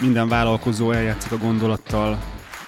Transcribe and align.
minden 0.00 0.28
vállalkozó 0.28 0.92
eljátszik 0.92 1.32
a 1.32 1.36
gondolattal 1.36 2.18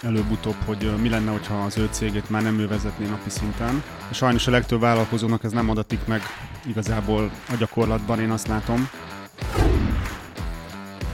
előbb-utóbb, 0.03 0.57
hogy 0.65 0.93
mi 1.01 1.09
lenne, 1.09 1.31
hogyha 1.31 1.55
az 1.55 1.79
ő 1.79 1.89
cégét 1.91 2.31
már 2.31 2.43
nem 2.43 2.59
ő 2.59 2.69
vezetné 2.69 3.07
napi 3.07 3.31
szinten. 3.31 3.83
Sajnos 4.11 4.47
a 4.47 4.51
legtöbb 4.51 4.81
vállalkozónak 4.81 5.45
ez 5.45 5.53
nem 5.53 5.71
adatik 5.71 6.07
meg 6.07 6.23
igazából 6.67 7.31
a 7.49 7.55
gyakorlatban, 7.59 8.21
én 8.21 8.31
azt 8.31 8.47
látom. 8.47 8.89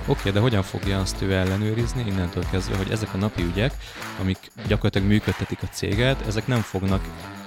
Oké, 0.09 0.19
okay, 0.19 0.33
de 0.33 0.41
hogyan 0.41 0.63
fogja 0.63 1.01
azt 1.01 1.23
ő 1.23 1.33
ellenőrizni 1.33 2.05
innentől 2.07 2.45
kezdve, 2.51 2.77
hogy 2.77 2.91
ezek 2.91 3.15
a 3.15 3.17
napi 3.17 3.43
ügyek, 3.43 3.73
amik 4.21 4.39
gyakorlatilag 4.67 5.09
működtetik 5.09 5.59
a 5.63 5.69
céget, 5.73 6.27
ezek 6.27 6.47
nem 6.47 6.61
fognak 6.61 7.05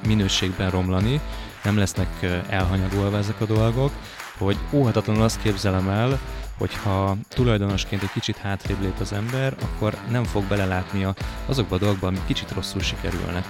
minőségben 0.07 0.70
romlani, 0.70 1.20
nem 1.63 1.77
lesznek 1.77 2.25
elhanyagolva 2.49 3.17
ezek 3.17 3.41
a 3.41 3.45
dolgok, 3.45 3.91
hogy 4.38 4.57
óhatatlanul 4.71 5.23
azt 5.23 5.41
képzelem 5.41 5.89
el, 5.89 6.20
hogyha 6.60 7.16
tulajdonosként 7.28 8.04
egy 8.04 8.12
kicsit 8.12 8.38
hátrébb 8.38 8.82
lép 8.82 9.00
az 9.00 9.14
ember, 9.14 9.55
akkor 9.64 9.98
nem 10.09 10.23
fog 10.23 10.44
belelátni 10.44 11.08
azokba 11.45 11.76
a 11.76 11.80
dolgokba, 11.80 12.08
amik 12.08 12.26
kicsit 12.26 12.52
rosszul 12.52 12.81
sikerülnek. 12.81 13.45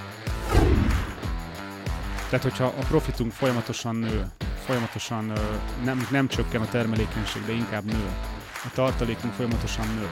Tehát, 2.28 2.44
hogyha 2.44 2.64
a 2.64 2.84
profitunk 2.88 3.32
folyamatosan 3.32 3.96
nő, 3.96 4.26
folyamatosan 4.66 5.32
nem, 5.84 6.06
nem 6.10 6.28
csökken 6.28 6.60
a 6.60 6.68
termelékenység, 6.68 7.42
de 7.46 7.52
inkább 7.52 7.84
nő, 7.84 8.04
a 8.64 8.70
tartalékunk 8.74 9.32
folyamatosan 9.32 9.86
nő, 9.94 10.08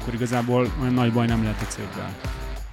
akkor 0.00 0.14
igazából 0.14 0.72
olyan 0.80 0.94
nagy 0.94 1.12
baj 1.12 1.26
nem 1.26 1.42
lehet 1.42 1.62
a 1.62 1.66
céggel. 1.66 2.14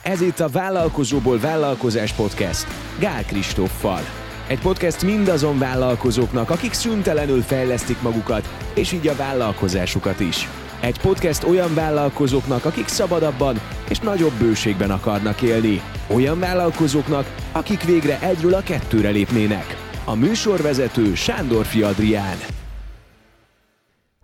Ez 0.02 0.22
itt 0.22 0.40
a 0.40 0.48
Vállalkozóból 0.48 1.40
Vállalkozás 1.40 2.14
Podcast 2.14 2.68
Gál 3.00 3.26
Kristóffal. 3.26 4.19
Egy 4.50 4.60
podcast 4.60 5.04
mindazon 5.04 5.58
vállalkozóknak, 5.58 6.50
akik 6.50 6.74
szüntelenül 6.74 7.42
fejlesztik 7.42 8.02
magukat, 8.02 8.50
és 8.76 8.92
így 8.92 9.08
a 9.08 9.16
vállalkozásukat 9.16 10.20
is. 10.20 10.48
Egy 10.80 11.00
podcast 11.00 11.44
olyan 11.44 11.74
vállalkozóknak, 11.74 12.66
akik 12.66 12.88
szabadabban 12.88 13.62
és 13.90 14.00
nagyobb 14.00 14.34
bőségben 14.40 14.92
akarnak 14.92 15.42
élni. 15.42 15.82
Olyan 16.08 16.40
vállalkozóknak, 16.40 17.36
akik 17.52 17.84
végre 17.84 18.20
egyről 18.22 18.54
a 18.54 18.64
kettőre 18.64 19.10
lépnének. 19.10 19.76
A 20.06 20.16
műsorvezető 20.16 21.16
Sándor 21.16 21.66
Adrián. 21.82 22.59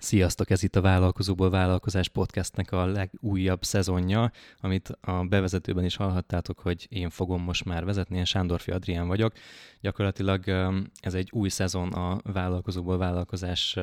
Sziasztok, 0.05 0.49
ez 0.49 0.63
itt 0.63 0.75
a 0.75 0.81
Vállalkozóból 0.81 1.49
Vállalkozás 1.49 2.09
podcastnek 2.09 2.71
a 2.71 2.85
legújabb 2.85 3.63
szezonja, 3.63 4.31
amit 4.59 4.89
a 5.01 5.23
bevezetőben 5.23 5.85
is 5.85 5.95
hallhattátok, 5.95 6.59
hogy 6.59 6.87
én 6.89 7.09
fogom 7.09 7.41
most 7.41 7.65
már 7.65 7.85
vezetni, 7.85 8.17
én 8.17 8.25
Sándorfi 8.25 8.71
Adrián 8.71 9.07
vagyok. 9.07 9.33
Gyakorlatilag 9.81 10.47
ez 10.99 11.13
egy 11.13 11.29
új 11.31 11.49
szezon 11.49 11.93
a 11.93 12.19
Vállalkozóból 12.23 12.97
Vállalkozás 12.97 13.77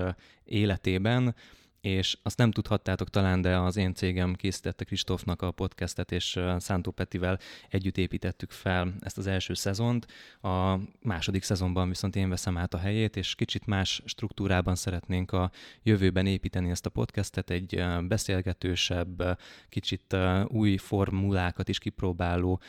életében, 0.44 1.34
és 1.82 2.16
azt 2.22 2.38
nem 2.38 2.50
tudhattátok 2.50 3.10
talán, 3.10 3.40
de 3.40 3.56
az 3.56 3.76
én 3.76 3.94
cégem 3.94 4.34
készítette 4.34 4.84
Kristófnak 4.84 5.42
a 5.42 5.50
podcastet, 5.50 6.12
és 6.12 6.40
Szántó 6.58 6.90
Petivel 6.90 7.38
együtt 7.68 7.98
építettük 7.98 8.50
fel 8.50 8.94
ezt 9.00 9.18
az 9.18 9.26
első 9.26 9.54
szezont. 9.54 10.06
A 10.42 10.76
második 11.00 11.42
szezonban 11.42 11.88
viszont 11.88 12.16
én 12.16 12.28
veszem 12.28 12.56
át 12.56 12.74
a 12.74 12.78
helyét, 12.78 13.16
és 13.16 13.34
kicsit 13.34 13.66
más 13.66 14.02
struktúrában 14.04 14.74
szeretnénk 14.74 15.32
a 15.32 15.50
jövőben 15.82 16.26
építeni 16.26 16.70
ezt 16.70 16.86
a 16.86 16.90
podcastet, 16.90 17.50
egy 17.50 17.84
beszélgetősebb, 18.08 19.38
kicsit 19.68 20.16
új 20.46 20.76
formulákat 20.76 21.68
is 21.68 21.78
kipróbáló 21.78 22.60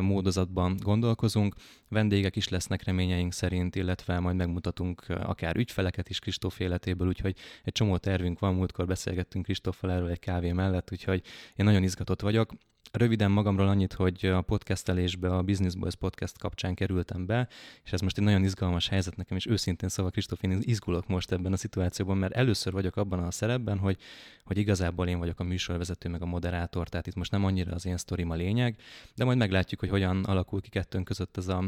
módozatban 0.00 0.76
gondolkozunk. 0.82 1.54
Vendégek 1.88 2.36
is 2.36 2.48
lesznek 2.48 2.84
reményeink 2.84 3.32
szerint, 3.32 3.76
illetve 3.76 4.20
majd 4.20 4.36
megmutatunk 4.36 5.04
akár 5.08 5.56
ügyfeleket 5.56 6.08
is 6.08 6.18
Kristóf 6.18 6.60
életéből, 6.60 7.08
úgyhogy 7.08 7.36
egy 7.64 7.72
csomó 7.72 7.96
tervünk 7.96 8.38
van, 8.38 8.58
múltkor 8.62 8.86
beszélgettünk 8.86 9.44
Kristoffal 9.44 9.92
erről 9.92 10.08
egy 10.08 10.18
kávé 10.18 10.52
mellett, 10.52 10.92
úgyhogy 10.92 11.22
én 11.54 11.64
nagyon 11.64 11.82
izgatott 11.82 12.20
vagyok. 12.20 12.52
Röviden 12.92 13.30
magamról 13.30 13.68
annyit, 13.68 13.92
hogy 13.92 14.26
a 14.26 14.40
podcastelésbe, 14.40 15.36
a 15.36 15.42
Business 15.42 15.74
Boys 15.74 15.94
podcast 15.94 16.38
kapcsán 16.38 16.74
kerültem 16.74 17.26
be, 17.26 17.48
és 17.84 17.92
ez 17.92 18.00
most 18.00 18.18
egy 18.18 18.24
nagyon 18.24 18.44
izgalmas 18.44 18.88
helyzet 18.88 19.16
nekem, 19.16 19.36
és 19.36 19.46
őszintén 19.46 19.88
szóval 19.88 20.10
Kristóf, 20.10 20.42
én 20.42 20.58
izgulok 20.60 21.06
most 21.08 21.32
ebben 21.32 21.52
a 21.52 21.56
szituációban, 21.56 22.16
mert 22.16 22.32
először 22.32 22.72
vagyok 22.72 22.96
abban 22.96 23.18
a 23.18 23.30
szerepben, 23.30 23.78
hogy, 23.78 23.96
hogy 24.44 24.58
igazából 24.58 25.08
én 25.08 25.18
vagyok 25.18 25.40
a 25.40 25.44
műsorvezető, 25.44 26.08
meg 26.08 26.22
a 26.22 26.26
moderátor, 26.26 26.88
tehát 26.88 27.06
itt 27.06 27.14
most 27.14 27.30
nem 27.30 27.44
annyira 27.44 27.72
az 27.72 27.86
én 27.86 27.96
sztorim 27.96 28.30
a 28.30 28.34
lényeg, 28.34 28.76
de 29.14 29.24
majd 29.24 29.38
meglátjuk, 29.38 29.80
hogy 29.80 29.88
hogyan 29.88 30.24
alakul 30.24 30.60
ki 30.60 30.68
kettőnk 30.68 31.04
között 31.04 31.36
ez 31.36 31.48
a 31.48 31.64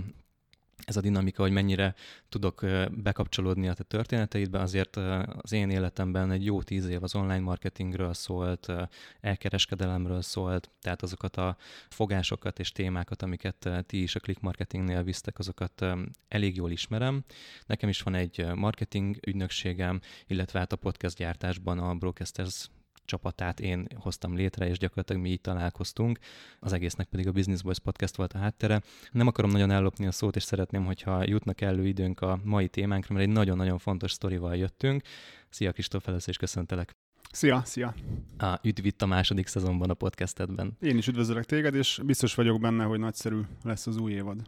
ez 0.84 0.96
a 0.96 1.00
dinamika, 1.00 1.42
hogy 1.42 1.52
mennyire 1.52 1.94
tudok 2.28 2.66
bekapcsolódni 2.90 3.68
a 3.68 3.74
te 3.74 3.82
történeteidbe, 3.82 4.60
azért 4.60 4.96
az 5.26 5.52
én 5.52 5.70
életemben 5.70 6.30
egy 6.30 6.44
jó 6.44 6.62
tíz 6.62 6.86
év 6.86 7.02
az 7.02 7.14
online 7.14 7.40
marketingről 7.40 8.14
szólt, 8.14 8.72
elkereskedelemről 9.20 10.22
szólt, 10.22 10.70
tehát 10.80 11.02
azokat 11.02 11.36
a 11.36 11.56
fogásokat 11.88 12.58
és 12.58 12.72
témákat, 12.72 13.22
amiket 13.22 13.68
ti 13.86 14.02
is 14.02 14.14
a 14.14 14.20
click 14.20 14.40
marketingnél 14.40 15.02
visztek, 15.02 15.38
azokat 15.38 15.84
elég 16.28 16.56
jól 16.56 16.70
ismerem. 16.70 17.24
Nekem 17.66 17.88
is 17.88 18.02
van 18.02 18.14
egy 18.14 18.46
marketing 18.54 19.16
ügynökségem, 19.26 20.00
illetve 20.26 20.58
hát 20.58 20.72
a 20.72 20.76
podcast 20.76 21.16
gyártásban 21.16 21.78
a 21.78 21.94
Brocasters 21.94 22.68
csapatát 23.04 23.60
én 23.60 23.86
hoztam 23.96 24.34
létre, 24.34 24.68
és 24.68 24.78
gyakorlatilag 24.78 25.22
mi 25.22 25.30
így 25.30 25.40
találkoztunk. 25.40 26.18
Az 26.60 26.72
egésznek 26.72 27.06
pedig 27.06 27.26
a 27.26 27.32
Business 27.32 27.62
Boys 27.62 27.78
podcast 27.78 28.16
volt 28.16 28.32
a 28.32 28.38
háttere. 28.38 28.82
Nem 29.12 29.26
akarom 29.26 29.50
nagyon 29.50 29.70
ellopni 29.70 30.06
a 30.06 30.12
szót, 30.12 30.36
és 30.36 30.42
szeretném, 30.42 30.84
hogyha 30.84 31.28
jutnak 31.28 31.60
elő 31.60 31.86
időnk 31.86 32.20
a 32.20 32.40
mai 32.44 32.68
témánkra, 32.68 33.14
mert 33.14 33.26
egy 33.26 33.32
nagyon-nagyon 33.32 33.78
fontos 33.78 34.12
sztorival 34.12 34.56
jöttünk. 34.56 35.02
Szia 35.48 35.72
Kristóf, 35.72 36.08
először 36.08 36.28
is 36.28 36.36
köszöntelek. 36.36 36.92
Szia, 37.32 37.62
szia! 37.64 37.94
A, 38.38 38.58
üdv 38.62 38.84
itt 38.84 39.02
a 39.02 39.06
második 39.06 39.46
szezonban 39.46 39.90
a 39.90 39.94
podcastedben. 39.94 40.76
Én 40.80 40.96
is 40.96 41.06
üdvözlök 41.06 41.44
téged, 41.44 41.74
és 41.74 42.00
biztos 42.04 42.34
vagyok 42.34 42.60
benne, 42.60 42.84
hogy 42.84 42.98
nagyszerű 42.98 43.40
lesz 43.62 43.86
az 43.86 43.96
új 43.96 44.12
évad. 44.12 44.42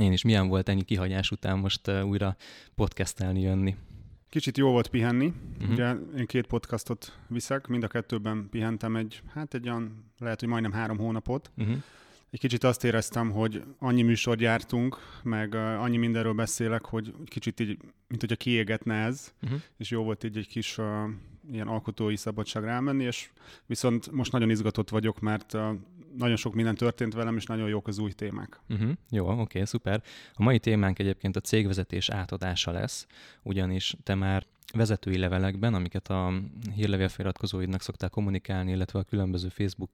Én 0.00 0.12
is. 0.12 0.22
Milyen 0.22 0.48
volt 0.48 0.68
ennyi 0.68 0.82
kihagyás 0.82 1.30
után 1.30 1.58
most 1.58 1.88
újra 1.88 2.36
podcastelni, 2.74 3.40
jönni? 3.40 3.76
Kicsit 4.32 4.58
jó 4.58 4.70
volt 4.70 4.88
pihenni. 4.88 5.32
Uh-huh. 5.56 5.72
Ugye 5.72 5.94
én 6.16 6.26
két 6.26 6.46
podcastot 6.46 7.18
viszek, 7.28 7.66
mind 7.66 7.82
a 7.82 7.88
kettőben 7.88 8.48
pihentem 8.50 8.96
egy, 8.96 9.22
hát 9.32 9.54
egy 9.54 9.68
olyan, 9.68 10.04
lehet, 10.18 10.40
hogy 10.40 10.48
majdnem 10.48 10.72
három 10.72 10.98
hónapot. 10.98 11.50
Uh-huh. 11.56 11.76
Egy 12.30 12.40
kicsit 12.40 12.64
azt 12.64 12.84
éreztem, 12.84 13.30
hogy 13.30 13.64
annyi 13.78 14.02
műsor 14.02 14.36
gyártunk, 14.36 14.96
meg 15.22 15.52
uh, 15.52 15.82
annyi 15.82 15.96
mindenről 15.96 16.32
beszélek, 16.32 16.84
hogy 16.84 17.14
kicsit 17.24 17.60
így, 17.60 17.78
mint 18.08 18.20
hogyha 18.20 18.36
kiégetne 18.36 18.94
ez, 18.94 19.32
uh-huh. 19.42 19.60
és 19.76 19.90
jó 19.90 20.02
volt 20.02 20.24
így 20.24 20.36
egy 20.36 20.48
kis 20.48 20.78
uh, 20.78 20.86
ilyen 21.50 21.68
alkotói 21.68 22.16
szabadság 22.16 22.64
rámenni, 22.64 23.04
és 23.04 23.30
viszont 23.66 24.10
most 24.10 24.32
nagyon 24.32 24.50
izgatott 24.50 24.88
vagyok, 24.88 25.20
mert 25.20 25.54
uh, 25.54 25.60
nagyon 26.16 26.36
sok 26.36 26.54
minden 26.54 26.74
történt 26.74 27.14
velem, 27.14 27.36
és 27.36 27.44
nagyon 27.44 27.68
jók 27.68 27.88
az 27.88 27.98
új 27.98 28.10
témák. 28.10 28.60
Uh-huh. 28.68 28.90
Jó, 29.10 29.28
oké, 29.28 29.40
okay, 29.40 29.64
szuper. 29.64 30.02
A 30.32 30.42
mai 30.42 30.58
témánk 30.58 30.98
egyébként 30.98 31.36
a 31.36 31.40
cégvezetés 31.40 32.08
átadása 32.08 32.70
lesz, 32.70 33.06
ugyanis 33.42 33.94
te 34.02 34.14
már 34.14 34.46
vezetői 34.72 35.18
levelekben, 35.18 35.74
amiket 35.74 36.08
a 36.08 36.32
hírlevél 36.74 37.08
feliratkozóidnak 37.08 37.82
szoktál 37.82 38.08
kommunikálni, 38.08 38.70
illetve 38.70 38.98
a 38.98 39.02
különböző 39.02 39.48
Facebook 39.48 39.90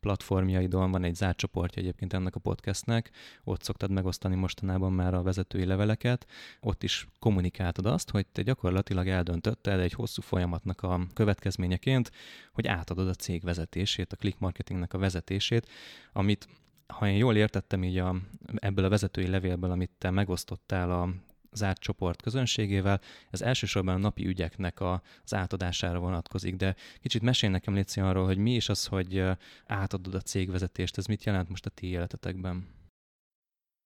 platformjaidon 0.00 0.90
van 0.90 1.04
egy 1.04 1.14
zárt 1.14 1.36
csoportja 1.36 1.82
egyébként 1.82 2.12
ennek 2.12 2.34
a 2.34 2.40
podcastnek, 2.40 3.10
ott 3.44 3.62
szoktad 3.62 3.90
megosztani 3.90 4.34
mostanában 4.34 4.92
már 4.92 5.14
a 5.14 5.22
vezetői 5.22 5.64
leveleket, 5.64 6.26
ott 6.60 6.82
is 6.82 7.08
kommunikáltad 7.18 7.86
azt, 7.86 8.10
hogy 8.10 8.26
te 8.26 8.42
gyakorlatilag 8.42 9.08
eldöntötted 9.08 9.80
egy 9.80 9.92
hosszú 9.92 10.22
folyamatnak 10.22 10.82
a 10.82 11.00
következményeként, 11.14 12.10
hogy 12.52 12.66
átadod 12.66 13.08
a 13.08 13.14
cég 13.14 13.42
vezetését, 13.42 14.12
a 14.12 14.16
click 14.16 14.38
marketingnek 14.38 14.94
a 14.94 14.98
vezetését, 14.98 15.68
amit 16.12 16.48
ha 16.86 17.08
én 17.08 17.16
jól 17.16 17.36
értettem 17.36 17.84
így 17.84 17.98
a, 17.98 18.16
ebből 18.54 18.84
a 18.84 18.88
vezetői 18.88 19.26
levélből, 19.26 19.70
amit 19.70 19.90
te 19.98 20.10
megosztottál 20.10 20.90
a 20.90 21.08
zárt 21.56 21.80
csoport 21.80 22.22
közönségével. 22.22 23.00
Ez 23.30 23.40
elsősorban 23.40 23.94
a 23.94 23.98
napi 23.98 24.26
ügyeknek 24.26 24.80
a, 24.80 25.02
az 25.24 25.34
átadására 25.34 25.98
vonatkozik, 25.98 26.56
de 26.56 26.74
kicsit 27.00 27.22
mesél 27.22 27.50
nekem 27.50 27.74
Léci 27.74 28.00
arról, 28.00 28.26
hogy 28.26 28.38
mi 28.38 28.54
is 28.54 28.68
az, 28.68 28.86
hogy 28.86 29.24
átadod 29.66 30.14
a 30.14 30.20
cégvezetést, 30.20 30.98
ez 30.98 31.06
mit 31.06 31.24
jelent 31.24 31.48
most 31.48 31.66
a 31.66 31.70
ti 31.70 31.86
életetekben? 31.86 32.66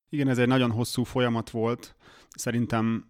Igen, 0.08 0.28
ez 0.28 0.38
egy 0.38 0.49
nagyon 0.49 0.70
hosszú 0.70 1.05
folyamat 1.05 1.50
volt. 1.50 1.94
Szerintem 2.31 3.08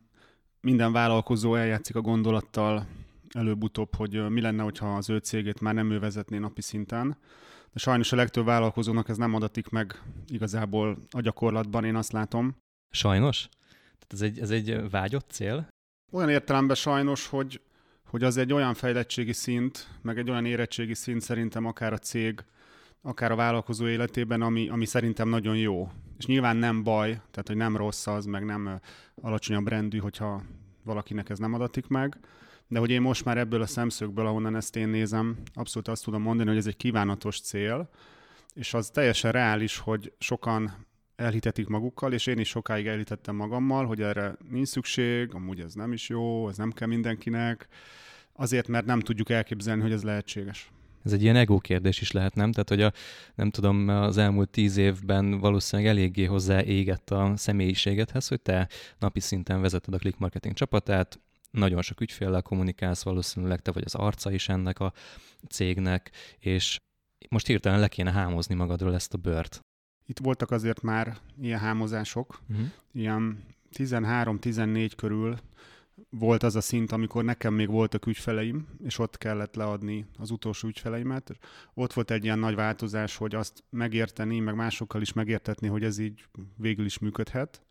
minden 0.61 0.93
vállalkozó 0.93 1.55
eljátszik 1.55 1.97
a 1.97 2.01
gondolattal 2.01 2.87
előbb-utóbb, 3.35 3.95
hogy 3.95 4.29
mi 4.29 4.41
lenne, 4.41 4.63
hogyha 4.63 4.97
az 4.97 5.11
ő 5.11 5.19
cégét 5.19 5.61
már 5.61 5.75
nem 5.75 5.91
ő 5.91 5.99
vezetné 5.99 6.39
napi 6.39 6.61
szinten. 6.61 7.17
De 7.73 7.79
sajnos 7.79 8.13
a 8.13 8.17
legtöbb 8.17 8.45
vállalkozónak 8.45 9.09
ez 9.09 9.17
nem 9.17 9.35
adatik 9.35 9.69
meg 9.69 10.03
igazából 10.27 10.99
a 11.11 11.21
gyakorlatban, 11.21 11.85
én 11.85 11.97
azt 11.97 12.13
látom. 12.13 12.57
Sajnos? 12.91 13.49
Ez 14.09 14.21
egy, 14.21 14.39
ez 14.39 14.51
egy 14.51 14.91
vágyott 14.91 15.31
cél? 15.31 15.69
Olyan 16.13 16.29
értelemben 16.29 16.77
sajnos, 16.77 17.27
hogy, 17.27 17.61
hogy 18.05 18.23
az 18.23 18.37
egy 18.37 18.53
olyan 18.53 18.75
fejlettségi 18.75 19.33
szint, 19.33 19.89
meg 20.03 20.19
egy 20.19 20.31
olyan 20.31 20.45
érettségi 20.45 20.95
szint 20.95 21.21
szerintem 21.21 21.67
akár 21.67 21.93
a 21.93 21.99
cég, 21.99 22.45
akár 23.03 23.33
a 23.33 23.37
vállalkozó 23.37 23.87
életében, 23.87 24.43
ami, 24.43 24.69
ami 24.69 24.85
szerintem 24.85 25.29
nagyon 25.29 25.57
jó. 25.57 25.91
És 26.19 26.27
nyilván 26.27 26.57
nem 26.57 26.83
baj, 26.83 27.09
tehát 27.09 27.47
hogy 27.47 27.57
nem 27.57 27.77
rossz 27.77 28.07
az, 28.07 28.25
meg 28.25 28.45
nem 28.45 28.81
alacsonyabb 29.23 29.69
rendű, 29.69 29.99
hogyha 29.99 30.43
valakinek 30.85 31.29
ez 31.29 31.39
nem 31.39 31.55
adatik 31.55 31.87
meg, 31.87 32.19
de 32.69 32.79
hogy 32.79 32.91
én 32.91 33.01
most 33.01 33.25
már 33.25 33.39
ebből 33.39 33.63
a 33.63 33.67
szemszögből, 33.67 34.27
ahonnan 34.27 34.57
ezt 34.57 34.77
én 34.77 34.89
nézem, 34.89 35.37
abszolút 35.55 35.89
azt 35.89 36.05
tudom 36.05 36.23
mondani, 36.23 36.49
hogy 36.49 36.59
ez 36.59 36.67
egy 36.67 36.77
kívánatos 36.77 37.41
cél, 37.41 37.91
és 38.55 38.75
az 38.75 38.91
teljesen 38.91 39.33
reális, 39.33 39.79
hogy 39.79 40.13
sokan 40.19 40.87
elhitetik 41.21 41.67
magukkal, 41.67 42.13
és 42.13 42.27
én 42.27 42.39
is 42.39 42.49
sokáig 42.49 42.87
elhitettem 42.87 43.37
magammal, 43.37 43.87
hogy 43.87 44.01
erre 44.03 44.37
nincs 44.51 44.69
szükség, 44.69 45.35
amúgy 45.35 45.61
ez 45.61 45.75
nem 45.75 45.93
is 45.93 46.09
jó, 46.09 46.49
ez 46.49 46.57
nem 46.57 46.71
kell 46.71 46.89
mindenkinek, 46.89 47.69
azért, 48.33 48.69
mert 48.69 48.87
nem 48.87 49.01
tudjuk 49.01 49.31
elképzelni, 49.31 49.83
hogy 49.83 49.93
ez 49.93 50.03
lehetséges. 50.03 50.71
Ez 51.05 51.13
egy 51.13 51.23
ilyen 51.23 51.37
ego 51.37 51.59
kérdés 51.59 52.01
is 52.01 52.11
lehet, 52.11 52.35
nem? 52.35 52.53
Tehát, 52.53 52.69
hogy 52.69 52.83
a, 52.83 52.93
nem 53.35 53.51
tudom, 53.51 53.89
az 53.89 54.17
elmúlt 54.17 54.51
tíz 54.51 54.77
évben 54.77 55.39
valószínűleg 55.39 55.91
eléggé 55.91 56.25
hozzá 56.25 56.63
égett 56.63 57.11
a 57.11 57.33
személyiségedhez, 57.37 58.29
hogy 58.29 58.41
te 58.41 58.69
napi 58.99 59.21
szinten 59.21 59.61
vezeted 59.61 59.95
a 59.95 59.99
click 59.99 60.19
marketing 60.19 60.55
csapatát, 60.55 61.21
nagyon 61.51 61.83
sok 61.83 62.01
ügyféllel 62.01 62.43
kommunikálsz, 62.43 63.03
valószínűleg 63.03 63.61
te 63.61 63.73
vagy 63.73 63.83
az 63.85 63.95
arca 63.95 64.33
is 64.33 64.49
ennek 64.49 64.81
a 64.81 64.93
cégnek, 65.49 66.11
és 66.39 66.79
most 67.29 67.47
hirtelen 67.47 67.81
le 67.81 67.89
kéne 67.89 68.13
hámozni 68.13 68.55
magadról 68.55 68.95
ezt 68.95 69.15
a 69.15 69.19
bört. 69.19 69.61
Itt 70.11 70.19
voltak 70.19 70.51
azért 70.51 70.83
már 70.83 71.17
ilyen 71.41 71.59
hámozások, 71.59 72.41
uh-huh. 72.51 72.67
ilyen 72.93 73.45
13-14 73.73 74.91
körül 74.97 75.39
volt 76.11 76.43
az 76.43 76.57
a 76.57 76.61
szint, 76.61 76.93
amikor 76.93 77.25
nekem 77.25 77.55
még 77.55 77.69
voltak 77.69 78.07
ügyfeleim, 78.07 78.69
és 78.85 78.99
ott 78.99 79.19
kellett 79.19 79.55
leadni 79.55 80.07
az 80.19 80.31
utolsó 80.31 80.69
ügyfeleimet. 80.69 81.39
Ott 81.75 81.93
volt 81.93 82.11
egy 82.11 82.25
ilyen 82.25 82.39
nagy 82.39 82.55
változás, 82.55 83.17
hogy 83.17 83.35
azt 83.35 83.65
megérteni, 83.69 84.39
meg 84.39 84.55
másokkal 84.55 85.01
is 85.01 85.13
megértetni, 85.13 85.69
hogy 85.69 85.85
ez 85.85 85.99
így 85.99 86.25
végül 86.57 86.85
is 86.85 86.99
működhet. 86.99 87.63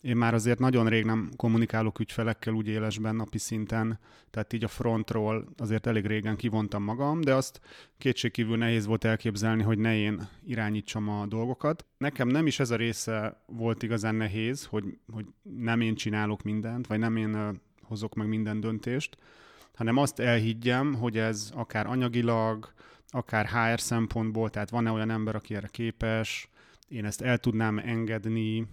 Én 0.00 0.16
már 0.16 0.34
azért 0.34 0.58
nagyon 0.58 0.88
rég 0.88 1.04
nem 1.04 1.30
kommunikálok 1.36 1.98
ügyfelekkel 1.98 2.54
úgy 2.54 2.68
élesben 2.68 3.16
napi 3.16 3.38
szinten, 3.38 3.98
tehát 4.30 4.52
így 4.52 4.64
a 4.64 4.68
frontról 4.68 5.48
azért 5.56 5.86
elég 5.86 6.06
régen 6.06 6.36
kivontam 6.36 6.82
magam, 6.82 7.20
de 7.20 7.34
azt 7.34 7.60
kétségkívül 7.98 8.56
nehéz 8.56 8.86
volt 8.86 9.04
elképzelni, 9.04 9.62
hogy 9.62 9.78
ne 9.78 9.96
én 9.96 10.28
irányítsam 10.44 11.08
a 11.08 11.26
dolgokat. 11.26 11.84
Nekem 11.96 12.28
nem 12.28 12.46
is 12.46 12.60
ez 12.60 12.70
a 12.70 12.76
része 12.76 13.42
volt 13.46 13.82
igazán 13.82 14.14
nehéz, 14.14 14.64
hogy, 14.64 14.84
hogy 15.12 15.26
nem 15.42 15.80
én 15.80 15.94
csinálok 15.94 16.42
mindent, 16.42 16.86
vagy 16.86 16.98
nem 16.98 17.16
én 17.16 17.60
hozok 17.82 18.14
meg 18.14 18.28
minden 18.28 18.60
döntést, 18.60 19.18
hanem 19.74 19.96
azt 19.96 20.18
elhiggyem, 20.18 20.94
hogy 20.94 21.18
ez 21.18 21.50
akár 21.54 21.86
anyagilag, 21.86 22.72
akár 23.08 23.46
HR 23.46 23.80
szempontból, 23.80 24.50
tehát 24.50 24.70
van-e 24.70 24.90
olyan 24.90 25.10
ember, 25.10 25.34
aki 25.34 25.54
erre 25.54 25.68
képes, 25.70 26.48
én 26.88 27.04
ezt 27.04 27.20
el 27.20 27.38
tudnám 27.38 27.78
engedni, 27.78 28.66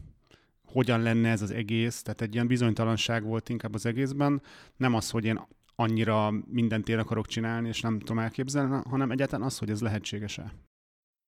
hogyan 0.75 1.01
lenne 1.01 1.29
ez 1.29 1.41
az 1.41 1.51
egész, 1.51 2.01
tehát 2.01 2.21
egy 2.21 2.33
ilyen 2.33 2.47
bizonytalanság 2.47 3.23
volt 3.23 3.49
inkább 3.49 3.73
az 3.73 3.85
egészben, 3.85 4.41
nem 4.75 4.93
az, 4.93 5.09
hogy 5.09 5.25
én 5.25 5.39
annyira 5.75 6.31
mindent 6.31 6.89
én 6.89 6.99
akarok 6.99 7.27
csinálni, 7.27 7.67
és 7.67 7.81
nem 7.81 7.99
tudom 7.99 8.19
elképzelni, 8.19 8.81
hanem 8.89 9.11
egyáltalán 9.11 9.45
az, 9.45 9.57
hogy 9.57 9.69
ez 9.69 9.81
lehetséges-e. 9.81 10.53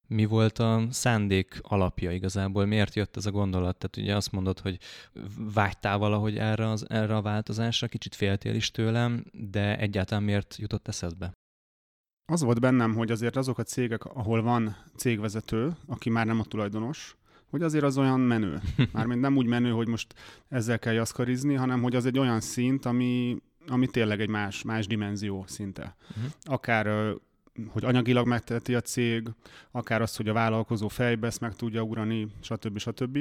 Mi 0.07 0.25
volt 0.25 0.59
a 0.59 0.87
szándék 0.89 1.59
alapja 1.61 2.11
igazából? 2.11 2.65
Miért 2.65 2.95
jött 2.95 3.15
ez 3.15 3.25
a 3.25 3.31
gondolat? 3.31 3.77
Tehát 3.77 3.97
ugye 3.97 4.15
azt 4.15 4.31
mondod, 4.31 4.59
hogy 4.59 4.79
vágytál 5.53 5.97
valahogy 5.97 6.37
erre, 6.37 6.69
az, 6.69 6.89
erre 6.89 7.15
a 7.15 7.21
változásra, 7.21 7.87
kicsit 7.87 8.15
féltél 8.15 8.55
is 8.55 8.71
tőlem, 8.71 9.23
de 9.31 9.77
egyáltalán 9.77 10.23
miért 10.23 10.55
jutott 10.57 10.87
eszedbe? 10.87 11.31
Az 12.31 12.41
volt 12.41 12.59
bennem, 12.59 12.95
hogy 12.95 13.11
azért 13.11 13.35
azok 13.35 13.57
a 13.57 13.63
cégek, 13.63 14.05
ahol 14.05 14.41
van 14.41 14.75
cégvezető, 14.95 15.75
aki 15.85 16.09
már 16.09 16.25
nem 16.25 16.39
a 16.39 16.43
tulajdonos, 16.43 17.17
hogy 17.49 17.61
azért 17.61 17.83
az 17.83 17.97
olyan 17.97 18.19
menő. 18.19 18.59
Mármint 18.93 19.21
nem 19.21 19.37
úgy 19.37 19.45
menő, 19.45 19.71
hogy 19.71 19.87
most 19.87 20.13
ezzel 20.49 20.79
kell 20.79 20.93
jaszkarizni, 20.93 21.53
hanem 21.53 21.81
hogy 21.81 21.95
az 21.95 22.05
egy 22.05 22.19
olyan 22.19 22.39
szint, 22.39 22.85
ami, 22.85 23.37
ami 23.67 23.87
tényleg 23.87 24.21
egy 24.21 24.29
más, 24.29 24.63
más 24.63 24.87
dimenzió 24.87 25.43
szinte. 25.47 25.95
Uh-huh. 26.09 26.31
Akár 26.43 27.15
hogy 27.69 27.85
anyagilag 27.85 28.27
megteheti 28.27 28.75
a 28.75 28.81
cég, 28.81 29.27
akár 29.71 30.01
az, 30.01 30.15
hogy 30.15 30.27
a 30.27 30.33
vállalkozó 30.33 30.87
fejbe 30.87 31.27
ezt 31.27 31.39
meg 31.39 31.55
tudja 31.55 31.81
ugrani, 31.81 32.27
stb. 32.41 32.77
stb. 32.77 33.17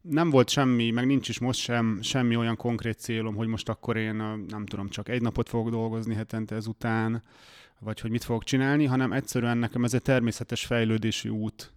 Nem 0.00 0.30
volt 0.30 0.48
semmi, 0.48 0.90
meg 0.90 1.06
nincs 1.06 1.28
is 1.28 1.38
most 1.38 1.60
sem 1.60 1.98
semmi 2.02 2.36
olyan 2.36 2.56
konkrét 2.56 2.98
célom, 2.98 3.34
hogy 3.34 3.46
most 3.46 3.68
akkor 3.68 3.96
én 3.96 4.14
nem 4.48 4.66
tudom, 4.66 4.88
csak 4.88 5.08
egy 5.08 5.22
napot 5.22 5.48
fogok 5.48 5.70
dolgozni 5.70 6.14
hetente 6.14 6.54
ezután, 6.54 7.22
vagy 7.78 8.00
hogy 8.00 8.10
mit 8.10 8.24
fogok 8.24 8.44
csinálni, 8.44 8.84
hanem 8.84 9.12
egyszerűen 9.12 9.58
nekem 9.58 9.84
ez 9.84 9.94
egy 9.94 10.02
természetes 10.02 10.66
fejlődési 10.66 11.28
út 11.28 11.72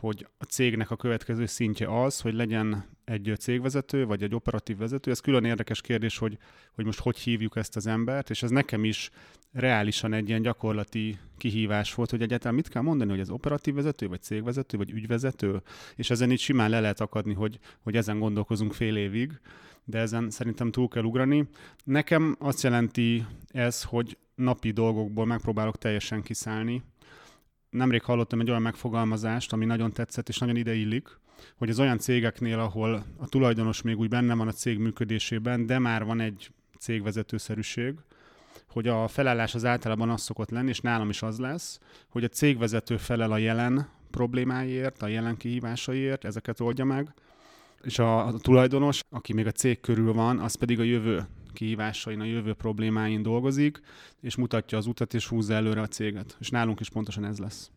hogy 0.00 0.26
a 0.38 0.44
cégnek 0.44 0.90
a 0.90 0.96
következő 0.96 1.46
szintje 1.46 2.02
az, 2.02 2.20
hogy 2.20 2.34
legyen 2.34 2.84
egy 3.04 3.34
cégvezető, 3.38 4.06
vagy 4.06 4.22
egy 4.22 4.34
operatív 4.34 4.76
vezető. 4.76 5.10
Ez 5.10 5.20
külön 5.20 5.44
érdekes 5.44 5.80
kérdés, 5.80 6.18
hogy, 6.18 6.38
hogy 6.74 6.84
most 6.84 7.00
hogy 7.00 7.18
hívjuk 7.18 7.56
ezt 7.56 7.76
az 7.76 7.86
embert, 7.86 8.30
és 8.30 8.42
ez 8.42 8.50
nekem 8.50 8.84
is 8.84 9.10
reálisan 9.52 10.12
egy 10.12 10.28
ilyen 10.28 10.42
gyakorlati 10.42 11.18
kihívás 11.36 11.94
volt, 11.94 12.10
hogy 12.10 12.22
egyáltalán 12.22 12.54
mit 12.54 12.68
kell 12.68 12.82
mondani, 12.82 13.10
hogy 13.10 13.20
ez 13.20 13.30
operatív 13.30 13.74
vezető, 13.74 14.08
vagy 14.08 14.22
cégvezető, 14.22 14.76
vagy 14.76 14.90
ügyvezető, 14.90 15.62
és 15.96 16.10
ezen 16.10 16.30
így 16.30 16.40
simán 16.40 16.70
le 16.70 16.80
lehet 16.80 17.00
akadni, 17.00 17.34
hogy, 17.34 17.58
hogy 17.80 17.96
ezen 17.96 18.18
gondolkozunk 18.18 18.72
fél 18.72 18.96
évig, 18.96 19.40
de 19.84 19.98
ezen 19.98 20.30
szerintem 20.30 20.70
túl 20.70 20.88
kell 20.88 21.02
ugrani. 21.04 21.48
Nekem 21.84 22.36
azt 22.38 22.62
jelenti 22.62 23.24
ez, 23.46 23.82
hogy 23.82 24.16
napi 24.34 24.70
dolgokból 24.70 25.26
megpróbálok 25.26 25.78
teljesen 25.78 26.22
kiszállni, 26.22 26.82
nemrég 27.70 28.02
hallottam 28.02 28.40
egy 28.40 28.50
olyan 28.50 28.62
megfogalmazást, 28.62 29.52
ami 29.52 29.64
nagyon 29.64 29.92
tetszett 29.92 30.28
és 30.28 30.38
nagyon 30.38 30.56
ideillik, 30.56 31.08
hogy 31.56 31.70
az 31.70 31.80
olyan 31.80 31.98
cégeknél, 31.98 32.58
ahol 32.58 33.04
a 33.16 33.28
tulajdonos 33.28 33.82
még 33.82 33.98
úgy 33.98 34.08
benne 34.08 34.34
van 34.34 34.48
a 34.48 34.52
cég 34.52 34.78
működésében, 34.78 35.66
de 35.66 35.78
már 35.78 36.04
van 36.04 36.20
egy 36.20 36.50
cégvezetőszerűség, 36.78 37.94
hogy 38.68 38.88
a 38.88 39.08
felállás 39.08 39.54
az 39.54 39.64
általában 39.64 40.10
az 40.10 40.22
szokott 40.22 40.50
lenni, 40.50 40.68
és 40.68 40.80
nálam 40.80 41.08
is 41.08 41.22
az 41.22 41.38
lesz, 41.38 41.80
hogy 42.08 42.24
a 42.24 42.28
cégvezető 42.28 42.96
felel 42.96 43.32
a 43.32 43.38
jelen 43.38 43.88
problémáiért, 44.10 45.02
a 45.02 45.06
jelen 45.06 45.36
kihívásaiért, 45.36 46.24
ezeket 46.24 46.60
oldja 46.60 46.84
meg, 46.84 47.14
és 47.82 47.98
a, 47.98 48.26
a 48.26 48.38
tulajdonos, 48.38 49.00
aki 49.10 49.32
még 49.32 49.46
a 49.46 49.50
cég 49.52 49.80
körül 49.80 50.12
van, 50.12 50.38
az 50.38 50.54
pedig 50.54 50.80
a 50.80 50.82
jövő 50.82 51.26
kihívásain, 51.58 52.20
a 52.20 52.24
jövő 52.24 52.52
problémáin 52.52 53.22
dolgozik, 53.22 53.80
és 54.20 54.36
mutatja 54.36 54.78
az 54.78 54.86
utat, 54.86 55.14
és 55.14 55.26
húzza 55.26 55.54
előre 55.54 55.80
a 55.80 55.86
céget. 55.86 56.36
És 56.40 56.50
nálunk 56.50 56.80
is 56.80 56.90
pontosan 56.90 57.24
ez 57.24 57.38
lesz. 57.38 57.70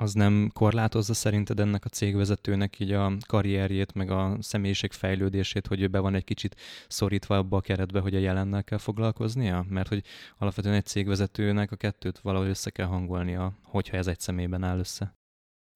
Az 0.00 0.12
nem 0.12 0.50
korlátozza 0.54 1.14
szerinted 1.14 1.60
ennek 1.60 1.84
a 1.84 1.88
cégvezetőnek 1.88 2.78
így 2.80 2.92
a 2.92 3.12
karrierjét, 3.26 3.94
meg 3.94 4.10
a 4.10 4.36
személyiség 4.40 4.92
fejlődését, 4.92 5.66
hogy 5.66 5.80
ő 5.80 5.88
be 5.88 5.98
van 5.98 6.14
egy 6.14 6.24
kicsit 6.24 6.56
szorítva 6.88 7.36
abba 7.36 7.56
a 7.56 7.60
keretbe, 7.60 8.00
hogy 8.00 8.14
a 8.14 8.18
jelennel 8.18 8.64
kell 8.64 8.78
foglalkoznia? 8.78 9.64
Mert 9.68 9.88
hogy 9.88 10.04
alapvetően 10.38 10.74
egy 10.74 10.86
cégvezetőnek 10.86 11.72
a 11.72 11.76
kettőt 11.76 12.18
valahogy 12.18 12.48
össze 12.48 12.70
kell 12.70 12.86
hangolnia, 12.86 13.52
hogyha 13.62 13.96
ez 13.96 14.06
egy 14.06 14.20
személyben 14.20 14.62
áll 14.62 14.78
össze. 14.78 15.21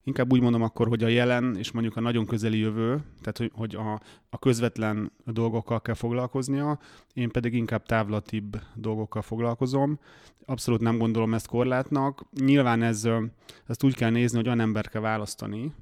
Inkább 0.06 0.32
úgy 0.32 0.40
mondom 0.40 0.62
akkor, 0.62 0.88
hogy 0.88 1.04
a 1.04 1.08
jelen 1.08 1.56
és 1.56 1.70
mondjuk 1.70 1.96
a 1.96 2.00
nagyon 2.00 2.26
közeli 2.26 2.58
jövő, 2.58 3.02
tehát 3.20 3.38
hogy, 3.38 3.50
hogy 3.54 3.75
a, 3.75 4.00
a 4.28 4.38
közvetlen 4.38 5.12
dolgokkal 5.25 5.80
kell 5.80 5.94
foglalkoznia, 5.94 6.78
én 7.14 7.30
pedig 7.30 7.54
inkább 7.54 7.86
távlatibb 7.86 8.60
dolgokkal 8.75 9.22
foglalkozom. 9.22 9.98
Abszolút 10.44 10.80
nem 10.80 10.98
gondolom 10.98 11.34
ezt 11.34 11.46
korlátnak. 11.46 12.25
Nyilván 12.40 12.82
ez, 12.82 13.08
ezt 13.66 13.82
úgy 13.82 13.94
kell 13.94 14.10
nézni, 14.10 14.36
hogy 14.36 14.46
olyan 14.46 14.60
ember 14.60 14.88
kell 14.88 15.00
választani, 15.00 15.72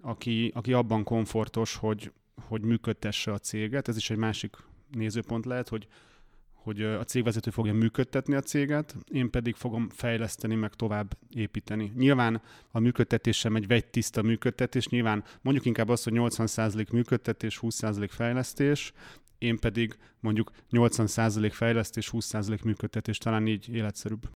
aki, 0.00 0.52
aki 0.54 0.72
abban 0.72 1.04
komfortos, 1.04 1.76
hogy, 1.76 2.12
hogy 2.48 2.62
működtesse 2.62 3.32
a 3.32 3.38
céget. 3.38 3.88
Ez 3.88 3.96
is 3.96 4.10
egy 4.10 4.16
másik 4.16 4.56
nézőpont 4.90 5.44
lehet, 5.46 5.68
hogy 5.68 5.86
hogy 6.62 6.82
a 6.82 7.04
cégvezető 7.04 7.50
fogja 7.50 7.72
működtetni 7.72 8.34
a 8.34 8.40
céget, 8.40 8.96
én 9.12 9.30
pedig 9.30 9.54
fogom 9.54 9.88
fejleszteni, 9.88 10.54
meg 10.54 10.74
tovább 10.74 11.18
építeni. 11.28 11.92
Nyilván 11.96 12.42
a 12.70 12.78
működtetés 12.78 13.38
sem 13.38 13.56
egy 13.56 13.66
vegy 13.66 13.86
tiszta 13.86 14.22
működtetés, 14.22 14.88
nyilván 14.88 15.24
mondjuk 15.40 15.66
inkább 15.66 15.88
azt, 15.88 16.04
hogy 16.04 16.12
80% 16.16 16.92
működtetés, 16.92 17.58
20% 17.62 18.08
fejlesztés, 18.10 18.92
én 19.38 19.58
pedig 19.58 19.96
mondjuk 20.20 20.50
80% 20.70 21.50
fejlesztés, 21.52 22.10
20% 22.12 22.64
működtetés, 22.64 23.18
talán 23.18 23.46
így 23.46 23.68
életszerűbb. 23.68 24.30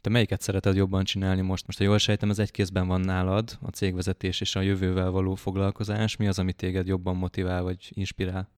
Te 0.00 0.10
melyiket 0.10 0.40
szereted 0.40 0.76
jobban 0.76 1.04
csinálni 1.04 1.40
most? 1.40 1.66
Most, 1.66 1.78
ha 1.78 1.84
jól 1.84 1.98
sejtem, 1.98 2.30
ez 2.30 2.38
egy 2.38 2.50
kézben 2.50 2.86
van 2.86 3.00
nálad, 3.00 3.58
a 3.60 3.68
cégvezetés 3.68 4.40
és 4.40 4.56
a 4.56 4.60
jövővel 4.60 5.10
való 5.10 5.34
foglalkozás. 5.34 6.16
Mi 6.16 6.26
az, 6.26 6.38
ami 6.38 6.52
téged 6.52 6.86
jobban 6.86 7.16
motivál 7.16 7.62
vagy 7.62 7.90
inspirál? 7.90 8.50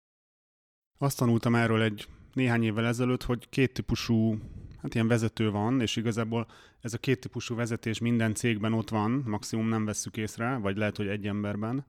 Azt 0.98 1.18
tanultam 1.18 1.54
erről 1.54 1.82
egy 1.82 2.06
néhány 2.36 2.62
évvel 2.62 2.86
ezelőtt, 2.86 3.22
hogy 3.22 3.48
két 3.48 3.72
típusú 3.72 4.38
hát 4.82 4.94
ilyen 4.94 5.08
vezető 5.08 5.50
van, 5.50 5.80
és 5.80 5.96
igazából 5.96 6.46
ez 6.80 6.94
a 6.94 6.98
két 6.98 7.20
típusú 7.20 7.54
vezetés 7.54 7.98
minden 7.98 8.34
cégben 8.34 8.72
ott 8.72 8.88
van, 8.88 9.22
maximum 9.26 9.68
nem 9.68 9.84
vesszük 9.84 10.16
észre, 10.16 10.56
vagy 10.56 10.76
lehet, 10.76 10.96
hogy 10.96 11.06
egy 11.06 11.26
emberben. 11.26 11.84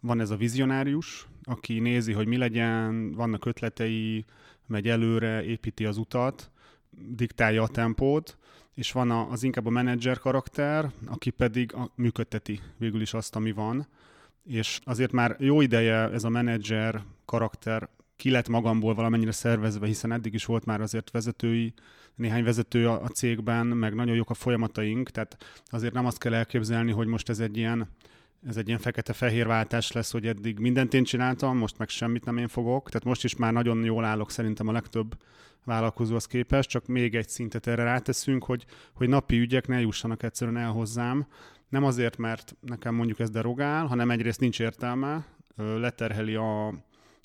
Van 0.00 0.20
ez 0.20 0.30
a 0.30 0.36
vizionárius, 0.36 1.26
aki 1.42 1.78
nézi, 1.78 2.12
hogy 2.12 2.26
mi 2.26 2.36
legyen, 2.36 3.12
vannak 3.12 3.44
ötletei, 3.44 4.24
megy 4.66 4.88
előre, 4.88 5.44
építi 5.44 5.84
az 5.84 5.96
utat, 5.96 6.50
diktálja 6.90 7.62
a 7.62 7.68
tempót, 7.68 8.38
és 8.74 8.92
van 8.92 9.10
az 9.10 9.42
inkább 9.42 9.66
a 9.66 9.70
menedzser 9.70 10.18
karakter, 10.18 10.90
aki 11.06 11.30
pedig 11.30 11.74
a, 11.74 11.90
működteti 11.94 12.60
végül 12.76 13.00
is 13.00 13.14
azt, 13.14 13.36
ami 13.36 13.52
van. 13.52 13.86
És 14.44 14.80
azért 14.84 15.12
már 15.12 15.36
jó 15.38 15.60
ideje 15.60 16.10
ez 16.10 16.24
a 16.24 16.28
menedzser 16.28 17.02
karakter 17.24 17.88
ki 18.16 18.30
lett 18.30 18.48
magamból 18.48 18.94
valamennyire 18.94 19.32
szervezve, 19.32 19.86
hiszen 19.86 20.12
eddig 20.12 20.34
is 20.34 20.44
volt 20.44 20.64
már 20.64 20.80
azért 20.80 21.10
vezetői, 21.10 21.74
néhány 22.14 22.44
vezető 22.44 22.88
a, 22.88 23.02
a 23.02 23.08
cégben, 23.08 23.66
meg 23.66 23.94
nagyon 23.94 24.14
jók 24.14 24.30
a 24.30 24.34
folyamataink, 24.34 25.10
tehát 25.10 25.36
azért 25.66 25.92
nem 25.92 26.06
azt 26.06 26.18
kell 26.18 26.34
elképzelni, 26.34 26.92
hogy 26.92 27.06
most 27.06 27.28
ez 27.28 27.38
egy 27.38 27.56
ilyen 27.56 27.88
ez 28.46 28.56
egy 28.56 28.66
ilyen 28.66 28.78
fekete-fehér 28.78 29.46
váltás 29.46 29.92
lesz, 29.92 30.12
hogy 30.12 30.26
eddig 30.26 30.58
mindent 30.58 30.94
én 30.94 31.04
csináltam, 31.04 31.58
most 31.58 31.78
meg 31.78 31.88
semmit 31.88 32.24
nem 32.24 32.36
én 32.36 32.48
fogok. 32.48 32.88
Tehát 32.88 33.04
most 33.04 33.24
is 33.24 33.36
már 33.36 33.52
nagyon 33.52 33.84
jól 33.84 34.04
állok 34.04 34.30
szerintem 34.30 34.68
a 34.68 34.72
legtöbb 34.72 35.16
vállalkozóhoz 35.64 36.26
képest, 36.26 36.68
csak 36.68 36.86
még 36.86 37.14
egy 37.14 37.28
szintet 37.28 37.66
erre 37.66 37.82
ráteszünk, 37.82 38.44
hogy, 38.44 38.64
hogy 38.94 39.08
napi 39.08 39.38
ügyek 39.38 39.66
ne 39.66 39.80
jussanak 39.80 40.22
egyszerűen 40.22 40.56
el 40.56 40.70
hozzám. 40.70 41.26
Nem 41.68 41.84
azért, 41.84 42.16
mert 42.16 42.56
nekem 42.60 42.94
mondjuk 42.94 43.18
ez 43.18 43.30
derogál, 43.30 43.86
hanem 43.86 44.10
egyrészt 44.10 44.40
nincs 44.40 44.60
értelme, 44.60 45.26
leterheli 45.56 46.34
a, 46.34 46.74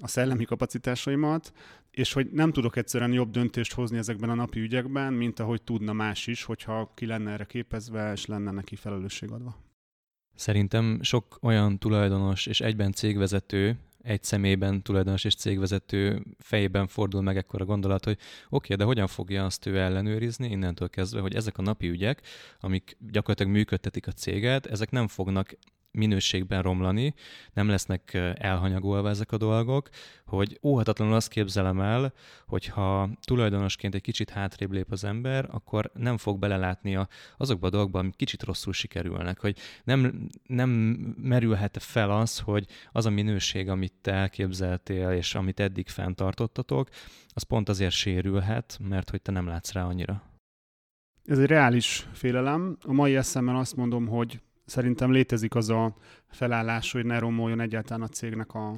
a 0.01 0.07
szellemi 0.07 0.45
kapacitásaimat, 0.45 1.53
és 1.91 2.13
hogy 2.13 2.31
nem 2.31 2.51
tudok 2.51 2.75
egyszerűen 2.75 3.13
jobb 3.13 3.31
döntést 3.31 3.73
hozni 3.73 3.97
ezekben 3.97 4.29
a 4.29 4.33
napi 4.33 4.59
ügyekben, 4.59 5.13
mint 5.13 5.39
ahogy 5.39 5.61
tudna 5.61 5.93
más 5.93 6.27
is, 6.27 6.43
hogyha 6.43 6.91
ki 6.95 7.05
lenne 7.05 7.31
erre 7.31 7.45
képezve, 7.45 8.11
és 8.11 8.25
lenne 8.25 8.51
neki 8.51 8.75
felelősség 8.75 9.31
adva. 9.31 9.55
Szerintem 10.35 10.99
sok 11.01 11.37
olyan 11.41 11.77
tulajdonos 11.79 12.45
és 12.45 12.61
egyben 12.61 12.91
cégvezető, 12.91 13.77
egy 14.03 14.23
személyben 14.23 14.81
tulajdonos 14.81 15.23
és 15.23 15.35
cégvezető 15.35 16.23
fejében 16.39 16.87
fordul 16.87 17.21
meg 17.21 17.37
ekkor 17.37 17.61
a 17.61 17.65
gondolat, 17.65 18.05
hogy 18.05 18.17
oké, 18.49 18.75
de 18.75 18.83
hogyan 18.83 19.07
fogja 19.07 19.45
azt 19.45 19.65
ő 19.65 19.79
ellenőrizni 19.79 20.49
innentől 20.49 20.89
kezdve, 20.89 21.19
hogy 21.21 21.35
ezek 21.35 21.57
a 21.57 21.61
napi 21.61 21.89
ügyek, 21.89 22.21
amik 22.59 22.97
gyakorlatilag 23.11 23.51
működtetik 23.51 24.07
a 24.07 24.11
céget, 24.11 24.65
ezek 24.65 24.91
nem 24.91 25.07
fognak 25.07 25.57
minőségben 25.91 26.61
romlani, 26.61 27.13
nem 27.53 27.67
lesznek 27.67 28.13
elhanyagolva 28.35 29.09
ezek 29.09 29.31
a 29.31 29.37
dolgok, 29.37 29.89
hogy 30.25 30.59
óhatatlanul 30.63 31.13
azt 31.13 31.29
képzelem 31.29 31.81
el, 31.81 32.13
hogyha 32.47 33.09
tulajdonosként 33.21 33.95
egy 33.95 34.01
kicsit 34.01 34.29
hátrébb 34.29 34.71
lép 34.71 34.91
az 34.91 35.03
ember, 35.03 35.47
akkor 35.51 35.91
nem 35.93 36.17
fog 36.17 36.39
belelátni 36.39 36.97
azokba 37.37 37.67
a 37.67 37.69
dolgokba, 37.69 37.99
amik 37.99 38.15
kicsit 38.15 38.43
rosszul 38.43 38.73
sikerülnek, 38.73 39.39
hogy 39.39 39.57
nem, 39.83 40.27
nem 40.47 40.69
merülhet 41.21 41.77
fel 41.83 42.11
az, 42.11 42.39
hogy 42.39 42.65
az 42.91 43.05
a 43.05 43.09
minőség, 43.09 43.69
amit 43.69 43.93
te 44.01 44.11
elképzeltél, 44.11 45.09
és 45.09 45.35
amit 45.35 45.59
eddig 45.59 45.87
fenntartottatok, 45.87 46.89
az 47.27 47.43
pont 47.43 47.69
azért 47.69 47.93
sérülhet, 47.93 48.79
mert 48.89 49.09
hogy 49.09 49.21
te 49.21 49.31
nem 49.31 49.47
látsz 49.47 49.71
rá 49.71 49.85
annyira. 49.85 50.23
Ez 51.25 51.39
egy 51.39 51.45
reális 51.45 52.07
félelem. 52.13 52.77
A 52.81 52.93
mai 52.93 53.15
eszemmel 53.15 53.55
azt 53.55 53.75
mondom, 53.75 54.07
hogy 54.07 54.41
szerintem 54.71 55.11
létezik 55.11 55.55
az 55.55 55.69
a 55.69 55.95
felállás, 56.27 56.91
hogy 56.91 57.05
ne 57.05 57.19
romoljon 57.19 57.59
egyáltalán 57.59 58.01
a 58.01 58.07
cégnek 58.07 58.53
a, 58.53 58.69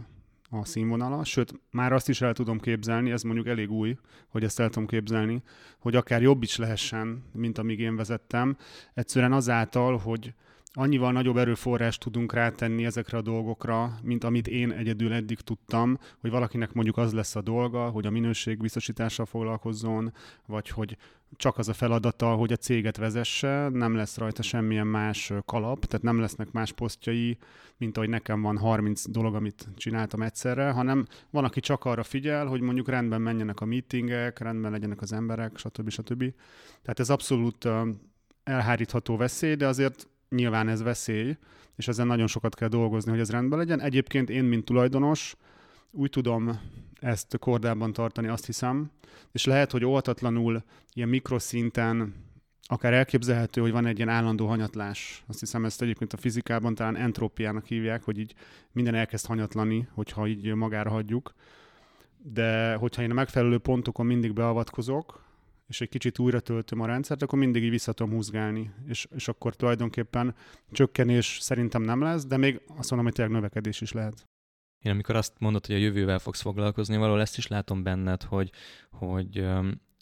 a 0.50 0.65
színvonala, 0.65 1.23
sőt, 1.23 1.53
már 1.71 1.93
azt 1.93 2.09
is 2.09 2.21
el 2.21 2.33
tudom 2.33 2.59
képzelni, 2.59 3.12
ez 3.12 3.21
mondjuk 3.21 3.47
elég 3.47 3.71
új, 3.71 3.97
hogy 4.27 4.43
ezt 4.43 4.59
el 4.59 4.69
tudom 4.69 4.88
képzelni, 4.88 5.41
hogy 5.79 5.95
akár 5.95 6.21
jobb 6.21 6.43
is 6.43 6.57
lehessen, 6.57 7.23
mint 7.33 7.57
amíg 7.57 7.79
én 7.79 7.95
vezettem, 7.95 8.57
egyszerűen 8.93 9.33
azáltal, 9.33 9.97
hogy 9.97 10.33
annyival 10.73 11.12
nagyobb 11.12 11.38
erőforrást 11.38 12.00
tudunk 12.00 12.33
rátenni 12.33 12.85
ezekre 12.85 13.17
a 13.17 13.21
dolgokra, 13.21 14.00
mint 14.03 14.23
amit 14.23 14.47
én 14.47 14.71
egyedül 14.71 15.13
eddig 15.13 15.39
tudtam, 15.39 15.97
hogy 16.19 16.29
valakinek 16.29 16.73
mondjuk 16.73 16.97
az 16.97 17.13
lesz 17.13 17.35
a 17.35 17.41
dolga, 17.41 17.89
hogy 17.89 18.05
a 18.05 18.09
minőség 18.09 18.57
biztosítással 18.57 19.25
foglalkozzon, 19.25 20.13
vagy 20.45 20.69
hogy 20.69 20.97
csak 21.36 21.58
az 21.58 21.68
a 21.68 21.74
feladata, 21.74 22.36
hogy 22.36 22.52
a 22.52 22.56
céget 22.56 22.98
vezesse, 22.98 23.70
nem 23.70 23.96
lesz 23.96 24.18
rajta 24.18 24.42
semmilyen 24.42 24.88
más 24.88 25.34
kalap, 25.46 25.86
tehát 25.86 26.06
nem 26.06 26.20
lesznek 26.20 26.52
más 26.52 26.72
posztjai, 26.72 27.38
mint 27.78 27.98
ahogy 27.98 28.10
nekem 28.10 28.42
van 28.42 28.58
30 28.58 29.10
dolog, 29.10 29.36
amit 29.36 29.68
csináltam 29.75 30.22
egyszerre, 30.22 30.72
hanem 30.72 31.06
van, 31.30 31.44
aki 31.44 31.60
csak 31.60 31.86
arra 31.86 32.04
figyel, 32.04 32.46
hogy 32.46 32.62
mondjuk 32.62 32.90
rendben 32.90 33.22
menjenek 33.22 33.62
a 33.62 33.66
meetingek, 33.66 34.40
rendben 34.40 34.72
legyenek 34.72 35.02
az 35.02 35.13
emberek, 35.13 35.58
stb. 35.58 35.90
stb. 35.90 36.24
Tehát 36.82 37.00
ez 37.00 37.10
abszolút 37.10 37.68
elhárítható 38.44 39.18
veszély, 39.18 39.56
de 39.56 39.68
azért 39.68 40.08
nyilván 40.30 40.68
ez 40.68 40.84
veszély, 40.84 41.38
és 41.75 41.88
ezen 41.88 42.08
nagyon 42.08 42.28
sokat 42.28 42.56
kell 42.56 42.68
dolgozni, 42.68 43.12
hogy 43.12 43.20
ez 43.20 43.32
rendben 43.32 43.60
legyen. 43.60 43.82
Egyébként 43.82 44.30
én, 44.30 44.44
mint 44.44 44.66
tulajdonos, 44.66 45.36
úgy 45.95 46.09
tudom 46.09 46.59
ezt 47.00 47.38
kordában 47.39 47.93
tartani, 47.93 48.27
azt 48.27 48.45
hiszem, 48.45 48.91
és 49.31 49.45
lehet, 49.45 49.71
hogy 49.71 49.85
oltatlanul 49.85 50.63
ilyen 50.93 51.09
mikroszinten 51.09 52.13
akár 52.62 52.93
elképzelhető, 52.93 53.62
hogy 53.62 53.71
van 53.71 53.85
egy 53.85 53.97
ilyen 53.97 54.09
állandó 54.09 54.47
hanyatlás. 54.47 55.23
Azt 55.27 55.39
hiszem, 55.39 55.65
ezt 55.65 55.81
egyébként 55.81 56.13
a 56.13 56.17
fizikában 56.17 56.75
talán 56.75 56.95
entrópiának 56.95 57.65
hívják, 57.65 58.03
hogy 58.03 58.17
így 58.17 58.33
minden 58.71 58.95
elkezd 58.95 59.25
hanyatlani, 59.25 59.88
hogyha 59.91 60.27
így 60.27 60.53
magára 60.53 60.89
hagyjuk. 60.89 61.33
De 62.17 62.75
hogyha 62.75 63.01
én 63.01 63.12
a 63.12 63.13
megfelelő 63.13 63.57
pontokon 63.57 64.05
mindig 64.05 64.33
beavatkozok, 64.33 65.23
és 65.67 65.81
egy 65.81 65.89
kicsit 65.89 66.19
újra 66.19 66.39
töltöm 66.39 66.79
a 66.79 66.85
rendszert, 66.85 67.21
akkor 67.21 67.39
mindig 67.39 67.63
így 67.63 67.69
vissza 67.69 67.93
húzgálni, 67.97 68.71
és, 68.88 69.07
és 69.15 69.27
akkor 69.27 69.55
tulajdonképpen 69.55 70.35
csökkenés 70.71 71.38
szerintem 71.41 71.81
nem 71.81 72.01
lesz, 72.01 72.25
de 72.25 72.38
még 72.38 72.62
azt 72.77 72.89
mondom, 72.89 73.07
hogy 73.07 73.13
tényleg 73.13 73.33
növekedés 73.35 73.81
is 73.81 73.91
lehet. 73.91 74.27
Én 74.84 74.92
amikor 74.92 75.16
azt 75.16 75.34
mondod, 75.40 75.66
hogy 75.66 75.75
a 75.75 75.80
jövővel 75.80 76.20
fogsz 76.20 76.42
foglalkozni, 76.42 76.98
valahol 76.98 77.22
ezt 77.22 77.38
is 77.38 77.48
látom 77.48 77.84
benned, 77.84 78.24
hogy, 78.24 78.52
hogy 78.92 79.46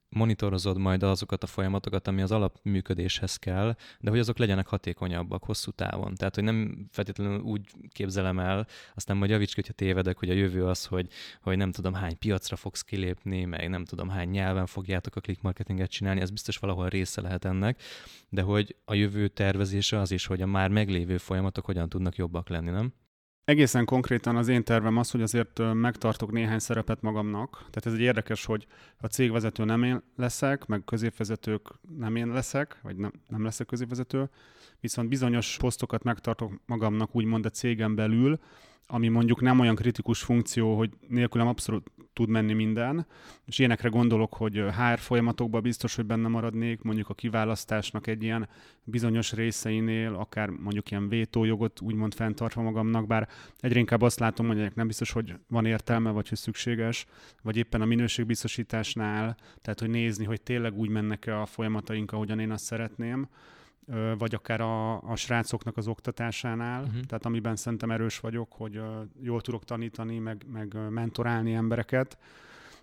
monitorozod 0.09 0.77
majd 0.77 1.03
azokat 1.03 1.43
a 1.43 1.47
folyamatokat, 1.47 2.07
ami 2.07 2.21
az 2.21 2.31
alapműködéshez 2.31 3.35
kell, 3.35 3.75
de 3.99 4.09
hogy 4.09 4.19
azok 4.19 4.37
legyenek 4.37 4.67
hatékonyabbak 4.67 5.43
hosszú 5.43 5.71
távon. 5.71 6.15
Tehát, 6.15 6.35
hogy 6.35 6.43
nem 6.43 6.87
feltétlenül 6.91 7.39
úgy 7.39 7.69
képzelem 7.89 8.39
el, 8.39 8.67
aztán 8.95 9.17
majd 9.17 9.31
javíts, 9.31 9.55
hogyha 9.55 9.73
tévedek, 9.73 10.17
hogy 10.17 10.29
a 10.29 10.33
jövő 10.33 10.65
az, 10.65 10.85
hogy, 10.85 11.07
hogy 11.41 11.57
nem 11.57 11.71
tudom 11.71 11.93
hány 11.93 12.17
piacra 12.17 12.55
fogsz 12.55 12.81
kilépni, 12.81 13.45
meg 13.45 13.69
nem 13.69 13.85
tudom 13.85 14.09
hány 14.09 14.29
nyelven 14.29 14.65
fogjátok 14.65 15.15
a 15.15 15.19
click 15.19 15.41
marketinget 15.41 15.89
csinálni, 15.89 16.21
ez 16.21 16.29
biztos 16.29 16.57
valahol 16.57 16.87
része 16.87 17.21
lehet 17.21 17.45
ennek, 17.45 17.81
de 18.29 18.41
hogy 18.41 18.75
a 18.85 18.93
jövő 18.93 19.27
tervezése 19.27 19.99
az 19.99 20.11
is, 20.11 20.25
hogy 20.25 20.41
a 20.41 20.45
már 20.45 20.69
meglévő 20.69 21.17
folyamatok 21.17 21.65
hogyan 21.65 21.89
tudnak 21.89 22.15
jobbak 22.15 22.49
lenni, 22.49 22.69
nem? 22.69 22.93
Egészen 23.43 23.85
konkrétan 23.85 24.35
az 24.35 24.47
én 24.47 24.63
tervem 24.63 24.97
az, 24.97 25.11
hogy 25.11 25.21
azért 25.21 25.73
megtartok 25.73 26.31
néhány 26.31 26.59
szerepet 26.59 27.01
magamnak. 27.01 27.51
Tehát 27.51 27.85
ez 27.85 27.93
egy 27.93 27.99
érdekes, 27.99 28.45
hogy 28.45 28.67
a 28.97 29.07
cégvezető 29.07 29.63
nem 29.63 29.83
én 29.83 30.03
leszek, 30.15 30.65
meg 30.65 30.83
középvezetők 30.83 31.61
nem 31.97 32.15
én 32.15 32.27
leszek, 32.27 32.79
vagy 32.81 32.95
nem, 32.95 33.11
nem 33.27 33.43
leszek 33.43 33.67
középvezető, 33.67 34.29
viszont 34.79 35.09
bizonyos 35.09 35.57
posztokat 35.57 36.03
megtartok 36.03 36.61
magamnak 36.65 37.15
úgymond 37.15 37.45
a 37.45 37.49
cégen 37.49 37.95
belül, 37.95 38.39
ami 38.93 39.07
mondjuk 39.07 39.41
nem 39.41 39.59
olyan 39.59 39.75
kritikus 39.75 40.21
funkció, 40.23 40.77
hogy 40.77 40.89
nélkülem 41.07 41.47
abszolút 41.47 41.91
tud 42.13 42.29
menni 42.29 42.53
minden, 42.53 43.07
és 43.45 43.59
ilyenekre 43.59 43.89
gondolok, 43.89 44.33
hogy 44.33 44.55
HR 44.55 44.99
folyamatokban 44.99 45.61
biztos, 45.61 45.95
hogy 45.95 46.05
benne 46.05 46.27
maradnék, 46.27 46.81
mondjuk 46.81 47.09
a 47.09 47.13
kiválasztásnak 47.13 48.07
egy 48.07 48.23
ilyen 48.23 48.49
bizonyos 48.83 49.33
részeinél, 49.33 50.13
akár 50.13 50.49
mondjuk 50.49 50.91
ilyen 50.91 51.09
vétójogot 51.09 51.81
úgymond 51.81 52.13
fenntartva 52.13 52.61
magamnak, 52.61 53.07
bár 53.07 53.27
egyre 53.59 53.79
inkább 53.79 54.01
azt 54.01 54.19
látom, 54.19 54.47
hogy 54.47 54.71
nem 54.75 54.87
biztos, 54.87 55.11
hogy 55.11 55.35
van 55.47 55.65
értelme, 55.65 56.09
vagy 56.09 56.29
hogy 56.29 56.37
szükséges, 56.37 57.05
vagy 57.41 57.57
éppen 57.57 57.81
a 57.81 57.85
minőségbiztosításnál, 57.85 59.37
tehát 59.61 59.79
hogy 59.79 59.89
nézni, 59.89 60.25
hogy 60.25 60.41
tényleg 60.41 60.77
úgy 60.77 60.89
mennek-e 60.89 61.41
a 61.41 61.45
folyamataink, 61.45 62.11
ahogyan 62.11 62.39
én 62.39 62.51
azt 62.51 62.63
szeretném, 62.63 63.27
vagy 64.17 64.35
akár 64.35 64.61
a, 64.61 65.01
a 65.01 65.15
srácoknak 65.15 65.77
az 65.77 65.87
oktatásánál, 65.87 66.83
uh-huh. 66.83 67.01
tehát 67.01 67.25
amiben 67.25 67.55
szerintem 67.55 67.91
erős 67.91 68.19
vagyok, 68.19 68.53
hogy 68.53 68.81
jól 69.21 69.41
tudok 69.41 69.63
tanítani, 69.63 70.19
meg, 70.19 70.45
meg 70.51 70.77
mentorálni 70.89 71.53
embereket. 71.53 72.17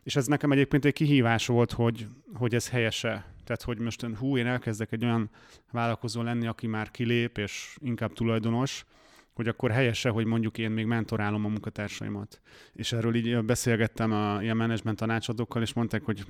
És 0.02 0.16
ez 0.16 0.26
nekem 0.26 0.52
egyébként 0.52 0.84
egy 0.84 0.92
kihívás 0.92 1.46
volt, 1.46 1.72
hogy, 1.72 2.06
hogy 2.34 2.54
ez 2.54 2.70
helyese. 2.70 3.24
Tehát, 3.44 3.62
hogy 3.62 3.78
most 3.78 4.06
hú, 4.18 4.36
én 4.36 4.46
elkezdek 4.46 4.92
egy 4.92 5.04
olyan 5.04 5.30
vállalkozó 5.70 6.22
lenni, 6.22 6.46
aki 6.46 6.66
már 6.66 6.90
kilép, 6.90 7.38
és 7.38 7.76
inkább 7.80 8.12
tulajdonos, 8.12 8.84
hogy 9.32 9.48
akkor 9.48 9.70
helyese, 9.70 10.08
hogy 10.08 10.24
mondjuk 10.24 10.58
én 10.58 10.70
még 10.70 10.86
mentorálom 10.86 11.44
a 11.44 11.48
munkatársaimat. 11.48 12.40
És 12.72 12.92
erről 12.92 13.14
így 13.14 13.44
beszélgettem 13.44 14.12
a 14.12 14.42
ilyen 14.42 14.56
menedzsment 14.56 14.98
tanácsadókkal, 14.98 15.62
és 15.62 15.72
mondták, 15.72 16.02
hogy 16.02 16.24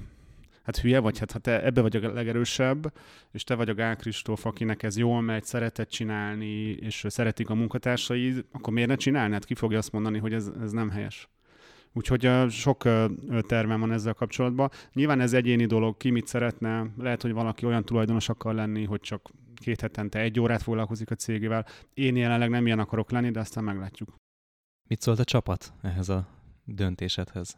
hát 0.69 0.77
hülye 0.79 0.99
vagy, 0.99 1.19
hát 1.19 1.33
ha 1.33 1.39
te 1.39 1.65
ebbe 1.65 1.81
vagy 1.81 1.97
a 1.97 2.13
legerősebb, 2.13 2.93
és 3.31 3.45
te 3.45 3.55
vagy 3.55 3.69
a 3.69 3.75
Gál 3.75 3.97
Kristóf, 3.97 4.47
akinek 4.47 4.83
ez 4.83 4.97
jól 4.97 5.21
megy, 5.21 5.45
szeretett 5.45 5.89
csinálni, 5.89 6.71
és 6.71 7.05
szeretik 7.09 7.51
a 7.51 7.55
munkatársai, 7.55 8.45
akkor 8.53 8.73
miért 8.73 8.89
ne 8.89 8.97
csinálnád? 8.97 9.33
Hát 9.33 9.45
ki 9.45 9.55
fogja 9.55 9.79
azt 9.79 9.93
mondani, 9.93 10.19
hogy 10.19 10.33
ez, 10.33 10.51
ez 10.61 10.73
nem 10.73 10.91
helyes? 10.91 11.29
Úgyhogy 11.93 12.31
sok 12.51 12.83
tervem 13.47 13.81
van 13.81 13.93
ezzel 13.93 14.15
kapcsolatban. 14.15 14.71
Nyilván 14.93 15.21
ez 15.21 15.33
egyéni 15.33 15.67
dolog, 15.67 15.97
ki 15.97 16.11
mit 16.11 16.27
szeretne. 16.27 16.87
Lehet, 16.99 17.23
hogy 17.23 17.33
valaki 17.33 17.67
olyan 17.67 17.85
tulajdonos 17.85 18.29
akar 18.29 18.55
lenni, 18.55 18.85
hogy 18.85 19.01
csak 19.01 19.31
két 19.55 19.81
hetente 19.81 20.21
egy 20.21 20.41
órát 20.41 20.63
foglalkozik 20.63 21.11
a 21.11 21.15
cégével. 21.15 21.67
Én 21.95 22.17
jelenleg 22.17 22.51
nem 22.51 22.67
ilyen 22.67 22.79
akarok 22.79 23.11
lenni, 23.11 23.31
de 23.31 23.41
aztán 23.41 23.65
meglátjuk. 23.65 24.15
Mit 24.89 25.01
szólt 25.01 25.19
a 25.19 25.25
csapat 25.25 25.73
ehhez 25.83 26.09
a 26.09 26.29
döntésedhez? 26.65 27.57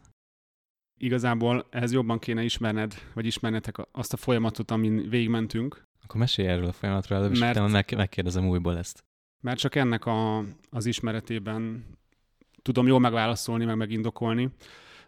Igazából 1.01 1.67
ehhez 1.69 1.91
jobban 1.91 2.19
kéne 2.19 2.43
ismerned, 2.43 2.93
vagy 3.13 3.25
ismernetek 3.25 3.77
azt 3.91 4.13
a 4.13 4.17
folyamatot, 4.17 4.71
amin 4.71 5.09
végigmentünk. 5.09 5.87
Akkor 6.03 6.19
mesélj 6.19 6.47
erről 6.47 6.65
a 6.65 6.71
folyamatról 6.71 7.19
előbb, 7.19 7.37
mert, 7.37 7.59
és 7.65 7.71
meg, 7.71 7.93
megkérdezem 7.95 8.47
újból 8.47 8.77
ezt. 8.77 9.03
Mert 9.39 9.59
csak 9.59 9.75
ennek 9.75 10.05
a, 10.05 10.43
az 10.69 10.85
ismeretében 10.85 11.85
tudom 12.61 12.87
jól 12.87 12.99
megválaszolni, 12.99 13.65
meg 13.65 13.77
megindokolni. 13.77 14.49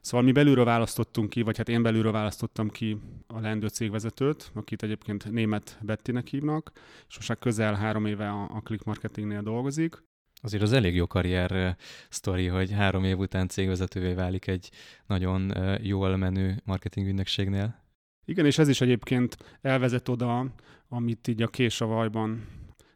Szóval 0.02 0.26
mi 0.26 0.32
belülről 0.32 0.66
választottunk 0.66 1.30
ki, 1.30 1.42
vagy 1.42 1.58
hát 1.58 1.70
én 1.70 1.82
belülről 1.82 2.12
választottam 2.12 2.70
ki 2.70 2.98
a 3.28 3.40
leendő 3.40 3.68
cégvezetőt, 3.68 4.52
akit 4.54 4.84
egyébként 4.84 5.32
német 5.32 5.78
Bettinek 5.82 6.28
hívnak, 6.28 6.72
és 7.08 7.16
most 7.16 7.28
már 7.28 7.38
közel 7.40 7.74
három 7.74 8.06
éve 8.06 8.30
a, 8.30 8.44
a 8.44 8.62
Click 8.62 8.84
Marketingnél 8.84 9.42
dolgozik. 9.42 10.04
Azért 10.44 10.64
az 10.64 10.72
elég 10.72 10.96
jó 10.96 11.08
karrier 11.08 11.78
sztori, 12.10 12.48
hogy 12.48 12.72
három 12.72 13.04
év 13.04 13.18
után 13.18 13.48
cégvezetővé 13.48 14.14
válik 14.14 14.48
egy 14.48 14.70
nagyon 15.08 15.54
jól 15.82 16.18
menő 16.18 16.62
marketing 16.66 17.08
ügynökségnél. 17.08 17.84
Igen, 18.26 18.46
és 18.46 18.58
ez 18.58 18.68
is 18.68 18.82
egyébként 18.82 19.38
elvezet 19.62 20.10
oda, 20.10 20.46
amit 20.88 21.28
így 21.28 21.42
a 21.42 21.48
késavajban 21.48 22.48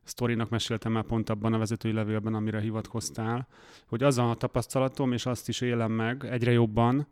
sztorinak 0.04 0.50
meséltem 0.50 0.92
már 0.92 1.04
pont 1.04 1.30
abban 1.30 1.54
a 1.54 1.58
vezetői 1.58 1.92
levélben, 1.92 2.34
amire 2.34 2.60
hivatkoztál, 2.60 3.48
hogy 3.86 4.04
az 4.04 4.18
a 4.18 4.36
tapasztalatom, 4.38 5.12
és 5.12 5.25
azt 5.25 5.48
is 5.48 5.62
élem 5.62 5.92
meg 5.92 6.25
egyre 6.25 6.51
jobban, 6.51 7.08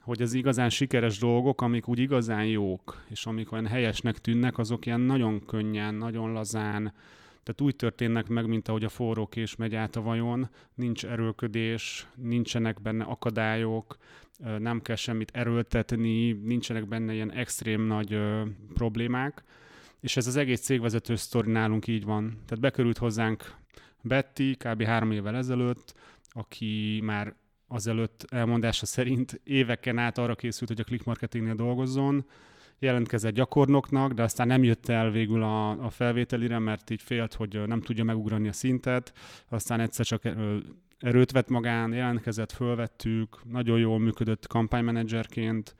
hogy 0.00 0.22
az 0.22 0.32
igazán 0.32 0.70
sikeres 0.70 1.18
dolgok, 1.18 1.60
amik 1.60 1.88
úgy 1.88 1.98
igazán 1.98 2.46
jók, 2.46 3.04
és 3.08 3.26
amik 3.26 3.52
olyan 3.52 3.66
helyesnek 3.66 4.18
tűnnek, 4.18 4.58
azok 4.58 4.86
ilyen 4.86 5.00
nagyon 5.00 5.46
könnyen, 5.46 5.94
nagyon 5.94 6.32
lazán, 6.32 6.92
tehát 7.44 7.60
úgy 7.60 7.76
történnek 7.76 8.28
meg, 8.28 8.46
mint 8.46 8.68
ahogy 8.68 8.84
a 8.84 8.88
forró 8.88 9.26
kés 9.26 9.56
megy 9.56 9.74
át 9.74 9.96
a 9.96 10.02
vajon, 10.02 10.48
nincs 10.74 11.04
erőködés, 11.04 12.06
nincsenek 12.14 12.82
benne 12.82 13.04
akadályok, 13.04 13.96
nem 14.58 14.82
kell 14.82 14.96
semmit 14.96 15.30
erőltetni, 15.34 16.32
nincsenek 16.32 16.88
benne 16.88 17.12
ilyen 17.12 17.32
extrém 17.32 17.82
nagy 17.82 18.18
problémák, 18.74 19.42
és 20.00 20.16
ez 20.16 20.26
az 20.26 20.36
egész 20.36 20.60
cégvezető 20.60 21.16
sztori 21.16 21.50
nálunk 21.50 21.86
így 21.86 22.04
van. 22.04 22.28
Tehát 22.28 22.60
bekerült 22.60 22.98
hozzánk 22.98 23.54
Betty 24.02 24.56
kb. 24.58 24.82
három 24.82 25.10
évvel 25.10 25.36
ezelőtt, 25.36 25.94
aki 26.28 27.00
már 27.04 27.34
azelőtt 27.68 28.26
elmondása 28.28 28.86
szerint 28.86 29.40
éveken 29.44 29.98
át 29.98 30.18
arra 30.18 30.34
készült, 30.34 30.70
hogy 30.70 30.80
a 30.80 30.84
click 30.84 31.04
marketingnél 31.04 31.54
dolgozzon, 31.54 32.26
jelentkezett 32.84 33.34
gyakornoknak, 33.34 34.12
de 34.12 34.22
aztán 34.22 34.46
nem 34.46 34.64
jött 34.64 34.88
el 34.88 35.10
végül 35.10 35.42
a, 35.42 35.70
a 35.70 35.90
felvételire, 35.90 36.58
mert 36.58 36.90
így 36.90 37.02
félt, 37.02 37.34
hogy 37.34 37.62
nem 37.66 37.80
tudja 37.80 38.04
megugrani 38.04 38.48
a 38.48 38.52
szintet, 38.52 39.12
aztán 39.48 39.80
egyszer 39.80 40.06
csak 40.06 40.22
erőt 40.98 41.30
vett 41.30 41.48
magán, 41.48 41.92
jelentkezett, 41.92 42.52
fölvettük, 42.52 43.40
nagyon 43.44 43.78
jól 43.78 43.98
működött 43.98 44.46
kampánymenedzserként, 44.46 45.74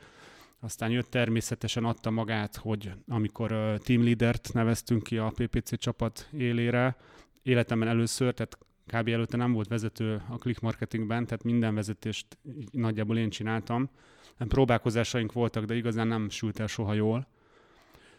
aztán 0.60 0.90
jött 0.90 1.10
természetesen, 1.10 1.84
adta 1.84 2.10
magát, 2.10 2.56
hogy 2.56 2.92
amikor 3.08 3.78
team 3.82 4.04
leadert 4.04 4.50
neveztünk 4.52 5.02
ki 5.02 5.18
a 5.18 5.32
PPC 5.34 5.78
csapat 5.78 6.28
élére, 6.32 6.96
életemben 7.42 7.88
először, 7.88 8.34
tehát 8.34 8.58
kb. 8.86 9.08
előtte 9.08 9.36
nem 9.36 9.52
volt 9.52 9.68
vezető 9.68 10.22
a 10.28 10.36
click 10.36 10.60
marketingben, 10.60 11.24
tehát 11.26 11.44
minden 11.44 11.74
vezetést 11.74 12.38
nagyjából 12.70 13.18
én 13.18 13.30
csináltam. 13.30 13.90
Nem 14.38 14.48
próbálkozásaink 14.48 15.32
voltak, 15.32 15.64
de 15.64 15.74
igazán 15.74 16.06
nem 16.06 16.28
sült 16.28 16.60
el 16.60 16.66
soha 16.66 16.94
jól. 16.94 17.26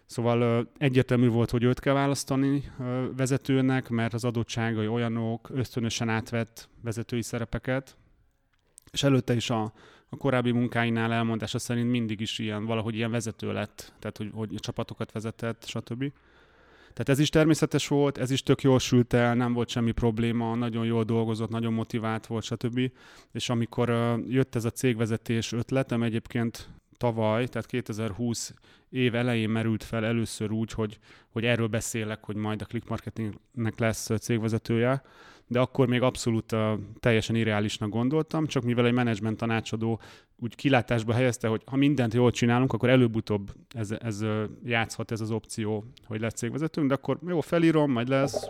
Szóval 0.06 0.70
egyértelmű 0.78 1.28
volt, 1.28 1.50
hogy 1.50 1.64
őt 1.64 1.80
kell 1.80 1.94
választani 1.94 2.72
vezetőnek, 3.16 3.90
mert 3.90 4.14
az 4.14 4.24
adottságai 4.24 4.88
olyanok, 4.88 5.50
ösztönösen 5.54 6.10
átvett 6.10 6.70
vezetői 6.82 7.22
szerepeket, 7.22 7.98
és 8.92 9.04
előtte 9.04 9.36
is 9.36 9.50
a 9.50 9.74
a 10.10 10.18
korábbi 10.18 10.52
munkáinál 10.52 11.14
elmondása 11.14 11.60
szerint 11.60 11.90
mindig 11.90 12.20
is 12.20 12.40
ilyen, 12.40 12.66
valahogy 12.66 12.96
ilyen 12.96 13.12
vezető 13.12 13.54
lett, 13.54 13.94
tehát 14.00 14.18
hogy, 14.18 14.30
hogy 14.34 14.56
csapatokat 14.60 15.12
vezetett, 15.12 15.66
stb. 15.66 16.12
Tehát 16.96 17.10
ez 17.10 17.20
is 17.20 17.30
természetes 17.30 17.88
volt, 17.88 18.18
ez 18.18 18.32
is 18.32 18.44
tök 18.44 18.62
jól 18.62 18.80
sült 18.80 19.14
el, 19.14 19.36
nem 19.36 19.54
volt 19.54 19.70
semmi 19.70 19.92
probléma, 19.92 20.56
nagyon 20.56 20.86
jól 20.86 21.04
dolgozott, 21.04 21.50
nagyon 21.50 21.74
motivált 21.74 22.28
volt, 22.28 22.44
stb. 22.44 22.92
És 23.32 23.50
amikor 23.50 23.90
jött 24.28 24.56
ez 24.56 24.66
a 24.66 24.70
cégvezetés 24.70 25.52
ötletem, 25.52 26.04
egyébként 26.04 26.70
tavaly, 26.98 27.48
tehát 27.48 27.68
2020 27.68 28.54
év 28.90 29.16
elején 29.16 29.50
merült 29.50 29.84
fel 29.84 30.06
először 30.06 30.52
úgy, 30.52 30.72
hogy, 30.72 31.00
hogy 31.30 31.46
erről 31.46 31.68
beszélek, 31.68 32.24
hogy 32.24 32.36
majd 32.36 32.62
a 32.62 32.66
click 32.66 32.90
marketingnek 32.90 33.80
lesz 33.80 34.10
cégvezetője, 34.20 35.04
de 35.48 35.60
akkor 35.60 35.88
még 35.88 36.02
abszolút 36.02 36.52
uh, 36.52 36.72
teljesen 37.00 37.36
irreálisnak 37.36 37.90
gondoltam, 37.90 38.46
csak 38.46 38.64
mivel 38.64 38.86
egy 38.86 38.94
menedzsment 38.94 39.38
tanácsadó 39.38 40.00
úgy 40.40 40.56
kilátásba 40.56 41.14
helyezte, 41.14 41.48
hogy 41.48 41.62
ha 41.66 41.76
mindent 41.76 42.14
jól 42.14 42.32
csinálunk, 42.32 42.74
akkor 42.74 42.90
előbb-utóbb 42.90 43.52
ez, 43.70 43.92
ez 43.92 44.26
játszhat 44.64 45.12
ez 45.12 45.22
az 45.22 45.32
opció, 45.32 45.84
hogy 46.06 46.20
lesz 46.20 46.34
cégvezetőnk, 46.34 46.88
de 46.88 46.94
akkor 46.94 47.20
jó, 47.28 47.42
felírom, 47.42 47.92
majd 47.92 48.08
lesz, 48.08 48.50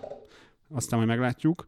aztán 0.73 0.97
majd 0.99 1.11
meglátjuk. 1.11 1.67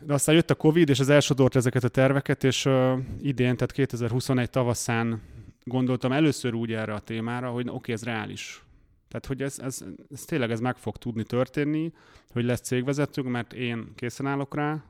De 0.00 0.12
aztán 0.12 0.34
jött 0.34 0.50
a 0.50 0.54
Covid, 0.54 0.88
és 0.88 1.00
az 1.00 1.08
elsodort 1.08 1.56
ezeket 1.56 1.84
a 1.84 1.88
terveket, 1.88 2.44
és 2.44 2.64
uh, 2.64 2.98
idén, 3.20 3.56
tehát 3.56 3.72
2021 3.72 4.50
tavaszán 4.50 5.22
gondoltam 5.68 6.12
először 6.12 6.54
úgy 6.54 6.72
erre 6.72 6.94
a 6.94 7.00
témára, 7.00 7.50
hogy 7.50 7.66
oké, 7.68 7.76
okay, 7.76 7.94
ez 7.94 8.02
reális. 8.02 8.62
Tehát, 9.08 9.26
hogy 9.26 9.42
ez, 9.42 9.58
ez, 9.58 9.84
ez 10.10 10.24
tényleg 10.24 10.50
ez 10.50 10.60
meg 10.60 10.76
fog 10.76 10.96
tudni 10.96 11.22
történni, 11.22 11.92
hogy 12.32 12.44
lesz 12.44 12.60
cégvezetőnk, 12.60 13.28
mert 13.28 13.52
én 13.52 13.92
készen 13.94 14.26
állok 14.26 14.54
rá, 14.54 14.84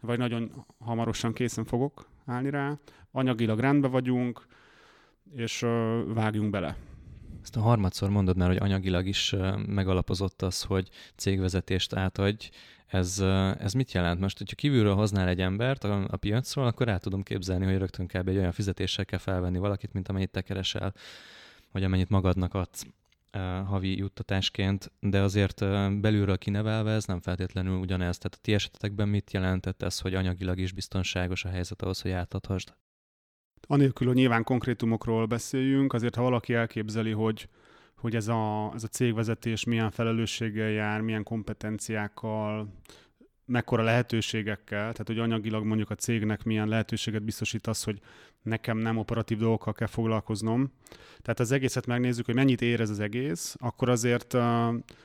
vagy 0.00 0.18
nagyon 0.18 0.64
hamarosan 0.78 1.32
készen 1.32 1.64
fogok 1.64 2.08
állni 2.26 2.50
rá, 2.50 2.78
anyagilag 3.10 3.58
rendben 3.58 3.90
vagyunk, 3.90 4.46
és 5.34 5.62
uh, 5.62 6.12
vágjunk 6.14 6.50
bele. 6.50 6.76
Ezt 7.48 7.56
a 7.56 7.60
harmadszor 7.60 8.10
mondod 8.10 8.36
már, 8.36 8.48
hogy 8.48 8.56
anyagilag 8.56 9.06
is 9.06 9.34
megalapozott 9.66 10.42
az, 10.42 10.62
hogy 10.62 10.88
cégvezetést 11.16 11.94
átadj. 11.94 12.50
Ez, 12.86 13.18
ez 13.58 13.72
mit 13.72 13.92
jelent? 13.92 14.20
Most, 14.20 14.38
hogyha 14.38 14.54
kívülről 14.54 14.94
hoznál 14.94 15.28
egy 15.28 15.40
embert 15.40 15.84
a, 15.84 16.06
a 16.10 16.16
piacról, 16.16 16.66
akkor 16.66 16.88
át 16.88 17.02
tudom 17.02 17.22
képzelni, 17.22 17.64
hogy 17.64 17.78
rögtön 17.78 18.06
kb. 18.06 18.28
egy 18.28 18.36
olyan 18.36 18.52
fizetéssel 18.52 19.04
kell 19.04 19.18
felvenni 19.18 19.58
valakit, 19.58 19.92
mint 19.92 20.08
amennyit 20.08 20.30
te 20.30 20.42
keresel, 20.42 20.94
vagy 21.72 21.84
amennyit 21.84 22.08
magadnak 22.08 22.54
adsz 22.54 22.86
havi 23.66 23.96
juttatásként, 23.96 24.92
de 25.00 25.20
azért 25.20 25.58
belülről 26.00 26.38
kinevelve 26.38 26.92
ez 26.92 27.04
nem 27.04 27.20
feltétlenül 27.20 27.78
ugyanez. 27.78 28.18
Tehát 28.18 28.34
a 28.34 28.40
ti 28.40 28.54
esetetekben 28.54 29.08
mit 29.08 29.32
jelentett 29.32 29.82
ez, 29.82 30.00
hogy 30.00 30.14
anyagilag 30.14 30.58
is 30.58 30.72
biztonságos 30.72 31.44
a 31.44 31.48
helyzet 31.48 31.82
ahhoz, 31.82 32.00
hogy 32.00 32.10
átadhasd? 32.10 32.72
Anélkül, 33.66 34.06
hogy 34.06 34.16
nyilván 34.16 34.44
konkrétumokról 34.44 35.26
beszéljünk, 35.26 35.92
azért 35.92 36.14
ha 36.14 36.22
valaki 36.22 36.54
elképzeli, 36.54 37.10
hogy, 37.10 37.48
hogy 37.96 38.14
ez, 38.14 38.28
a, 38.28 38.72
ez 38.74 38.84
a 38.84 38.88
cégvezetés 38.88 39.64
milyen 39.64 39.90
felelősséggel 39.90 40.68
jár, 40.68 41.00
milyen 41.00 41.22
kompetenciákkal, 41.22 42.68
mekkora 43.48 43.82
lehetőségekkel, 43.82 44.78
tehát 44.78 45.06
hogy 45.06 45.18
anyagilag 45.18 45.64
mondjuk 45.64 45.90
a 45.90 45.94
cégnek 45.94 46.44
milyen 46.44 46.68
lehetőséget 46.68 47.22
biztosít 47.22 47.66
az, 47.66 47.82
hogy 47.82 48.00
nekem 48.42 48.78
nem 48.78 48.96
operatív 48.96 49.38
dolgokkal 49.38 49.72
kell 49.72 49.86
foglalkoznom. 49.86 50.72
Tehát 51.22 51.40
az 51.40 51.52
egészet 51.52 51.86
megnézzük, 51.86 52.24
hogy 52.24 52.34
mennyit 52.34 52.62
ér 52.62 52.80
ez 52.80 52.90
az 52.90 53.00
egész, 53.00 53.56
akkor 53.58 53.88
azért, 53.88 54.32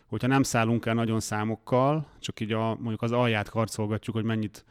hogyha 0.06 0.28
nem 0.28 0.44
szállunk 0.44 0.86
el 0.86 0.94
nagyon 0.94 1.20
számokkal, 1.20 2.08
csak 2.20 2.40
így 2.40 2.52
a, 2.52 2.68
mondjuk 2.76 3.02
az 3.02 3.12
alját 3.12 3.50
karcolgatjuk, 3.50 4.16
hogy 4.16 4.26
mennyit 4.26 4.66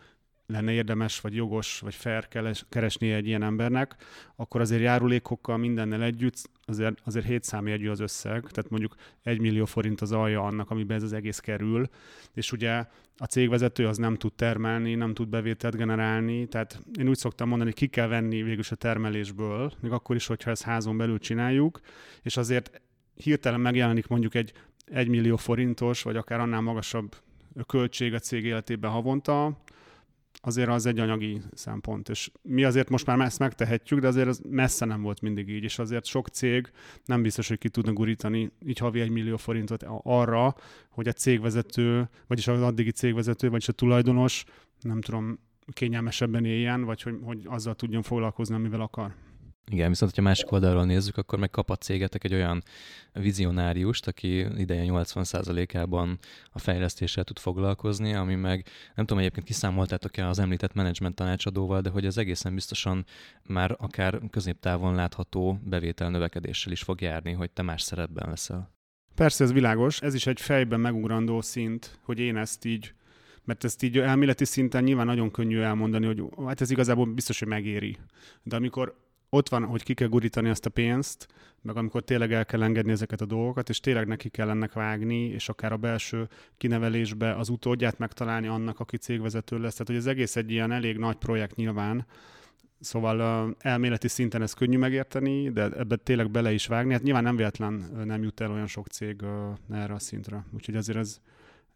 lenne 0.52 0.72
érdemes, 0.72 1.20
vagy 1.20 1.34
jogos, 1.34 1.78
vagy 1.80 1.94
fair 1.94 2.28
keresni 2.68 3.12
egy 3.12 3.26
ilyen 3.26 3.42
embernek, 3.42 3.96
akkor 4.36 4.60
azért 4.60 4.82
járulékokkal 4.82 5.56
mindennel 5.56 6.02
együtt 6.02 6.50
azért, 6.64 7.00
azért 7.04 7.26
7 7.26 7.44
számjegyű 7.44 7.88
az 7.88 8.00
összeg, 8.00 8.40
tehát 8.40 8.70
mondjuk 8.70 8.94
1 9.22 9.40
millió 9.40 9.64
forint 9.64 10.00
az 10.00 10.12
alja 10.12 10.42
annak, 10.42 10.70
amiben 10.70 10.96
ez 10.96 11.02
az 11.02 11.12
egész 11.12 11.38
kerül, 11.38 11.88
és 12.34 12.52
ugye 12.52 12.84
a 13.16 13.24
cégvezető 13.24 13.86
az 13.86 13.96
nem 13.96 14.16
tud 14.16 14.32
termelni, 14.32 14.94
nem 14.94 15.14
tud 15.14 15.28
bevételt 15.28 15.76
generálni, 15.76 16.46
tehát 16.46 16.80
én 16.98 17.08
úgy 17.08 17.16
szoktam 17.16 17.48
mondani, 17.48 17.70
hogy 17.70 17.78
ki 17.78 17.86
kell 17.86 18.06
venni 18.06 18.42
végül 18.42 18.64
a 18.70 18.74
termelésből, 18.74 19.72
még 19.80 19.90
akkor 19.90 20.16
is, 20.16 20.26
hogyha 20.26 20.50
ezt 20.50 20.62
házon 20.62 20.96
belül 20.96 21.18
csináljuk, 21.18 21.80
és 22.22 22.36
azért 22.36 22.80
hirtelen 23.14 23.60
megjelenik 23.60 24.06
mondjuk 24.06 24.34
egy 24.34 24.52
1 24.84 25.08
millió 25.08 25.36
forintos, 25.36 26.02
vagy 26.02 26.16
akár 26.16 26.40
annál 26.40 26.60
magasabb 26.60 27.16
költség 27.66 28.14
a 28.14 28.18
cég 28.18 28.44
életében 28.44 28.90
havonta, 28.90 29.62
azért 30.40 30.68
az 30.68 30.86
egy 30.86 30.98
anyagi 30.98 31.40
szempont, 31.52 32.08
és 32.08 32.30
mi 32.42 32.64
azért 32.64 32.88
most 32.88 33.06
már 33.06 33.20
ezt 33.20 33.38
megtehetjük, 33.38 34.00
de 34.00 34.06
azért 34.06 34.28
ez 34.28 34.40
messze 34.48 34.84
nem 34.84 35.02
volt 35.02 35.20
mindig 35.20 35.48
így, 35.48 35.62
és 35.62 35.78
azért 35.78 36.04
sok 36.04 36.28
cég 36.28 36.70
nem 37.04 37.22
biztos, 37.22 37.48
hogy 37.48 37.58
ki 37.58 37.68
tudna 37.68 37.92
gurítani 37.92 38.52
így 38.66 38.78
havi 38.78 39.00
egy 39.00 39.10
millió 39.10 39.36
forintot 39.36 39.84
arra, 40.02 40.54
hogy 40.90 41.08
a 41.08 41.12
cégvezető, 41.12 42.08
vagyis 42.26 42.48
az 42.48 42.62
addigi 42.62 42.90
cégvezető, 42.90 43.50
vagyis 43.50 43.68
a 43.68 43.72
tulajdonos, 43.72 44.44
nem 44.80 45.00
tudom, 45.00 45.38
kényelmesebben 45.72 46.44
éljen, 46.44 46.84
vagy 46.84 47.02
hogy, 47.02 47.18
hogy 47.22 47.42
azzal 47.44 47.74
tudjon 47.74 48.02
foglalkozni, 48.02 48.54
amivel 48.54 48.80
akar. 48.80 49.14
Igen, 49.70 49.88
viszont 49.88 50.14
ha 50.14 50.22
másik 50.22 50.52
oldalról 50.52 50.84
nézzük, 50.84 51.16
akkor 51.16 51.38
meg 51.38 51.50
kap 51.50 51.70
a 51.70 51.76
cégetek 51.76 52.24
egy 52.24 52.34
olyan 52.34 52.62
vizionáriust, 53.12 54.06
aki 54.06 54.38
ideje 54.38 54.84
80%-ában 54.86 56.18
a 56.50 56.58
fejlesztéssel 56.58 57.24
tud 57.24 57.38
foglalkozni, 57.38 58.14
ami 58.14 58.34
meg 58.34 58.66
nem 58.94 59.06
tudom, 59.06 59.22
egyébként 59.22 59.46
kiszámoltátok-e 59.46 60.28
az 60.28 60.38
említett 60.38 60.74
menedzsment 60.74 61.14
tanácsadóval, 61.14 61.80
de 61.80 61.90
hogy 61.90 62.06
ez 62.06 62.16
egészen 62.16 62.54
biztosan 62.54 63.04
már 63.42 63.76
akár 63.78 64.20
középtávon 64.30 64.94
látható 64.94 65.58
bevétel 65.64 66.10
növekedéssel 66.10 66.72
is 66.72 66.82
fog 66.82 67.00
járni, 67.00 67.32
hogy 67.32 67.50
te 67.50 67.62
más 67.62 67.82
szerepben 67.82 68.28
leszel. 68.28 68.70
Persze, 69.14 69.44
ez 69.44 69.52
világos. 69.52 70.00
Ez 70.00 70.14
is 70.14 70.26
egy 70.26 70.40
fejben 70.40 70.80
megugrandó 70.80 71.40
szint, 71.40 71.98
hogy 72.02 72.18
én 72.18 72.36
ezt 72.36 72.64
így 72.64 72.94
Mert 73.44 73.64
ezt 73.64 73.82
így 73.82 73.98
elméleti 73.98 74.44
szinten 74.44 74.84
nyilván 74.84 75.06
nagyon 75.06 75.30
könnyű 75.30 75.60
elmondani, 75.60 76.06
hogy 76.06 76.22
hát 76.46 76.60
ez 76.60 76.70
igazából 76.70 77.06
biztos, 77.06 77.38
hogy 77.38 77.48
megéri. 77.48 77.96
De 78.42 78.56
amikor 78.56 79.01
ott 79.34 79.48
van, 79.48 79.64
hogy 79.64 79.82
ki 79.82 79.94
kell 79.94 80.08
gurítani 80.08 80.48
azt 80.48 80.66
a 80.66 80.70
pénzt, 80.70 81.26
meg 81.62 81.76
amikor 81.76 82.02
tényleg 82.02 82.32
el 82.32 82.44
kell 82.44 82.62
engedni 82.62 82.92
ezeket 82.92 83.20
a 83.20 83.26
dolgokat, 83.26 83.68
és 83.68 83.80
tényleg 83.80 84.06
neki 84.06 84.28
kell 84.28 84.50
ennek 84.50 84.72
vágni, 84.72 85.24
és 85.24 85.48
akár 85.48 85.72
a 85.72 85.76
belső 85.76 86.28
kinevelésbe 86.56 87.34
az 87.34 87.48
utódját 87.48 87.98
megtalálni 87.98 88.46
annak, 88.46 88.80
aki 88.80 88.96
cégvezető 88.96 89.58
lesz. 89.58 89.72
Tehát, 89.72 89.86
hogy 89.86 89.96
ez 89.96 90.06
egész 90.06 90.36
egy 90.36 90.50
ilyen 90.50 90.72
elég 90.72 90.96
nagy 90.96 91.16
projekt 91.16 91.56
nyilván, 91.56 92.06
Szóval 92.80 93.54
elméleti 93.58 94.08
szinten 94.08 94.42
ez 94.42 94.52
könnyű 94.52 94.78
megérteni, 94.78 95.50
de 95.50 95.62
ebbe 95.62 95.96
tényleg 95.96 96.30
bele 96.30 96.52
is 96.52 96.66
vágni. 96.66 96.92
Hát 96.92 97.02
nyilván 97.02 97.22
nem 97.22 97.36
véletlen 97.36 97.72
nem 98.04 98.22
jut 98.22 98.40
el 98.40 98.50
olyan 98.50 98.66
sok 98.66 98.86
cég 98.86 99.20
erre 99.70 99.94
a 99.94 99.98
szintre. 99.98 100.44
Úgyhogy 100.54 100.76
azért 100.76 100.98
ez, 100.98 101.20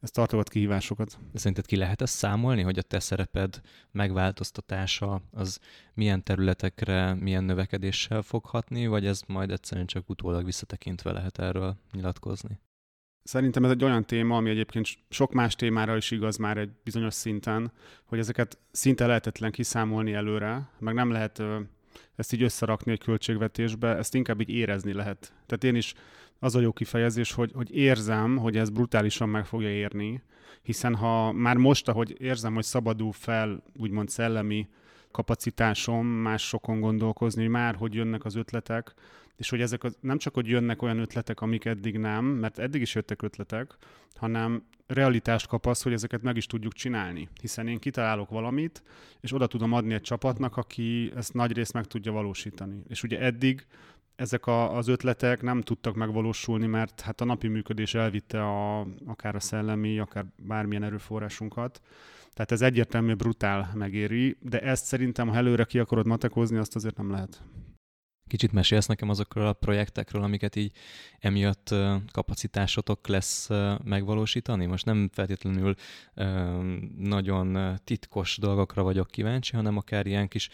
ez 0.01 0.11
tartogat 0.11 0.49
kihívásokat. 0.49 1.19
De 1.33 1.39
szerinted 1.39 1.67
ki 1.67 1.77
lehet 1.77 2.03
ezt 2.03 2.15
számolni, 2.15 2.63
hogy 2.63 2.79
a 2.79 2.83
te 2.83 3.01
szereped 3.01 3.61
megváltoztatása 3.91 5.23
az 5.33 5.61
milyen 5.95 6.23
területekre, 6.23 7.15
milyen 7.15 7.45
növekedéssel 7.45 8.23
fog 8.23 8.45
hatni, 8.45 8.87
vagy 8.87 9.07
ez 9.07 9.23
majd 9.27 9.51
egyszerűen 9.51 9.87
csak 9.87 10.09
utólag 10.09 10.45
visszatekintve 10.45 11.13
lehet 11.13 11.39
erről 11.39 11.77
nyilatkozni? 11.93 12.61
Szerintem 13.23 13.65
ez 13.65 13.71
egy 13.71 13.85
olyan 13.85 14.05
téma, 14.05 14.37
ami 14.37 14.51
egyébként 14.51 14.89
sok 15.09 15.33
más 15.33 15.55
témára 15.55 15.97
is 15.97 16.11
igaz 16.11 16.37
már 16.37 16.57
egy 16.57 16.71
bizonyos 16.85 17.15
szinten, 17.15 17.73
hogy 18.05 18.19
ezeket 18.19 18.59
szinte 18.71 19.07
lehetetlen 19.07 19.51
kiszámolni 19.51 20.13
előre, 20.13 20.69
meg 20.79 20.95
nem 20.95 21.11
lehet 21.11 21.43
ezt 22.17 22.33
így 22.33 22.43
összerakni 22.43 22.93
egy 22.93 23.01
költségvetésbe, 23.01 23.97
ezt 23.97 24.15
inkább 24.15 24.41
így 24.41 24.51
érezni 24.51 24.93
lehet. 24.93 25.33
Tehát 25.47 25.65
én 25.65 25.75
is 25.75 25.95
az 26.39 26.55
a 26.55 26.61
jó 26.61 26.73
kifejezés, 26.73 27.33
hogy, 27.33 27.51
hogy 27.55 27.77
érzem, 27.77 28.37
hogy 28.37 28.57
ez 28.57 28.71
brutálisan 28.71 29.29
meg 29.29 29.47
fogja 29.47 29.71
érni, 29.71 30.23
hiszen 30.63 30.95
ha 30.95 31.33
már 31.33 31.57
most, 31.57 31.89
ahogy 31.89 32.17
érzem, 32.19 32.55
hogy 32.55 32.65
szabadul 32.65 33.13
fel, 33.13 33.63
úgymond 33.77 34.09
szellemi 34.09 34.69
kapacitásom 35.17 36.07
másokon 36.07 36.81
gondolkozni, 36.81 37.43
hogy 37.43 37.51
már 37.51 37.75
hogy 37.75 37.95
jönnek 37.95 38.25
az 38.25 38.35
ötletek, 38.35 38.95
és 39.37 39.49
hogy 39.49 39.61
ezek 39.61 39.85
az, 39.85 39.97
nem 40.01 40.19
csak, 40.19 40.35
hogy 40.35 40.49
jönnek 40.49 40.83
olyan 40.83 40.99
ötletek, 40.99 41.41
amik 41.41 41.65
eddig 41.65 41.99
nem, 41.99 42.25
mert 42.25 42.59
eddig 42.59 42.81
is 42.81 42.95
jöttek 42.95 43.23
ötletek, 43.23 43.77
hanem 44.15 44.67
realitást 44.87 45.47
kap 45.47 45.67
az, 45.67 45.83
hogy 45.83 45.93
ezeket 45.93 46.23
meg 46.23 46.37
is 46.37 46.47
tudjuk 46.47 46.73
csinálni. 46.73 47.29
Hiszen 47.41 47.69
én 47.69 47.79
kitalálok 47.79 48.31
valamit, 48.31 48.83
és 49.21 49.33
oda 49.33 49.47
tudom 49.47 49.73
adni 49.73 49.95
egy 49.95 50.01
csapatnak, 50.01 50.57
aki 50.57 51.13
ezt 51.15 51.35
nagy 51.35 51.53
részt 51.53 51.73
meg 51.73 51.85
tudja 51.85 52.13
valósítani. 52.13 52.83
És 52.89 53.03
ugye 53.03 53.21
eddig 53.21 53.67
ezek 54.17 54.47
a, 54.47 54.77
az 54.77 54.89
ötletek 54.89 55.43
nem 55.43 55.61
tudtak 55.63 55.95
megvalósulni, 55.95 56.67
mert 56.67 57.01
hát 57.01 57.21
a 57.21 57.25
napi 57.25 57.49
működés 57.49 57.95
elvitte 57.95 58.43
a, 58.43 58.87
akár 59.07 59.35
a 59.35 59.41
szellemi, 59.41 59.99
akár 59.99 60.25
bármilyen 60.37 60.83
erőforrásunkat. 60.83 61.81
Tehát 62.37 62.53
ez 62.53 62.63
egyértelmű 62.63 63.15
brutál 63.15 63.71
megéri, 63.75 64.37
de 64.41 64.61
ezt 64.61 64.85
szerintem, 64.85 65.29
ha 65.29 65.37
előre 65.37 65.65
ki 65.65 65.79
akarod 65.79 66.07
matekozni, 66.07 66.57
azt 66.57 66.75
azért 66.75 66.97
nem 66.97 67.11
lehet. 67.11 67.43
Kicsit 68.29 68.53
mesélsz 68.53 68.87
nekem 68.87 69.09
azokról 69.09 69.47
a 69.47 69.53
projektekről, 69.53 70.23
amiket 70.23 70.57
így 70.57 70.73
emiatt 71.19 71.75
kapacitásotok 72.13 73.07
lesz 73.09 73.49
megvalósítani? 73.85 74.67
Most 74.67 74.85
nem 74.85 75.11
feltétlenül 75.13 75.75
nagyon 76.99 77.79
titkos 77.85 78.37
dolgokra 78.37 78.83
vagyok 78.83 79.11
kíváncsi, 79.11 79.57
hanem 79.57 79.77
akár 79.77 80.07
ilyen 80.07 80.29
kis 80.29 80.49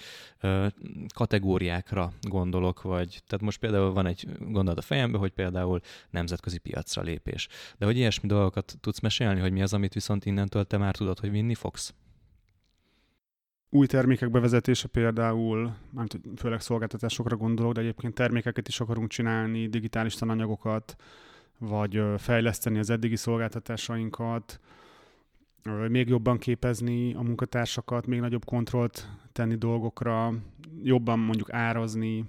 kategóriákra 1.14 2.12
gondolok, 2.20 2.82
vagy 2.82 3.22
tehát 3.26 3.44
most 3.44 3.58
például 3.58 3.92
van 3.92 4.06
egy 4.06 4.26
gondolat 4.38 4.78
a 4.78 4.82
fejembe, 4.82 5.18
hogy 5.18 5.32
például 5.32 5.80
nemzetközi 6.11 6.58
piacra 6.58 7.02
lépés. 7.02 7.48
De 7.78 7.85
hogy 7.85 7.96
ilyesmi 7.96 8.28
dolgokat 8.28 8.76
tudsz 8.80 9.00
mesélni, 9.00 9.40
hogy 9.40 9.52
mi 9.52 9.62
az, 9.62 9.72
amit 9.72 9.94
viszont 9.94 10.24
innentől 10.24 10.64
te 10.64 10.76
már 10.76 10.96
tudod, 10.96 11.18
hogy 11.18 11.30
vinni 11.30 11.54
fogsz? 11.54 11.94
Új 13.74 13.87
termékek 13.87 14.30
bevezetése 14.30 14.88
például, 14.88 15.74
nem 15.90 16.06
főleg 16.37 16.61
szolgáltatásokra 16.61 17.37
gondolok, 17.37 17.72
de 17.72 17.80
egyébként 17.80 18.14
termékeket 18.14 18.68
is 18.68 18.80
akarunk 18.80 19.08
csinálni, 19.08 19.66
digitális 19.66 20.14
tananyagokat, 20.14 20.96
vagy 21.58 22.02
fejleszteni 22.18 22.78
az 22.78 22.90
eddigi 22.90 23.16
szolgáltatásainkat, 23.16 24.61
még 25.88 26.08
jobban 26.08 26.38
képezni 26.38 27.14
a 27.14 27.22
munkatársakat, 27.22 28.06
még 28.06 28.20
nagyobb 28.20 28.44
kontrollt 28.44 29.08
tenni 29.32 29.54
dolgokra, 29.54 30.32
jobban 30.82 31.18
mondjuk 31.18 31.52
árazni. 31.52 32.24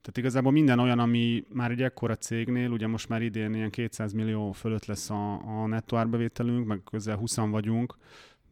Tehát 0.00 0.16
igazából 0.16 0.52
minden 0.52 0.78
olyan, 0.78 0.98
ami 0.98 1.44
már 1.48 1.70
egy 1.70 1.82
ekkora 1.82 2.16
cégnél, 2.16 2.70
ugye 2.70 2.86
most 2.86 3.08
már 3.08 3.22
idén 3.22 3.54
ilyen 3.54 3.70
200 3.70 4.12
millió 4.12 4.52
fölött 4.52 4.84
lesz 4.84 5.10
a, 5.10 5.32
a 5.62 5.66
nettó 5.66 5.96
árbevételünk, 5.96 6.66
meg 6.66 6.82
közel 6.84 7.16
20 7.16 7.36
vagyunk, 7.36 7.96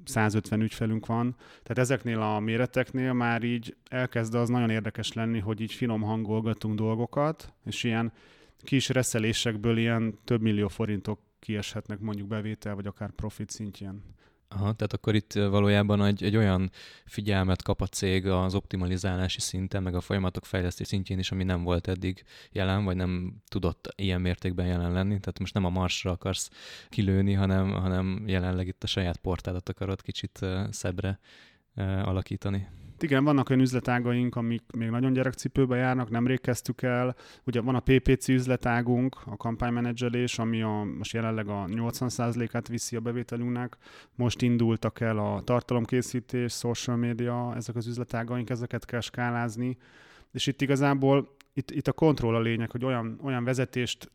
150 0.04 0.60
ügyfelünk 0.60 1.06
van. 1.06 1.36
Tehát 1.38 1.78
ezeknél 1.78 2.20
a 2.20 2.40
méreteknél 2.40 3.12
már 3.12 3.42
így 3.42 3.76
elkezd 3.88 4.34
az 4.34 4.48
nagyon 4.48 4.70
érdekes 4.70 5.12
lenni, 5.12 5.38
hogy 5.38 5.60
így 5.60 5.72
finom 5.72 6.02
hangolgatunk 6.02 6.74
dolgokat, 6.74 7.52
és 7.64 7.84
ilyen 7.84 8.12
kis 8.62 8.88
reszelésekből 8.88 9.78
ilyen 9.78 10.18
több 10.24 10.40
millió 10.40 10.68
forintok 10.68 11.20
kieshetnek 11.38 11.98
mondjuk 11.98 12.28
bevétel, 12.28 12.74
vagy 12.74 12.86
akár 12.86 13.10
profit 13.10 13.50
szintjén. 13.50 14.02
Aha, 14.52 14.72
tehát 14.72 14.92
akkor 14.92 15.14
itt 15.14 15.32
valójában 15.32 16.04
egy, 16.04 16.24
egy 16.24 16.36
olyan 16.36 16.70
figyelmet 17.04 17.62
kap 17.62 17.80
a 17.80 17.86
cég 17.86 18.26
az 18.26 18.54
optimalizálási 18.54 19.40
szinten, 19.40 19.82
meg 19.82 19.94
a 19.94 20.00
folyamatok 20.00 20.44
fejlesztés 20.44 20.86
szintjén 20.86 21.18
is, 21.18 21.30
ami 21.30 21.44
nem 21.44 21.62
volt 21.62 21.88
eddig 21.88 22.24
jelen, 22.52 22.84
vagy 22.84 22.96
nem 22.96 23.42
tudott 23.48 23.92
ilyen 23.96 24.20
mértékben 24.20 24.66
jelen 24.66 24.92
lenni. 24.92 25.20
Tehát 25.20 25.38
most 25.38 25.54
nem 25.54 25.64
a 25.64 25.68
marsra 25.70 26.10
akarsz 26.10 26.50
kilőni, 26.88 27.32
hanem, 27.32 27.70
hanem 27.70 28.24
jelenleg 28.26 28.66
itt 28.66 28.82
a 28.82 28.86
saját 28.86 29.16
portádat 29.16 29.68
akarod 29.68 30.02
kicsit 30.02 30.46
szebbre 30.70 31.18
alakítani. 32.02 32.68
Igen, 33.02 33.24
vannak 33.24 33.50
olyan 33.50 33.62
üzletágaink, 33.62 34.36
amik 34.36 34.62
még 34.76 34.88
nagyon 34.90 35.12
gyerekcipőbe 35.12 35.76
járnak, 35.76 36.10
nemrég 36.10 36.40
kezdtük 36.40 36.82
el. 36.82 37.16
Ugye 37.44 37.60
van 37.60 37.74
a 37.74 37.80
PPC 37.80 38.28
üzletágunk, 38.28 39.16
a 39.26 39.36
kampánymenedzselés, 39.36 40.38
ami 40.38 40.62
a, 40.62 40.86
most 40.98 41.12
jelenleg 41.12 41.48
a 41.48 41.64
80%-át 41.66 42.68
viszi 42.68 42.96
a 42.96 43.00
bevételünknek. 43.00 43.76
Most 44.14 44.42
indultak 44.42 45.00
el 45.00 45.18
a 45.18 45.40
tartalomkészítés, 45.44 46.52
social 46.52 46.96
media, 46.96 47.52
ezek 47.56 47.76
az 47.76 47.86
üzletágaink, 47.86 48.50
ezeket 48.50 48.84
kell 48.84 49.00
skálázni. 49.00 49.76
És 50.32 50.46
itt 50.46 50.60
igazából 50.60 51.36
itt, 51.52 51.70
itt 51.70 51.88
a 51.88 51.92
kontroll 51.92 52.34
a 52.34 52.40
lényeg, 52.40 52.70
hogy 52.70 52.84
olyan, 52.84 53.20
olyan 53.22 53.44
vezetést 53.44 54.10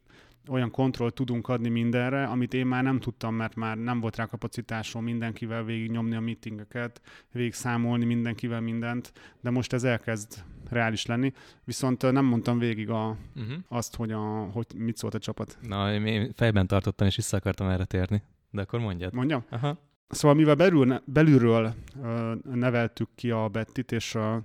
olyan 0.49 0.71
kontroll 0.71 1.11
tudunk 1.11 1.47
adni 1.47 1.69
mindenre, 1.69 2.23
amit 2.23 2.53
én 2.53 2.65
már 2.65 2.83
nem 2.83 2.99
tudtam, 2.99 3.35
mert 3.35 3.55
már 3.55 3.77
nem 3.77 3.99
volt 3.99 4.15
rá 4.15 4.25
kapacitásom 4.25 5.03
mindenkivel 5.03 5.63
végig 5.63 5.91
nyomni 5.91 6.15
a 6.15 6.19
meetingeket, 6.19 7.01
végig 7.31 7.53
számolni 7.53 8.05
mindenkivel 8.05 8.61
mindent, 8.61 9.13
de 9.41 9.49
most 9.49 9.73
ez 9.73 9.83
elkezd 9.83 10.43
reális 10.69 11.05
lenni. 11.05 11.33
Viszont 11.63 12.11
nem 12.11 12.25
mondtam 12.25 12.59
végig 12.59 12.89
a, 12.89 13.17
uh-huh. 13.35 13.53
azt, 13.67 13.95
hogy, 13.95 14.11
a, 14.11 14.49
hogy 14.53 14.65
mit 14.75 14.97
szólt 14.97 15.13
a 15.13 15.19
csapat. 15.19 15.57
Na, 15.61 15.93
én 15.93 16.31
fejben 16.33 16.67
tartottam, 16.67 17.07
és 17.07 17.15
vissza 17.15 17.37
akartam 17.37 17.67
erre 17.67 17.85
térni. 17.85 18.21
De 18.51 18.61
akkor 18.61 18.79
mondjad. 18.79 19.13
Mondjam? 19.13 19.43
Aha. 19.49 19.77
Szóval 20.07 20.37
mivel 20.37 20.55
belül, 20.55 21.01
belülről 21.05 21.73
uh, 21.95 22.31
neveltük 22.43 23.09
ki 23.15 23.31
a 23.31 23.47
Bettit, 23.47 23.91
és 23.91 24.15
uh, 24.15 24.35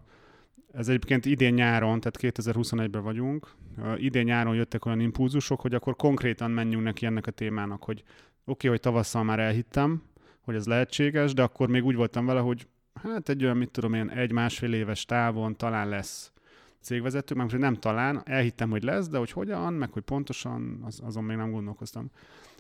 ez 0.73 0.89
egyébként 0.89 1.27
idén 1.27 1.55
nyáron, 1.55 2.01
tehát 2.01 2.37
2021-ben 2.39 3.03
vagyunk, 3.03 3.55
idén 3.97 4.25
nyáron 4.25 4.55
jöttek 4.55 4.85
olyan 4.85 5.01
impulzusok, 5.01 5.61
hogy 5.61 5.75
akkor 5.75 5.97
konkrétan 5.97 6.51
menjünk 6.51 6.85
neki 6.85 7.07
ennek 7.07 7.27
a 7.27 7.31
témának, 7.31 7.85
hogy 7.85 7.99
oké, 8.01 8.13
okay, 8.45 8.71
hogy 8.71 8.81
tavasszal 8.81 9.25
már 9.25 9.39
elhittem, 9.39 10.03
hogy 10.41 10.55
ez 10.55 10.67
lehetséges, 10.67 11.33
de 11.33 11.43
akkor 11.43 11.69
még 11.69 11.85
úgy 11.85 11.95
voltam 11.95 12.27
vele, 12.27 12.41
hogy 12.41 12.67
hát 13.03 13.29
egy 13.29 13.45
olyan, 13.45 13.57
mit 13.57 13.71
tudom 13.71 13.95
én, 13.95 14.09
egy-másfél 14.09 14.73
éves 14.73 15.05
távon 15.05 15.57
talán 15.57 15.89
lesz 15.89 16.33
cégvezető, 16.81 17.35
mert 17.35 17.59
nem 17.59 17.75
talán, 17.75 18.23
elhittem, 18.25 18.71
hogy 18.71 18.83
lesz, 18.83 19.09
de 19.09 19.19
hogy 19.19 19.31
hogyan, 19.31 19.73
meg 19.73 19.93
hogy 19.93 20.03
pontosan, 20.03 20.81
az, 20.85 21.01
azon 21.05 21.25
még 21.25 21.37
nem 21.37 21.51
gondolkoztam. 21.51 22.11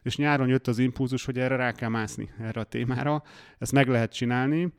És 0.03 0.17
nyáron 0.17 0.49
jött 0.49 0.67
az 0.67 0.79
impulzus, 0.79 1.25
hogy 1.25 1.39
erre 1.39 1.57
rá 1.57 1.73
kell 1.73 1.89
mászni, 1.89 2.31
erre 2.41 2.61
a 2.61 2.65
témára, 2.65 3.23
ezt 3.59 3.73
meg 3.73 3.89
lehet 3.89 4.13
csinálni, 4.13 4.73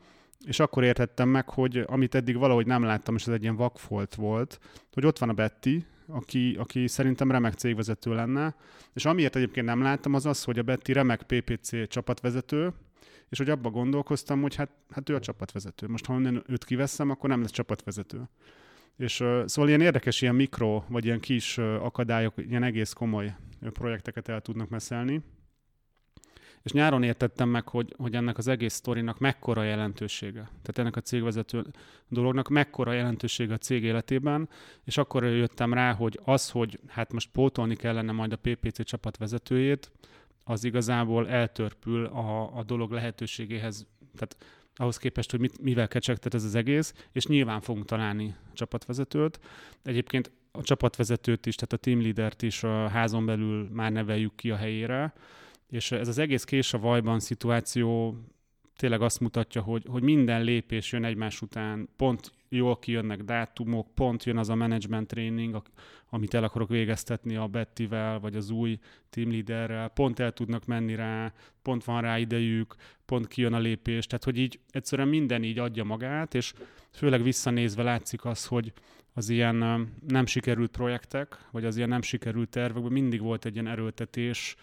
és 0.44 0.60
akkor 0.60 0.84
értettem 0.84 1.28
meg, 1.28 1.48
hogy 1.48 1.84
amit 1.86 2.14
eddig 2.14 2.36
valahogy 2.36 2.66
nem 2.66 2.82
láttam, 2.82 3.14
és 3.14 3.26
ez 3.26 3.34
egy 3.34 3.42
ilyen 3.42 3.56
vakfolt 3.56 4.14
volt, 4.14 4.58
hogy 4.92 5.06
ott 5.06 5.18
van 5.18 5.28
a 5.28 5.32
Betty, 5.32 5.84
aki, 6.06 6.56
aki 6.58 6.88
szerintem 6.88 7.30
remek 7.30 7.54
cégvezető 7.54 8.14
lenne, 8.14 8.54
és 8.92 9.04
amiért 9.04 9.36
egyébként 9.36 9.66
nem 9.66 9.82
láttam, 9.82 10.14
az 10.14 10.26
az, 10.26 10.44
hogy 10.44 10.58
a 10.58 10.62
Betty 10.62 10.92
remek 10.92 11.22
PPC 11.22 11.88
csapatvezető, 11.88 12.72
és 13.28 13.38
hogy 13.38 13.50
abba 13.50 13.70
gondolkoztam, 13.70 14.42
hogy 14.42 14.54
hát, 14.54 14.70
hát 14.90 15.08
ő 15.08 15.14
a 15.14 15.20
csapatvezető. 15.20 15.88
Most 15.88 16.06
ha 16.06 16.14
onnan 16.14 16.42
őt 16.46 16.64
kiveszem, 16.64 17.10
akkor 17.10 17.28
nem 17.28 17.40
lesz 17.40 17.50
csapatvezető. 17.50 18.28
És 18.96 19.14
szóval 19.44 19.68
ilyen 19.68 19.80
érdekes, 19.80 20.22
ilyen 20.22 20.34
mikro, 20.34 20.82
vagy 20.88 21.04
ilyen 21.04 21.20
kis 21.20 21.58
akadályok, 21.58 22.34
ilyen 22.36 22.62
egész 22.62 22.92
komoly 22.92 23.34
projekteket 23.72 24.28
el 24.28 24.40
tudnak 24.40 24.68
meszelni. 24.68 25.22
És 26.62 26.72
nyáron 26.72 27.02
értettem 27.02 27.48
meg, 27.48 27.68
hogy, 27.68 27.94
hogy 27.96 28.14
ennek 28.14 28.38
az 28.38 28.48
egész 28.48 28.74
sztorinak 28.74 29.18
mekkora 29.18 29.62
jelentősége. 29.62 30.40
Tehát 30.40 30.78
ennek 30.78 30.96
a 30.96 31.00
cégvezető 31.00 31.64
dolognak 32.08 32.48
mekkora 32.48 32.92
jelentősége 32.92 33.54
a 33.54 33.58
cég 33.58 33.82
életében, 33.82 34.48
és 34.84 34.96
akkor 34.96 35.24
jöttem 35.24 35.74
rá, 35.74 35.92
hogy 35.92 36.20
az, 36.24 36.50
hogy 36.50 36.80
hát 36.86 37.12
most 37.12 37.30
pótolni 37.32 37.76
kellene 37.76 38.12
majd 38.12 38.32
a 38.32 38.36
PPC 38.36 38.84
csapat 38.84 39.16
vezetőjét, 39.16 39.90
az 40.44 40.64
igazából 40.64 41.28
eltörpül 41.28 42.04
a, 42.04 42.56
a 42.56 42.62
dolog 42.62 42.90
lehetőségéhez, 42.90 43.86
tehát 44.14 44.36
ahhoz 44.74 44.96
képest, 44.96 45.30
hogy 45.30 45.40
mit, 45.40 45.62
mivel 45.62 45.88
kecsegtet 45.88 46.34
ez 46.34 46.44
az 46.44 46.54
egész, 46.54 46.94
és 47.12 47.26
nyilván 47.26 47.60
fogunk 47.60 47.84
találni 47.84 48.34
csapatvezetőt. 48.52 49.40
Egyébként 49.82 50.30
a 50.52 50.62
csapatvezetőt 50.62 51.46
is, 51.46 51.54
tehát 51.54 51.72
a 51.72 51.76
team 51.76 52.02
leadert 52.02 52.42
is 52.42 52.62
a 52.62 52.88
házon 52.88 53.26
belül 53.26 53.68
már 53.72 53.92
neveljük 53.92 54.34
ki 54.34 54.50
a 54.50 54.56
helyére, 54.56 55.12
és 55.72 55.92
ez 55.92 56.08
az 56.08 56.18
egész 56.18 56.44
kés 56.44 56.74
a 56.74 56.78
vajban 56.78 57.20
szituáció 57.20 58.16
tényleg 58.76 59.02
azt 59.02 59.20
mutatja, 59.20 59.62
hogy, 59.62 59.84
hogy 59.88 60.02
minden 60.02 60.42
lépés 60.42 60.92
jön 60.92 61.04
egymás 61.04 61.40
után, 61.40 61.88
pont 61.96 62.32
jól 62.48 62.78
kijönnek 62.78 63.22
dátumok, 63.22 63.94
pont 63.94 64.24
jön 64.24 64.36
az 64.36 64.48
a 64.48 64.54
management 64.54 65.06
training, 65.06 65.62
amit 66.08 66.34
el 66.34 66.44
akarok 66.44 66.68
végeztetni 66.68 67.36
a 67.36 67.46
Bettivel, 67.46 68.18
vagy 68.20 68.36
az 68.36 68.50
új 68.50 68.78
team 69.10 69.30
leaderrel, 69.30 69.88
pont 69.88 70.18
el 70.18 70.32
tudnak 70.32 70.66
menni 70.66 70.94
rá, 70.94 71.32
pont 71.62 71.84
van 71.84 72.00
rá 72.00 72.18
idejük, 72.18 72.74
pont 73.06 73.28
kijön 73.28 73.52
a 73.52 73.58
lépés, 73.58 74.06
tehát 74.06 74.24
hogy 74.24 74.38
így 74.38 74.60
egyszerűen 74.70 75.08
minden 75.08 75.42
így 75.42 75.58
adja 75.58 75.84
magát, 75.84 76.34
és 76.34 76.52
főleg 76.90 77.22
visszanézve 77.22 77.82
látszik 77.82 78.24
az, 78.24 78.46
hogy 78.46 78.72
az 79.12 79.28
ilyen 79.28 79.88
nem 80.08 80.26
sikerült 80.26 80.70
projektek, 80.70 81.48
vagy 81.50 81.64
az 81.64 81.76
ilyen 81.76 81.88
nem 81.88 82.02
sikerült 82.02 82.48
tervekben 82.48 82.92
mindig 82.92 83.20
volt 83.20 83.44
egy 83.44 83.54
ilyen 83.54 83.68
erőltetés, 83.68 84.56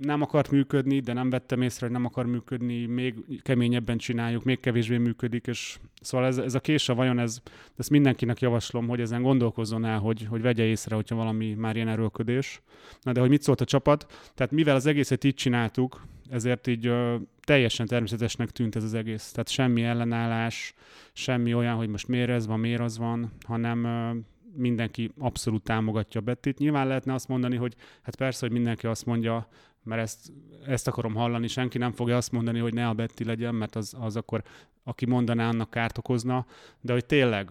nem 0.00 0.22
akart 0.22 0.50
működni, 0.50 1.00
de 1.00 1.12
nem 1.12 1.30
vettem 1.30 1.62
észre, 1.62 1.86
hogy 1.86 1.94
nem 1.94 2.04
akar 2.04 2.26
működni, 2.26 2.86
még 2.86 3.14
keményebben 3.42 3.98
csináljuk, 3.98 4.44
még 4.44 4.60
kevésbé 4.60 4.96
működik, 4.96 5.46
és 5.46 5.78
szóval 6.00 6.26
ez, 6.26 6.38
ez 6.38 6.54
a 6.54 6.60
késa 6.60 6.94
vajon, 6.94 7.18
ez, 7.18 7.40
ezt 7.76 7.90
mindenkinek 7.90 8.40
javaslom, 8.40 8.88
hogy 8.88 9.00
ezen 9.00 9.22
gondolkozzon 9.22 9.84
el, 9.84 9.98
hogy, 9.98 10.26
hogy 10.28 10.42
vegye 10.42 10.64
észre, 10.64 10.94
hogyha 10.94 11.16
valami 11.16 11.54
már 11.54 11.76
ilyen 11.76 11.88
erőlködés. 11.88 12.60
Na 13.02 13.12
de 13.12 13.20
hogy 13.20 13.28
mit 13.28 13.42
szólt 13.42 13.60
a 13.60 13.64
csapat? 13.64 14.30
Tehát 14.34 14.52
mivel 14.52 14.74
az 14.74 14.86
egészet 14.86 15.24
így 15.24 15.34
csináltuk, 15.34 16.02
ezért 16.30 16.66
így 16.66 16.86
ö, 16.86 17.16
teljesen 17.40 17.86
természetesnek 17.86 18.50
tűnt 18.50 18.76
ez 18.76 18.84
az 18.84 18.94
egész. 18.94 19.30
Tehát 19.30 19.48
semmi 19.48 19.82
ellenállás, 19.82 20.74
semmi 21.12 21.54
olyan, 21.54 21.76
hogy 21.76 21.88
most 21.88 22.08
miért 22.08 22.30
ez 22.30 22.46
van, 22.46 22.60
miért 22.60 22.80
az 22.80 22.98
van, 22.98 23.32
hanem 23.46 23.84
ö, 23.84 24.10
mindenki 24.58 25.10
abszolút 25.18 25.62
támogatja 25.62 26.20
Bettit. 26.20 26.58
Nyilván 26.58 26.86
lehetne 26.86 27.14
azt 27.14 27.28
mondani, 27.28 27.56
hogy 27.56 27.74
hát 28.02 28.16
persze, 28.16 28.46
hogy 28.46 28.54
mindenki 28.54 28.86
azt 28.86 29.06
mondja, 29.06 29.48
mert 29.88 30.02
ezt, 30.02 30.32
ezt 30.66 30.88
akarom 30.88 31.14
hallani, 31.14 31.46
senki 31.46 31.78
nem 31.78 31.92
fogja 31.92 32.16
azt 32.16 32.32
mondani, 32.32 32.58
hogy 32.58 32.74
ne 32.74 32.88
a 32.88 32.94
Betty 32.94 33.24
legyen, 33.24 33.54
mert 33.54 33.76
az, 33.76 33.94
az 33.98 34.16
akkor, 34.16 34.42
aki 34.82 35.06
mondaná, 35.06 35.48
annak 35.48 35.70
kárt 35.70 35.98
okozna, 35.98 36.46
de 36.80 36.92
hogy 36.92 37.06
tényleg, 37.06 37.50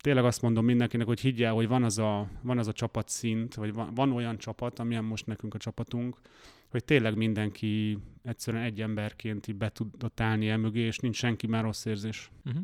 tényleg 0.00 0.24
azt 0.24 0.42
mondom 0.42 0.64
mindenkinek, 0.64 1.06
hogy 1.06 1.20
higgyel, 1.20 1.52
hogy 1.52 1.68
van 1.68 1.84
az 1.84 1.98
a, 1.98 2.28
van 2.42 2.58
az 2.58 2.68
a 2.68 2.72
csapatszint, 2.72 3.54
vagy 3.54 3.72
van, 3.72 3.94
van 3.94 4.12
olyan 4.12 4.38
csapat, 4.38 4.78
amilyen 4.78 5.04
most 5.04 5.26
nekünk 5.26 5.54
a 5.54 5.58
csapatunk, 5.58 6.16
hogy 6.70 6.84
tényleg 6.84 7.16
mindenki 7.16 7.98
egyszerűen 8.22 8.62
egy 8.62 8.80
emberként 8.80 9.56
be 9.56 9.68
tudott 9.68 10.20
állni 10.20 10.48
el 10.48 10.58
mögé, 10.58 10.80
és 10.80 10.98
nincs 10.98 11.16
senki 11.16 11.46
már 11.46 11.62
rossz 11.62 11.84
érzés. 11.84 12.30
Uh-huh 12.44 12.62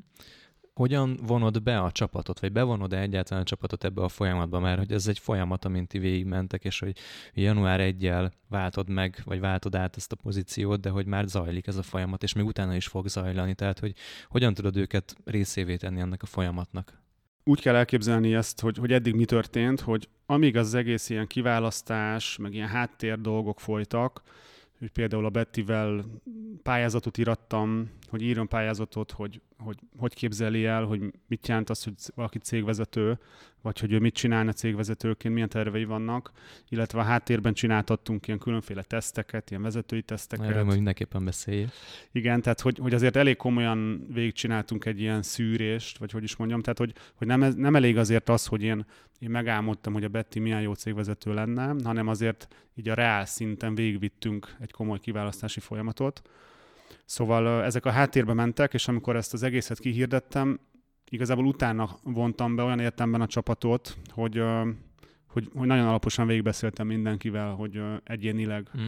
hogyan 0.74 1.18
vonod 1.22 1.62
be 1.62 1.80
a 1.80 1.92
csapatot, 1.92 2.40
vagy 2.40 2.52
bevonod-e 2.52 3.00
egyáltalán 3.00 3.42
a 3.42 3.46
csapatot 3.46 3.84
ebbe 3.84 4.02
a 4.02 4.08
folyamatba, 4.08 4.60
mert 4.60 4.78
hogy 4.78 4.92
ez 4.92 5.06
egy 5.06 5.18
folyamat, 5.18 5.64
amint 5.64 5.88
ti 5.88 5.98
végigmentek, 5.98 6.64
és 6.64 6.78
hogy 6.78 6.96
január 7.34 7.80
1 7.80 8.12
váltod 8.48 8.88
meg, 8.88 9.22
vagy 9.24 9.40
váltod 9.40 9.74
át 9.74 9.96
ezt 9.96 10.12
a 10.12 10.16
pozíciót, 10.16 10.80
de 10.80 10.90
hogy 10.90 11.06
már 11.06 11.24
zajlik 11.24 11.66
ez 11.66 11.76
a 11.76 11.82
folyamat, 11.82 12.22
és 12.22 12.32
még 12.32 12.44
utána 12.44 12.74
is 12.74 12.86
fog 12.86 13.08
zajlani, 13.08 13.54
tehát 13.54 13.78
hogy 13.78 13.94
hogyan 14.28 14.54
tudod 14.54 14.76
őket 14.76 15.16
részévé 15.24 15.76
tenni 15.76 16.00
ennek 16.00 16.22
a 16.22 16.26
folyamatnak? 16.26 17.00
Úgy 17.44 17.60
kell 17.60 17.74
elképzelni 17.74 18.34
ezt, 18.34 18.60
hogy, 18.60 18.76
hogy 18.76 18.92
eddig 18.92 19.14
mi 19.14 19.24
történt, 19.24 19.80
hogy 19.80 20.08
amíg 20.26 20.56
az 20.56 20.74
egész 20.74 21.10
ilyen 21.10 21.26
kiválasztás, 21.26 22.36
meg 22.36 22.54
ilyen 22.54 22.68
háttér 22.68 23.20
dolgok 23.20 23.60
folytak, 23.60 24.22
hogy 24.78 24.90
például 24.90 25.24
a 25.24 25.30
Bettivel 25.30 26.04
pályázatot 26.62 27.18
írattam, 27.18 27.90
hogy 28.12 28.22
írjon 28.22 28.48
pályázatot, 28.48 29.10
hogy 29.10 29.40
hogy 29.58 29.78
hogy 29.96 30.14
képzeli 30.14 30.64
el, 30.64 30.84
hogy 30.84 31.00
mit 31.26 31.48
jelent 31.48 31.70
az, 31.70 31.84
hogy 31.84 31.94
valaki 32.14 32.38
cégvezető, 32.38 33.18
vagy 33.62 33.80
hogy 33.80 33.92
ő 33.92 33.98
mit 33.98 34.14
csinálna 34.14 34.52
cégvezetőként, 34.52 35.34
milyen 35.34 35.48
tervei 35.48 35.84
vannak, 35.84 36.32
illetve 36.68 36.98
a 36.98 37.02
háttérben 37.02 37.52
csináltattunk 37.52 38.26
ilyen 38.26 38.38
különféle 38.38 38.82
teszteket, 38.82 39.50
ilyen 39.50 39.62
vezetői 39.62 40.02
teszteket. 40.02 40.46
Erről 40.46 40.64
mindenképpen 40.64 41.24
beszélj. 41.24 41.66
Igen, 42.12 42.42
tehát 42.42 42.60
hogy, 42.60 42.78
hogy 42.78 42.94
azért 42.94 43.16
elég 43.16 43.36
komolyan 43.36 44.06
végigcsináltunk 44.12 44.84
egy 44.84 45.00
ilyen 45.00 45.22
szűrést, 45.22 45.98
vagy 45.98 46.10
hogy 46.10 46.22
is 46.22 46.36
mondjam, 46.36 46.60
tehát 46.60 46.78
hogy, 46.78 46.92
hogy 47.14 47.26
nem, 47.26 47.40
nem 47.40 47.76
elég 47.76 47.98
azért 47.98 48.28
az, 48.28 48.46
hogy 48.46 48.62
én, 48.62 48.86
én 49.18 49.30
megálmodtam, 49.30 49.92
hogy 49.92 50.04
a 50.04 50.08
Betty 50.08 50.38
milyen 50.38 50.60
jó 50.60 50.74
cégvezető 50.74 51.34
lenne, 51.34 51.74
hanem 51.84 52.08
azért 52.08 52.48
így 52.74 52.88
a 52.88 52.94
reál 52.94 53.26
szinten 53.26 53.74
végigvittünk 53.74 54.56
egy 54.60 54.70
komoly 54.70 54.98
kiválasztási 54.98 55.60
folyamatot. 55.60 56.22
Szóval 57.04 57.64
ezek 57.64 57.86
a 57.86 57.90
háttérbe 57.90 58.32
mentek, 58.32 58.74
és 58.74 58.88
amikor 58.88 59.16
ezt 59.16 59.32
az 59.32 59.42
egészet 59.42 59.78
kihirdettem, 59.78 60.60
igazából 61.10 61.46
utána 61.46 61.88
vontam 62.02 62.56
be 62.56 62.62
olyan 62.62 62.80
értemben 62.80 63.20
a 63.20 63.26
csapatot, 63.26 63.96
hogy, 64.08 64.42
hogy, 65.26 65.48
hogy 65.54 65.66
nagyon 65.66 65.86
alaposan 65.86 66.26
végigbeszéltem 66.26 66.86
mindenkivel, 66.86 67.54
hogy 67.54 67.82
egyénileg, 68.04 68.68
mm. 68.76 68.80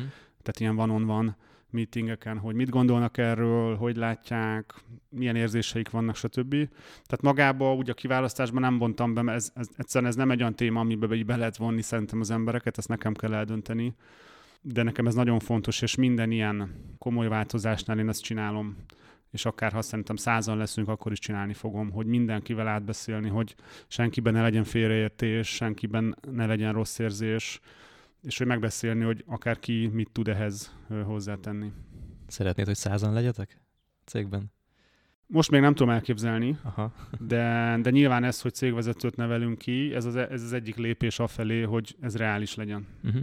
tehát 0.42 0.60
ilyen 0.60 0.76
van-on-van 0.76 1.36
meetingeken, 1.70 2.38
hogy 2.38 2.54
mit 2.54 2.70
gondolnak 2.70 3.18
erről, 3.18 3.76
hogy 3.76 3.96
látják, 3.96 4.74
milyen 5.08 5.36
érzéseik 5.36 5.90
vannak, 5.90 6.16
stb. 6.16 6.50
Tehát 6.86 7.22
magába 7.22 7.74
úgy 7.74 7.90
a 7.90 7.94
kiválasztásban 7.94 8.60
nem 8.60 8.78
vontam 8.78 9.14
be, 9.14 9.22
mert 9.22 9.36
ez, 9.36 9.50
ez, 9.54 9.68
egyszerűen 9.76 10.10
ez 10.10 10.16
nem 10.16 10.30
egy 10.30 10.40
olyan 10.40 10.56
téma, 10.56 10.80
amiben 10.80 11.08
be, 11.08 11.24
be 11.24 11.36
lehet 11.36 11.56
vonni 11.56 11.82
szerintem 11.82 12.20
az 12.20 12.30
embereket, 12.30 12.78
ezt 12.78 12.88
nekem 12.88 13.14
kell 13.14 13.34
eldönteni 13.34 13.94
de 14.66 14.82
nekem 14.82 15.06
ez 15.06 15.14
nagyon 15.14 15.38
fontos, 15.38 15.82
és 15.82 15.94
minden 15.94 16.30
ilyen 16.30 16.70
komoly 16.98 17.28
változásnál 17.28 17.98
én 17.98 18.08
ezt 18.08 18.22
csinálom, 18.22 18.76
és 19.30 19.44
akár 19.44 19.72
ha 19.72 19.82
szerintem 19.82 20.16
százan 20.16 20.56
leszünk, 20.56 20.88
akkor 20.88 21.12
is 21.12 21.18
csinálni 21.18 21.52
fogom, 21.52 21.90
hogy 21.90 22.06
mindenkivel 22.06 22.68
átbeszélni, 22.68 23.28
hogy 23.28 23.54
senkiben 23.88 24.32
ne 24.32 24.42
legyen 24.42 24.64
félreértés, 24.64 25.48
senkiben 25.48 26.16
ne 26.30 26.46
legyen 26.46 26.72
rossz 26.72 26.98
érzés, 26.98 27.60
és 28.22 28.38
hogy 28.38 28.46
megbeszélni, 28.46 29.04
hogy 29.04 29.24
akár 29.26 29.58
ki 29.58 29.86
mit 29.92 30.10
tud 30.12 30.28
ehhez 30.28 30.76
hozzátenni. 31.04 31.72
Szeretnéd, 32.26 32.66
hogy 32.66 32.76
százan 32.76 33.12
legyetek 33.12 33.60
cégben? 34.04 34.52
Most 35.26 35.50
még 35.50 35.60
nem 35.60 35.74
tudom 35.74 35.92
elképzelni, 35.92 36.58
Aha. 36.62 36.92
De, 37.18 37.78
de 37.82 37.90
nyilván 37.90 38.24
ez, 38.24 38.40
hogy 38.40 38.54
cégvezetőt 38.54 39.16
nevelünk 39.16 39.58
ki, 39.58 39.94
ez 39.94 40.04
az, 40.04 40.16
ez 40.16 40.42
az 40.42 40.52
egyik 40.52 40.76
lépés 40.76 41.18
afelé, 41.18 41.62
hogy 41.62 41.96
ez 42.00 42.16
reális 42.16 42.54
legyen. 42.54 42.86
Uh-huh. 43.02 43.22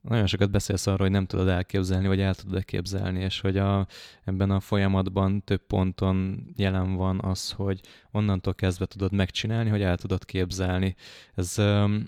Nagyon 0.00 0.26
sokat 0.26 0.50
beszélsz 0.50 0.86
arról, 0.86 0.98
hogy 0.98 1.10
nem 1.10 1.26
tudod 1.26 1.48
elképzelni, 1.48 2.06
vagy 2.06 2.20
el 2.20 2.34
tudod 2.34 2.64
képzelni, 2.64 3.20
és 3.20 3.40
hogy 3.40 3.56
a, 3.56 3.86
ebben 4.24 4.50
a 4.50 4.60
folyamatban 4.60 5.44
több 5.44 5.66
ponton 5.66 6.46
jelen 6.56 6.94
van 6.94 7.20
az, 7.20 7.50
hogy 7.50 7.80
onnantól 8.10 8.54
kezdve 8.54 8.86
tudod 8.86 9.12
megcsinálni, 9.12 9.70
hogy 9.70 9.82
el 9.82 9.96
tudod 9.96 10.24
képzelni. 10.24 10.94
Ez 11.34 11.54
um, 11.58 12.04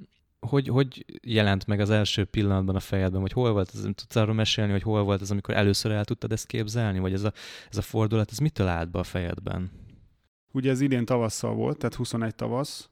hogy, 0.47 0.69
hogy 0.69 1.05
jelent 1.23 1.67
meg 1.67 1.81
az 1.81 1.91
első 1.91 2.25
pillanatban 2.25 2.77
a 2.77 2.81
fejedben, 2.81 3.21
vagy 3.21 3.33
hol 3.33 3.53
volt 3.53 3.71
ez, 3.75 3.81
tudsz 3.83 4.17
arról 4.17 4.35
mesélni, 4.35 4.73
hogy 4.73 4.83
hol 4.83 5.03
volt 5.03 5.21
ez, 5.21 5.31
amikor 5.31 5.55
először 5.55 5.91
el 5.91 6.05
tudtad 6.05 6.33
ezt 6.33 6.47
képzelni, 6.47 6.99
vagy 6.99 7.13
ez 7.13 7.23
a, 7.25 7.33
ez 7.71 7.77
a 7.77 7.83
fordulat, 7.83 8.31
ez 8.31 8.39
mitől 8.39 8.67
állt 8.67 8.91
be 8.91 8.99
a 8.99 9.05
fejedben? 9.05 9.71
Ugye 10.53 10.71
ez 10.71 10.81
idén 10.81 11.05
tavasszal 11.05 11.55
volt, 11.55 11.79
tehát 11.79 11.95
21 11.95 12.35
tavasz, 12.35 12.91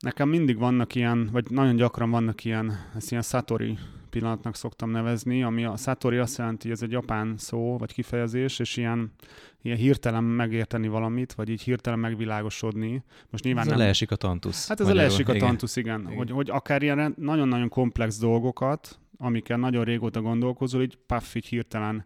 Nekem 0.00 0.28
mindig 0.28 0.58
vannak 0.58 0.94
ilyen, 0.94 1.28
vagy 1.32 1.50
nagyon 1.50 1.76
gyakran 1.76 2.10
vannak 2.10 2.44
ilyen, 2.44 2.72
ezt 2.96 3.10
ilyen 3.10 3.22
Satori 3.22 3.78
pillanatnak 4.10 4.56
szoktam 4.56 4.90
nevezni, 4.90 5.42
ami 5.42 5.64
a 5.64 5.76
Satori 5.76 6.16
azt 6.16 6.38
jelenti, 6.38 6.62
hogy 6.62 6.76
ez 6.76 6.82
egy 6.82 6.90
japán 6.90 7.34
szó, 7.38 7.78
vagy 7.78 7.92
kifejezés, 7.92 8.58
és 8.58 8.76
ilyen, 8.76 9.12
ilyen 9.62 9.76
hirtelen 9.76 10.24
megérteni 10.24 10.88
valamit, 10.88 11.32
vagy 11.32 11.48
így 11.48 11.62
hirtelen 11.62 11.98
megvilágosodni. 11.98 13.02
Most 13.30 13.44
nyilván 13.44 13.64
ez 13.64 13.70
nem... 13.70 13.78
leesik 13.78 14.10
a 14.10 14.16
tantusz. 14.16 14.68
Hát 14.68 14.80
ez 14.80 14.88
a 14.88 14.94
leesik 14.94 15.28
a 15.28 15.34
tantusz, 15.36 15.76
igen. 15.76 16.00
igen. 16.00 16.16
Hogy, 16.16 16.30
hogy 16.30 16.50
akár 16.50 16.82
ilyen 16.82 17.14
nagyon-nagyon 17.16 17.68
komplex 17.68 18.18
dolgokat, 18.18 18.98
amikkel 19.18 19.58
nagyon 19.58 19.84
régóta 19.84 20.20
gondolkozol, 20.20 20.82
így 20.82 20.98
paff, 21.06 21.34
így 21.34 21.46
hirtelen 21.46 22.04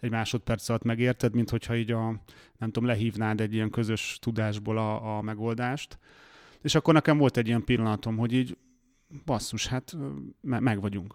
egy 0.00 0.10
másodperc 0.10 0.68
alatt 0.68 0.82
megérted, 0.82 1.34
mint 1.34 1.50
hogyha 1.50 1.76
így 1.76 1.90
a, 1.90 2.06
nem 2.58 2.70
tudom, 2.70 2.88
lehívnád 2.88 3.40
egy 3.40 3.54
ilyen 3.54 3.70
közös 3.70 4.18
tudásból 4.20 4.78
a, 4.78 5.16
a 5.16 5.22
megoldást. 5.22 5.98
És 6.64 6.74
akkor 6.74 6.94
nekem 6.94 7.18
volt 7.18 7.36
egy 7.36 7.46
ilyen 7.46 7.64
pillanatom, 7.64 8.16
hogy 8.16 8.32
így 8.32 8.56
basszus, 9.24 9.66
hát 9.66 9.96
me- 10.40 10.60
meg 10.60 10.80
vagyunk. 10.80 11.14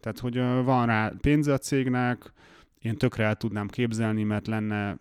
Tehát, 0.00 0.18
hogy 0.18 0.38
van 0.64 0.86
rá 0.86 1.12
pénze 1.20 1.52
a 1.52 1.58
cégnek, 1.58 2.32
én 2.78 2.96
tökre 2.96 3.24
el 3.24 3.36
tudnám 3.36 3.68
képzelni, 3.68 4.22
mert 4.22 4.46
lenne 4.46 4.96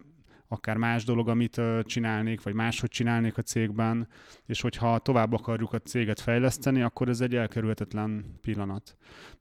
akár 0.48 0.78
más 0.78 1.04
dolog, 1.04 1.30
amit 1.30 1.62
csinálnék, 1.84 2.44
vagy 2.44 2.54
máshogy 2.54 2.90
csinálnék 2.90 3.38
a 3.38 3.42
cégben, 3.42 4.08
és 4.46 4.62
hogyha 4.62 5.00
tovább 5.00 5.34
akarjuk 5.34 5.74
a 5.74 5.80
céget 5.80 6.20
fejleszteni, 6.20 6.82
akkor 6.82 7.10
ez 7.10 7.22
egy 7.22 7.36
elkerülhetetlen 7.36 8.26
pillanat. 8.42 8.98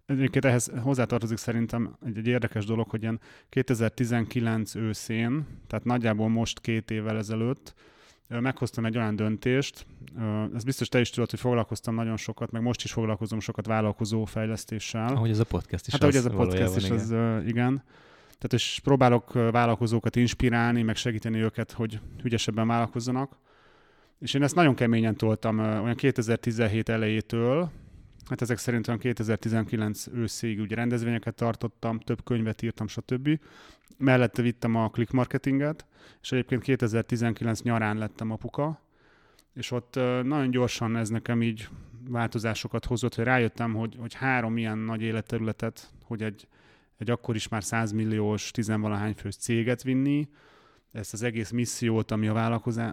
Egyébként 0.07 0.45
ehhez 0.45 0.71
hozzátartozik 0.83 1.37
szerintem 1.37 1.97
egy, 2.07 2.17
egy 2.17 2.27
érdekes 2.27 2.65
dolog, 2.65 2.91
hogy 2.91 3.03
ilyen 3.03 3.21
2019 3.49 4.75
őszén, 4.75 5.47
tehát 5.67 5.85
nagyjából 5.85 6.29
most 6.29 6.61
két 6.61 6.91
évvel 6.91 7.17
ezelőtt, 7.17 7.75
meghoztam 8.29 8.85
egy 8.85 8.97
olyan 8.97 9.17
döntést, 9.17 9.87
ez 10.55 10.65
biztos 10.65 10.89
te 10.89 11.01
is 11.01 11.11
tudod, 11.11 11.31
hogy 11.31 11.41
foglalkoztam 11.41 11.95
nagyon 11.95 12.17
sokat, 12.17 12.51
meg 12.51 12.63
most 12.63 12.85
is 12.85 12.93
foglalkozom 12.93 13.41
sokat 13.41 13.67
vállalkozó 13.67 14.25
fejlesztéssel. 14.25 15.15
Ahogy 15.15 15.31
ez 15.31 15.39
a 15.39 15.45
podcast 15.45 15.87
is. 15.87 15.93
Hát 15.93 16.03
ahogy 16.03 16.17
ez 16.17 16.25
a 16.25 16.31
podcast 16.31 16.77
is, 16.77 16.85
igen. 16.85 16.97
az, 16.97 17.11
igen. 17.47 17.83
Tehát 18.25 18.53
és 18.53 18.81
próbálok 18.83 19.33
vállalkozókat 19.33 20.17
inspirálni, 20.17 20.83
meg 20.83 20.97
segíteni 20.97 21.39
őket, 21.39 21.73
hogy 21.73 22.01
ügyesebben 22.23 22.67
vállalkozzanak. 22.67 23.39
És 24.19 24.35
én 24.35 24.43
ezt 24.43 24.55
nagyon 24.55 24.75
keményen 24.75 25.17
toltam 25.17 25.59
olyan 25.59 25.95
2017 25.95 26.89
elejétől, 26.89 27.71
hát 28.29 28.43
ezek 28.43 28.59
szerint 28.59 28.89
olyan 28.89 29.01
2019 29.01 30.07
őszig 30.07 30.61
ugye 30.61 30.75
rendezvényeket 30.75 31.35
tartottam, 31.35 31.99
több 31.99 32.25
könyvet 32.25 32.63
írtam, 32.63 32.87
stb. 32.87 33.41
Mellette 33.99 34.43
vittem 34.43 34.75
a 34.75 34.91
click 34.91 35.13
marketinget, 35.13 35.87
és 36.23 36.33
egyébként 36.33 36.63
2019 36.63 37.63
nyarán 37.63 37.99
lettem 37.99 38.31
apuka, 38.31 38.81
és 39.55 39.71
ott 39.71 39.95
nagyon 40.23 40.51
gyorsan 40.51 40.97
ez 40.97 41.09
nekem 41.09 41.43
így 41.43 41.69
változásokat 42.09 42.85
hozott, 42.85 43.15
hogy 43.15 43.25
rájöttem, 43.25 43.75
hogy, 43.75 43.97
hogy 44.01 44.15
három 44.15 44.57
ilyen 44.57 44.79
nagy 44.79 45.03
életterületet, 45.03 45.91
hogy 46.05 46.23
egy, 46.23 46.49
egy 46.99 47.11
akkor 47.11 47.35
is 47.35 47.49
már 47.49 47.65
100 47.65 47.93
milliós, 47.93 48.51
tizenvalahány 48.51 49.15
fős 49.15 49.37
céget 49.37 49.83
vinni, 49.83 50.29
ezt 50.93 51.13
az 51.13 51.23
egész 51.23 51.51
missziót, 51.51 52.11
ami 52.11 52.29
a 52.29 52.33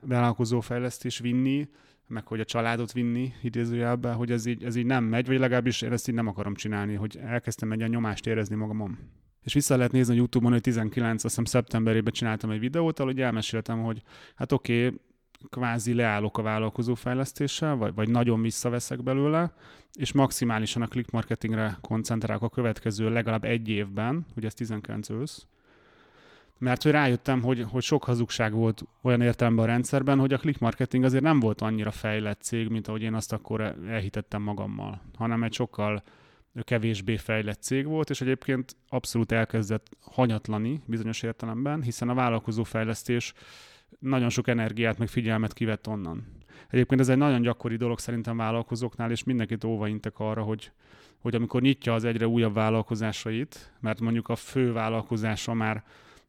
vállalkozó 0.02 0.60
fejlesztés 0.60 1.20
vinni, 1.20 1.70
meg 2.08 2.28
hogy 2.28 2.40
a 2.40 2.46
családot 2.46 2.92
vinni 2.92 3.34
idézőjelbe, 3.42 4.12
hogy 4.12 4.32
ez 4.32 4.46
így, 4.46 4.64
ez 4.64 4.76
így 4.76 4.86
nem 4.86 5.04
megy, 5.04 5.28
vagy 5.28 5.40
legalábbis 5.40 5.82
én 5.82 5.92
ezt 5.92 6.08
így 6.08 6.16
nem 6.16 6.28
akarom 6.28 6.56
csinálni, 6.56 6.94
hogy 6.94 7.20
elkezdtem 7.22 7.72
egy 7.72 7.78
ilyen 7.78 7.90
nyomást 7.90 8.28
érezni 8.28 8.56
magamon. 8.56 8.98
És 9.42 9.54
vissza 9.54 9.76
lehet 9.76 9.92
nézni 9.92 10.14
a 10.14 10.18
Youtube-on, 10.18 10.52
hogy 10.52 10.62
19, 10.62 11.14
azt 11.14 11.24
hiszem 11.24 11.46
szeptemberében 11.46 12.14
csináltam 12.14 12.50
egy 12.50 12.60
videót, 12.60 13.00
ahol 13.00 13.14
elmeséltem, 13.20 13.82
hogy 13.82 14.02
hát 14.36 14.52
oké, 14.52 14.86
okay, 14.86 15.00
kvázi 15.50 15.94
leállok 15.94 16.38
a 16.38 16.42
vállalkozó 16.42 16.94
fejlesztéssel, 16.94 17.76
vagy, 17.76 17.94
vagy 17.94 18.10
nagyon 18.10 18.42
visszaveszek 18.42 19.04
belőle, 19.04 19.54
és 19.94 20.12
maximálisan 20.12 20.82
a 20.82 20.88
click 20.88 21.12
marketingre 21.12 21.78
koncentrálok 21.82 22.44
a 22.44 22.50
következő 22.50 23.10
legalább 23.10 23.44
egy 23.44 23.70
évben, 23.70 24.26
ugye 24.36 24.48
ez 24.48 24.54
19 24.54 25.10
ősz, 25.10 25.46
mert 26.64 26.84
hogy 26.84 26.92
rájöttem, 26.92 27.42
hogy, 27.42 27.66
hogy 27.70 27.84
sok 27.84 28.04
hazugság 28.04 28.54
volt 28.54 28.84
olyan 29.02 29.22
értelemben 29.22 29.66
a 29.66 29.68
rendszerben, 29.68 30.20
hogy 30.20 30.34
a 30.34 30.38
click 30.38 30.60
marketing 30.60 31.04
azért 31.04 31.24
nem 31.24 31.40
volt 31.40 31.62
annyira 31.62 31.92
fejlett 31.92 32.42
cég, 32.42 32.68
mint 32.68 32.88
ahogy 32.88 33.02
én 33.02 33.14
azt 33.14 33.34
akkor 33.34 33.76
elhitettem 33.88 34.42
magammal, 34.42 35.02
hanem 35.18 35.44
egy 35.44 35.54
sokkal 35.54 36.04
kevésbé 36.62 37.18
fejlett 37.18 37.62
cég 37.62 37.86
volt, 37.86 38.10
és 38.10 38.22
egyébként 38.22 38.76
abszolút 38.90 39.32
elkezdett 39.32 39.98
hanyatlani 40.00 40.82
bizonyos 40.86 41.22
értelemben, 41.22 41.82
hiszen 41.82 42.10
a 42.10 42.14
vállalkozó 42.14 42.64
fejlesztés 42.64 43.34
nagyon 44.00 44.30
sok 44.30 44.48
energiát, 44.48 44.98
meg 44.98 45.08
figyelmet 45.08 45.54
kivett 45.54 45.88
onnan. 45.88 46.26
Egyébként 46.70 47.02
ez 47.02 47.10
egy 47.10 47.18
nagyon 47.18 47.42
gyakori 47.42 47.76
dolog 47.76 48.00
szerintem 48.00 48.38
vállalkozóknál, 48.38 49.12
és 49.12 49.24
mindenkit 49.24 49.64
óvaintek 49.64 50.20
arra, 50.20 50.42
hogy, 50.42 50.72
hogy 51.20 51.36
amikor 51.36 51.62
nyitja 51.62 51.94
az 51.94 52.04
egyre 52.04 52.28
újabb 52.28 52.54
vállalkozásait, 52.54 53.74
mert 53.80 54.00
mondjuk 54.00 54.30
a 54.30 54.36
fő 54.36 54.72
vállalkozása 54.72 55.54
már, 55.54 55.84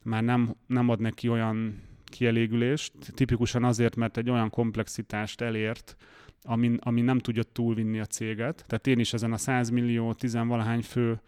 már 0.05 0.23
nem, 0.23 0.55
nem 0.67 0.89
ad 0.89 1.01
neki 1.01 1.29
olyan 1.29 1.83
kielégülést, 2.05 2.93
tipikusan 3.15 3.65
azért, 3.65 3.97
mert 3.97 4.17
egy 4.17 4.31
olyan 4.31 4.51
komplexitást 4.51 5.41
elért, 5.41 5.97
ami, 6.43 6.77
ami 6.81 7.01
nem 7.01 7.19
tudja 7.19 7.43
túlvinni 7.43 7.99
a 7.99 8.07
céget. 8.07 8.65
Tehát 8.67 8.87
én 8.87 8.99
is 8.99 9.13
ezen 9.13 9.33
a 9.33 9.37
100 9.37 9.71
millió, 9.71 10.13
tizenvalahány 10.13 10.83
fő 10.83 11.21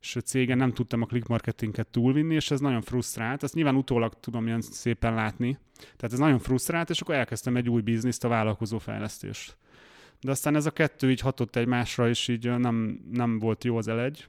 és 0.00 0.16
a 0.16 0.20
cégen 0.20 0.56
nem 0.56 0.72
tudtam 0.72 1.02
a 1.02 1.06
click 1.06 1.26
marketinget 1.26 1.86
túlvinni, 1.86 2.34
és 2.34 2.50
ez 2.50 2.60
nagyon 2.60 2.80
frusztrált. 2.80 3.42
Ezt 3.42 3.54
nyilván 3.54 3.76
utólag 3.76 4.14
tudom 4.20 4.46
ilyen 4.46 4.60
szépen 4.60 5.14
látni. 5.14 5.58
Tehát 5.76 6.12
ez 6.12 6.18
nagyon 6.18 6.38
frusztrált, 6.38 6.90
és 6.90 7.00
akkor 7.00 7.14
elkezdtem 7.14 7.56
egy 7.56 7.68
új 7.68 7.80
bizniszt, 7.80 8.24
a 8.24 8.28
vállalkozó 8.28 8.78
fejlesztést. 8.78 9.56
De 10.20 10.30
aztán 10.30 10.54
ez 10.54 10.66
a 10.66 10.70
kettő 10.70 11.10
így 11.10 11.20
hatott 11.20 11.56
egymásra, 11.56 12.08
és 12.08 12.28
így 12.28 12.58
nem, 12.58 13.00
nem 13.10 13.38
volt 13.38 13.64
jó 13.64 13.76
az 13.76 13.88
elegy. 13.88 14.20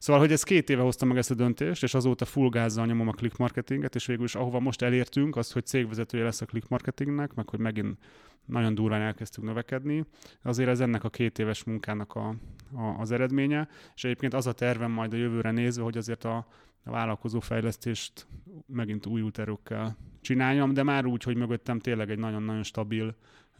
Szóval, 0.00 0.20
hogy 0.20 0.32
ez 0.32 0.42
két 0.42 0.70
éve 0.70 0.82
hoztam 0.82 1.08
meg 1.08 1.16
ezt 1.16 1.30
a 1.30 1.34
döntést, 1.34 1.82
és 1.82 1.94
azóta 1.94 2.24
full 2.24 2.48
gázzal 2.48 2.86
nyomom 2.86 3.08
a 3.08 3.12
click 3.12 3.36
marketinget, 3.36 3.94
és 3.94 4.06
végül 4.06 4.24
is 4.24 4.34
ahova 4.34 4.60
most 4.60 4.82
elértünk, 4.82 5.36
az, 5.36 5.52
hogy 5.52 5.66
cégvezetője 5.66 6.24
lesz 6.24 6.40
a 6.40 6.46
click 6.46 6.68
marketingnek, 6.68 7.34
meg 7.34 7.48
hogy 7.48 7.58
megint 7.58 7.98
nagyon 8.44 8.74
durván 8.74 9.00
elkezdtünk 9.00 9.46
növekedni. 9.46 10.04
Azért 10.42 10.68
ez 10.68 10.80
ennek 10.80 11.04
a 11.04 11.10
két 11.10 11.38
éves 11.38 11.64
munkának 11.64 12.14
a, 12.14 12.28
a, 12.74 12.82
az 12.98 13.10
eredménye, 13.10 13.68
és 13.94 14.04
egyébként 14.04 14.34
az 14.34 14.46
a 14.46 14.52
tervem 14.52 14.90
majd 14.90 15.12
a 15.12 15.16
jövőre 15.16 15.50
nézve, 15.50 15.82
hogy 15.82 15.96
azért 15.96 16.24
a, 16.24 16.46
a 16.84 16.90
vállalkozó 16.90 17.40
fejlesztést 17.40 18.26
megint 18.66 19.06
új 19.06 19.30
erőkkel 19.34 19.96
csináljam, 20.20 20.72
de 20.72 20.82
már 20.82 21.06
úgy, 21.06 21.22
hogy 21.22 21.36
mögöttem 21.36 21.78
tényleg 21.78 22.10
egy 22.10 22.18
nagyon-nagyon 22.18 22.62
stabil, 22.62 23.16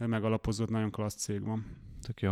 megalapozott, 0.07 0.69
nagyon 0.69 0.91
klassz 0.91 1.15
cég 1.15 1.43
van. 1.43 1.65
Tök 2.01 2.21
jó, 2.21 2.31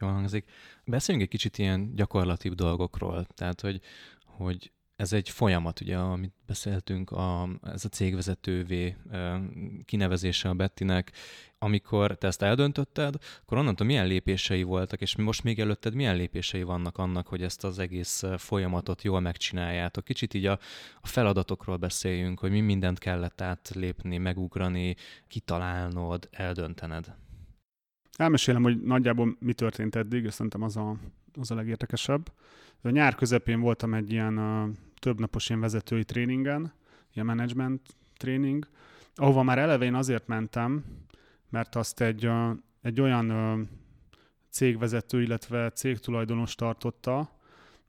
jól 0.00 0.10
hangzik. 0.10 0.50
Beszéljünk 0.84 1.26
egy 1.26 1.32
kicsit 1.38 1.58
ilyen 1.58 1.94
gyakorlatibb 1.94 2.54
dolgokról, 2.54 3.26
tehát 3.34 3.60
hogy, 3.60 3.80
hogy 4.24 4.72
ez 5.02 5.12
egy 5.12 5.28
folyamat, 5.28 5.80
ugye, 5.80 5.96
amit 5.96 6.32
beszéltünk, 6.46 7.10
a, 7.10 7.48
ez 7.62 7.84
a 7.84 7.88
cégvezetővé 7.88 8.96
kinevezése 9.84 10.48
a 10.48 10.54
Bettinek. 10.54 11.12
Amikor 11.58 12.18
te 12.18 12.26
ezt 12.26 12.42
eldöntötted, 12.42 13.14
akkor 13.42 13.58
onnantól 13.58 13.86
milyen 13.86 14.06
lépései 14.06 14.62
voltak, 14.62 15.00
és 15.00 15.16
most 15.16 15.42
még 15.42 15.60
előtted 15.60 15.94
milyen 15.94 16.16
lépései 16.16 16.62
vannak 16.62 16.98
annak, 16.98 17.26
hogy 17.26 17.42
ezt 17.42 17.64
az 17.64 17.78
egész 17.78 18.22
folyamatot 18.36 19.02
jól 19.02 19.20
megcsináljátok? 19.20 20.04
Kicsit 20.04 20.34
így 20.34 20.46
a, 20.46 20.58
a 21.00 21.06
feladatokról 21.06 21.76
beszéljünk, 21.76 22.38
hogy 22.38 22.50
mi 22.50 22.60
mindent 22.60 22.98
kellett 22.98 23.40
átlépni, 23.40 24.18
megugrani, 24.18 24.96
kitalálnod, 25.28 26.28
eldöntened. 26.30 27.14
Elmesélem, 28.16 28.62
hogy 28.62 28.82
nagyjából 28.82 29.36
mi 29.38 29.52
történt 29.52 29.96
eddig, 29.96 30.24
és 30.24 30.32
szerintem 30.32 30.62
az 30.62 30.76
a, 30.76 30.96
az 31.40 31.50
a 31.50 31.54
legértekesebb. 31.54 32.32
A 32.82 32.90
nyár 32.90 33.14
közepén 33.14 33.60
voltam 33.60 33.94
egy 33.94 34.12
ilyen 34.12 34.38
többnapos 35.02 35.48
ilyen 35.48 35.60
vezetői 35.60 36.04
tréningen, 36.04 36.72
ilyen 37.12 37.26
management 37.26 37.80
tréning, 38.16 38.68
ahova 39.14 39.42
már 39.42 39.58
eleve 39.58 39.84
én 39.84 39.94
azért 39.94 40.26
mentem, 40.26 40.84
mert 41.50 41.74
azt 41.74 42.00
egy, 42.00 42.28
egy 42.82 43.00
olyan 43.00 43.68
cégvezető, 44.50 45.22
illetve 45.22 45.70
cégtulajdonos 45.70 46.54
tartotta, 46.54 47.30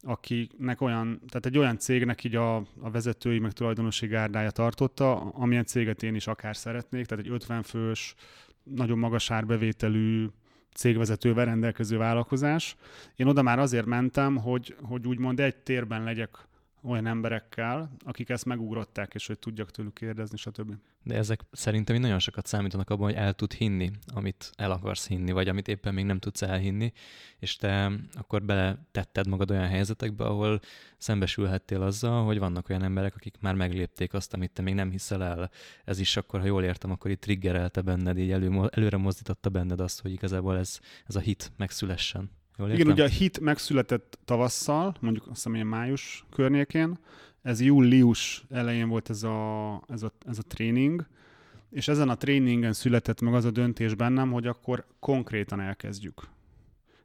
akinek 0.02 0.82
olyan, 0.82 1.22
tehát 1.28 1.46
egy 1.46 1.58
olyan 1.58 1.78
cégnek 1.78 2.24
így 2.24 2.36
a, 2.36 2.56
a 2.56 2.92
vezetői, 2.92 3.40
meg 3.40 3.52
tulajdonosi 3.52 4.08
gárdája 4.08 4.52
tartotta, 4.52 5.16
amilyen 5.16 5.66
céget 5.66 6.04
én 6.04 6.16
is 6.16 6.28
akár 6.28 6.56
szeretnék, 6.56 7.06
tehát 7.06 7.26
egy 7.26 7.32
50 7.32 7.64
fős, 7.64 8.16
nagyon 8.64 8.98
magas 8.98 9.32
árbevételű 9.32 10.28
cégvezetővel 10.74 11.46
rendelkező 11.46 11.98
vállalkozás. 11.98 12.76
Én 13.16 13.28
oda 13.28 13.42
már 13.42 13.60
azért 13.60 13.86
mentem, 13.86 14.38
hogy, 14.38 14.76
hogy 14.82 15.08
úgymond 15.08 15.40
egy 15.40 15.56
térben 15.56 16.04
legyek 16.04 16.48
olyan 16.84 17.06
emberekkel, 17.06 17.92
akik 18.00 18.30
ezt 18.30 18.46
megugrották, 18.46 19.14
és 19.14 19.28
hogy 19.28 19.40
tudjak 19.40 19.72
tőlük 19.72 19.94
kérdezni, 19.94 20.38
stb. 20.38 20.74
De 21.04 21.16
ezek 21.16 21.42
szerintem 21.52 21.96
nagyon 21.96 22.20
sokat 22.20 22.46
számítanak 22.46 22.90
abban, 22.90 23.06
hogy 23.06 23.16
el 23.16 23.34
tud 23.34 23.54
hinni, 23.54 23.92
amit 24.14 24.52
el 24.56 24.72
akarsz 24.72 25.08
hinni, 25.08 25.32
vagy 25.32 25.48
amit 25.48 25.68
éppen 25.68 25.94
még 25.94 26.06
nem 26.06 26.20
tudsz 26.20 26.42
elhinni, 26.42 26.94
és 27.40 27.56
te 27.56 27.92
akkor 28.14 28.44
beletetted 28.44 29.28
magad 29.28 29.52
olyan 29.52 29.68
helyzetekbe, 29.68 30.26
ahol 30.26 30.60
szembesülhettél 30.98 31.82
azzal, 31.82 32.26
hogy 32.26 32.40
vannak 32.40 32.70
olyan 32.70 32.84
emberek, 32.84 33.16
akik 33.16 33.36
már 33.40 33.56
meglépték 33.56 34.14
azt, 34.14 34.34
amit 34.34 34.52
te 34.52 34.62
még 34.62 34.74
nem 34.74 34.90
hiszel 34.90 35.24
el. 35.24 35.50
Ez 35.86 36.00
is 36.00 36.18
akkor, 36.18 36.40
ha 36.40 36.46
jól 36.46 36.64
értem, 36.64 36.92
akkor 36.92 37.12
itt 37.12 37.22
triggerelte 37.22 37.82
benned, 37.82 38.18
így 38.18 38.32
elő, 38.32 38.70
előre 38.72 38.98
mozdította 38.98 39.50
benned 39.50 39.80
azt, 39.80 40.02
hogy 40.02 40.12
igazából 40.12 40.58
ez, 40.58 40.80
ez 41.06 41.16
a 41.16 41.20
hit 41.20 41.52
megszülessen. 41.58 42.32
Jól 42.58 42.72
Igen, 42.72 42.88
ugye 42.88 43.04
a 43.04 43.08
hit 43.08 43.40
megszületett 43.40 44.20
tavasszal, 44.26 44.96
mondjuk 45.00 45.28
azt 45.28 45.44
hiszem 45.44 45.68
május 45.68 46.26
környékén, 46.30 46.98
ez 47.42 47.62
július 47.62 48.46
elején 48.50 48.90
volt 48.90 49.10
ez 49.10 49.24
a, 49.24 49.82
ez, 49.88 50.04
a, 50.04 50.12
ez 50.26 50.38
a 50.38 50.42
tréning, 50.42 51.06
és 51.70 51.88
ezen 51.88 52.10
a 52.10 52.16
tréningen 52.16 52.74
született 52.74 53.22
meg 53.22 53.34
az 53.34 53.46
a 53.46 53.52
döntés 53.52 53.96
bennem, 53.96 54.32
hogy 54.32 54.48
akkor 54.48 54.86
konkrétan 55.00 55.60
elkezdjük. 55.60 56.22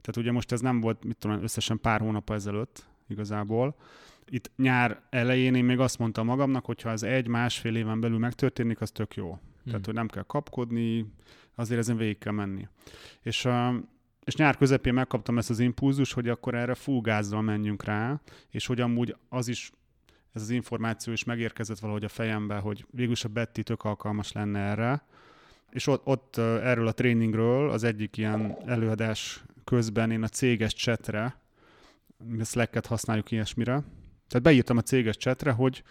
Tehát 0.01 0.17
ugye 0.17 0.33
most 0.33 0.53
ez 0.53 0.61
nem 0.61 0.81
volt, 0.81 1.05
mit 1.05 1.17
tudom, 1.17 1.43
összesen 1.43 1.81
pár 1.81 2.01
hónap 2.01 2.31
ezelőtt 2.31 2.87
igazából. 3.09 3.77
Itt 4.27 4.51
nyár 4.57 5.01
elején 5.11 5.55
én 5.55 5.65
még 5.65 5.79
azt 5.79 5.99
mondtam 5.99 6.27
magamnak, 6.27 6.65
hogy 6.65 6.83
ha 6.83 6.91
ez 6.91 7.03
egy-másfél 7.03 7.77
éven 7.77 8.01
belül 8.01 8.19
megtörténik, 8.19 8.81
az 8.81 8.91
tök 8.91 9.15
jó. 9.15 9.29
Hmm. 9.29 9.41
Tehát, 9.65 9.85
hogy 9.85 9.95
nem 9.95 10.09
kell 10.09 10.23
kapkodni, 10.23 11.13
azért 11.55 11.81
ezen 11.81 11.97
végig 11.97 12.19
kell 12.19 12.33
menni. 12.33 12.69
És 13.23 13.49
és 14.29 14.35
nyár 14.35 14.57
közepén 14.57 14.95
megkaptam 14.95 15.39
ezt 15.39 15.51
az 15.51 15.59
impulzus, 15.59 16.13
hogy 16.13 16.29
akkor 16.29 16.55
erre 16.55 16.75
full 16.75 17.41
menjünk 17.41 17.85
rá, 17.85 18.21
és 18.51 18.67
hogy 18.67 18.81
amúgy 18.81 19.17
az 19.29 19.49
is, 19.49 19.73
ez 20.33 20.43
az 20.43 20.51
információ 20.51 21.13
is 21.13 21.25
megérkezett 21.25 21.79
valahogy 21.79 22.05
a 22.05 22.09
fejembe, 22.09 22.59
hogy 22.59 22.87
végülis 22.91 23.25
a 23.25 23.29
Betty 23.29 23.61
tök 23.63 23.85
alkalmas 23.85 24.33
lenne 24.33 24.59
erre, 24.59 25.03
és 25.71 25.87
ott, 25.87 26.07
ott 26.07 26.37
erről 26.37 26.87
a 26.87 26.93
tréningről 26.93 27.71
az 27.71 27.85
egyik 27.85 28.17
ilyen 28.17 28.57
előadás 28.67 29.45
közben 29.65 30.11
én 30.11 30.23
a 30.23 30.29
céges 30.29 30.75
csetre, 30.75 31.37
Slack-et 32.45 32.87
használjuk 32.87 33.31
ilyesmire, 33.31 33.83
tehát 34.29 34.43
beírtam 34.43 34.77
a 34.77 34.83
céges 34.83 35.17
csetre, 35.17 35.51
hogy, 35.51 35.83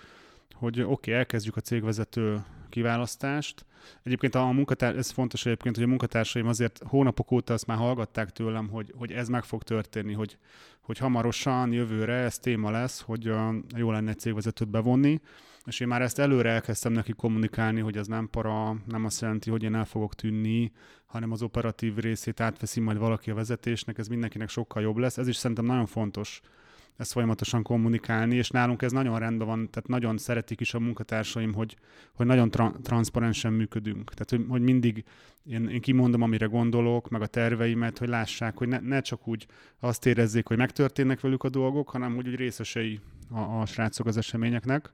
hogy 0.54 0.82
oké, 0.82 0.92
okay, 0.92 1.14
elkezdjük 1.14 1.56
a 1.56 1.62
cégvezető 1.62 2.44
kiválasztást. 2.70 3.66
Egyébként 4.04 4.36
a 4.36 4.46
munkatárs, 4.46 4.96
ez 4.96 5.12
fontos 5.12 5.46
egyébként, 5.46 5.76
hogy 5.76 5.84
a 5.84 5.88
munkatársaim 5.88 6.48
azért 6.48 6.82
hónapok 6.86 7.32
óta 7.32 7.54
azt 7.54 7.66
már 7.66 7.78
hallgatták 7.78 8.30
tőlem, 8.30 8.70
hogy, 8.70 8.94
hogy 8.98 9.12
ez 9.12 9.28
meg 9.28 9.44
fog 9.44 9.64
történni, 9.64 10.14
hogy, 10.14 10.38
hogy 10.82 10.98
hamarosan, 10.98 11.74
jövőre 11.74 12.14
ez 12.14 12.40
téma 12.40 12.72
lesz, 12.72 13.02
hogy 13.02 13.30
uh, 13.30 13.56
jó 13.76 13.92
lenne 13.92 14.10
egy 14.10 14.20
cégvezetőt 14.20 14.70
bevonni, 14.70 15.22
és 15.66 15.80
én 15.80 15.88
már 15.88 16.02
ezt 16.02 16.20
előre 16.20 16.50
elkezdtem 16.50 16.92
neki 16.92 17.12
kommunikálni, 17.12 17.80
hogy 17.80 17.98
ez 17.98 18.08
nem 18.08 18.30
para, 18.30 18.76
nem 18.86 19.06
azt 19.06 19.22
jelenti, 19.22 19.50
hogy 19.50 19.64
én 19.64 19.76
el 19.76 19.86
fogok 19.86 20.16
tűnni, 20.16 20.72
hanem 21.06 21.32
az 21.32 21.42
operatív 21.42 21.96
részét 21.96 22.40
átveszi 22.40 22.80
majd 22.80 22.98
valaki 22.98 23.32
a 23.32 23.36
vezetésnek, 23.36 23.98
ez 23.98 24.08
mindenkinek 24.08 24.50
sokkal 24.50 24.82
jobb 24.82 24.98
lesz. 24.98 25.18
Ez 25.18 25.28
is 25.28 25.36
szerintem 25.36 25.66
nagyon 25.66 25.86
fontos 25.86 26.42
ezt 26.98 27.12
folyamatosan 27.12 27.64
kommunikálni, 27.64 28.36
és 28.36 28.50
nálunk 28.50 28.82
ez 28.82 28.92
nagyon 28.92 29.20
rendben 29.20 29.48
van, 29.48 29.70
tehát 29.70 29.90
nagyon 29.90 30.18
szeretik 30.18 30.60
is 30.60 30.74
a 30.74 30.80
munkatársaim, 30.80 31.54
hogy, 31.54 31.78
hogy 32.14 32.26
nagyon 32.26 32.52
tra- 32.52 32.82
transzparensen 32.82 33.54
működünk. 33.54 34.14
Tehát, 34.14 34.30
hogy, 34.30 34.46
hogy 34.50 34.62
mindig 34.62 35.04
én, 35.44 35.68
én 35.68 35.82
kimondom, 35.82 36.22
amire 36.22 36.46
gondolok, 36.46 37.10
meg 37.10 37.22
a 37.22 37.28
terveimet, 37.28 37.98
hogy 37.98 38.08
lássák, 38.08 38.58
hogy 38.58 38.68
ne, 38.68 38.80
ne 38.80 39.02
csak 39.02 39.28
úgy 39.28 39.46
azt 39.80 40.06
érezzék, 40.06 40.48
hogy 40.48 40.58
megtörténnek 40.58 41.20
velük 41.20 41.44
a 41.44 41.50
dolgok, 41.50 41.90
hanem 41.90 42.16
hogy 42.16 42.28
úgy 42.28 42.36
részesei 42.36 43.00
a, 43.30 43.40
a 43.40 43.66
srácok 43.66 44.06
az 44.06 44.18
eseményeknek. 44.18 44.94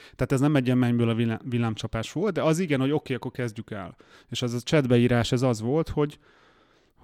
Tehát 0.00 0.32
ez 0.32 0.40
nem 0.40 0.56
egy 0.56 0.64
ilyen 0.64 0.78
mennyből 0.78 1.08
a 1.08 1.38
villámcsapás 1.44 2.12
volt, 2.12 2.34
de 2.34 2.42
az 2.42 2.58
igen, 2.58 2.80
hogy 2.80 2.90
oké, 2.90 2.96
okay, 2.96 3.16
akkor 3.16 3.30
kezdjük 3.30 3.70
el. 3.70 3.96
És 4.28 4.42
az 4.42 4.54
a 4.54 4.60
chatbeírás, 4.60 5.32
ez 5.32 5.42
az 5.42 5.60
volt, 5.60 5.88
hogy, 5.88 6.18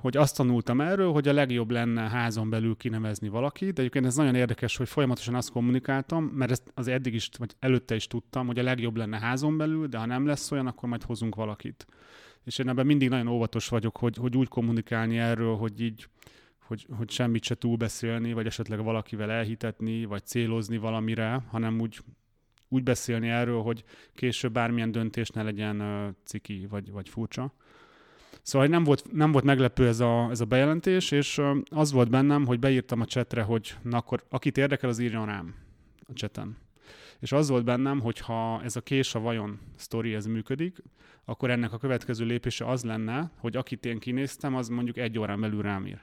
hogy 0.05 0.17
azt 0.17 0.37
tanultam 0.37 0.81
erről, 0.81 1.13
hogy 1.13 1.29
a 1.29 1.33
legjobb 1.33 1.71
lenne 1.71 2.09
házon 2.09 2.51
belül 2.51 2.77
kinevezni 2.77 3.29
valakit, 3.29 3.73
de 3.73 3.81
egyébként 3.81 4.07
ez 4.07 4.17
nagyon 4.17 4.35
érdekes, 4.35 4.77
hogy 4.77 4.89
folyamatosan 4.89 5.35
azt 5.35 5.51
kommunikáltam, 5.51 6.25
mert 6.25 6.51
ezt 6.51 6.63
az 6.75 6.89
eddig 6.89 7.15
is, 7.15 7.31
vagy 7.39 7.55
előtte 7.59 7.95
is 7.95 8.07
tudtam, 8.07 8.47
hogy 8.47 8.59
a 8.59 8.63
legjobb 8.63 8.97
lenne 8.97 9.19
házon 9.19 9.57
belül, 9.57 9.87
de 9.87 9.99
ha 9.99 10.07
nem 10.07 10.27
lesz 10.27 10.53
olyan, 10.53 10.67
akkor 10.67 10.89
majd 10.89 11.03
hozunk 11.03 11.35
valakit. 11.35 11.87
És 12.45 12.59
én 12.59 12.69
ebben 12.69 12.87
mindig 12.87 13.09
nagyon 13.09 13.27
óvatos 13.27 13.69
vagyok, 13.69 13.97
hogy, 13.97 14.17
hogy 14.17 14.37
úgy 14.37 14.49
kommunikálni 14.49 15.19
erről, 15.19 15.57
hogy 15.57 15.81
így, 15.81 16.09
hogy, 16.67 16.87
hogy 16.97 17.11
semmit 17.11 17.45
se 17.45 17.55
túlbeszélni, 17.55 18.33
vagy 18.33 18.47
esetleg 18.47 18.83
valakivel 18.83 19.31
elhitetni, 19.31 20.05
vagy 20.05 20.25
célozni 20.25 20.77
valamire, 20.77 21.45
hanem 21.51 21.81
úgy, 21.81 21.99
úgy 22.69 22.83
beszélni 22.83 23.29
erről, 23.29 23.63
hogy 23.63 23.85
később 24.15 24.53
bármilyen 24.53 24.93
döntés 24.93 25.29
ne 25.29 25.43
legyen 25.43 25.83
ciki, 26.25 26.67
vagy, 26.71 26.91
vagy 26.91 27.09
furcsa. 27.09 27.55
Szóval 28.45 28.69
nem 28.69 28.85
volt, 28.85 29.13
nem 29.13 29.33
volt 29.33 29.45
meglepő 29.45 29.87
ez 29.87 30.01
a, 30.01 30.29
ez 30.31 30.41
a 30.41 30.45
bejelentés, 30.45 31.11
és 31.11 31.41
az 31.71 31.93
volt 31.93 32.11
bennem, 32.11 32.47
hogy 32.47 32.59
beírtam 32.59 33.01
a 33.01 33.05
csetre, 33.05 33.43
hogy 33.43 33.77
na 33.83 33.97
akkor 33.97 34.25
akit 34.29 34.59
érdekel, 34.59 34.89
az 34.89 34.99
írjon 34.99 35.27
rám 35.27 35.55
a 36.09 36.13
cseten. 36.13 36.57
És 37.21 37.33
az 37.33 37.49
volt 37.49 37.65
bennem, 37.65 38.01
hogy 38.01 38.19
ha 38.19 38.63
ez 38.63 38.77
a 38.77 38.81
kés 38.81 39.15
a 39.15 39.21
vajon 39.21 39.61
sztori 39.77 40.15
ez 40.15 40.27
működik, 40.27 40.83
akkor 41.25 41.51
ennek 41.51 41.73
a 41.73 41.79
következő 41.79 42.25
lépése 42.25 42.67
az 42.67 42.85
lenne, 42.85 43.31
hogy 43.39 43.57
akit 43.57 43.87
én 43.87 43.99
kinéztem, 43.99 44.55
az 44.55 44.69
mondjuk 44.69 44.97
egy 44.97 45.19
órán 45.19 45.41
belül 45.41 45.63
rám 45.63 45.87
ír. 45.87 46.01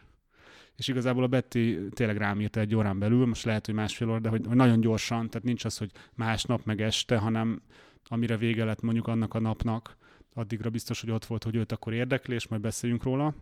És 0.76 0.88
igazából 0.88 1.24
a 1.24 1.28
Betty 1.28 1.89
tényleg 1.89 2.18
rám 2.18 2.42
írta 2.42 2.60
egy 2.60 2.76
órán 2.76 3.00
belül, 3.00 3.26
most 3.26 3.46
lehet, 3.46 3.66
hogy 3.66 3.76
másfél 3.76 4.10
óra, 4.10 4.20
de 4.20 4.30
hogy, 4.30 4.46
hogy 4.48 4.56
nagyon 4.56 4.80
gyorsan, 4.80 5.30
tehát 5.30 5.48
nincs 5.48 5.66
az, 5.66 5.78
hogy 5.78 5.92
másnap 6.16 6.66
meg 6.66 6.82
este, 6.82 7.18
hanem 7.18 7.62
amire 8.08 8.38
vége 8.38 8.66
lett 8.66 8.82
mondjuk 8.82 9.08
annak 9.08 9.34
a 9.34 9.39
napnak, 9.39 9.98
addigra 10.34 10.70
biztos, 10.70 11.02
hogy 11.02 11.12
ott 11.12 11.26
volt, 11.26 11.44
hogy 11.44 11.56
őt 11.56 11.72
akkor 11.72 11.94
érdekli, 11.94 12.34
és 12.34 12.48
majd 12.48 12.62
beszéljünk 12.62 13.04
róla. 13.04 13.36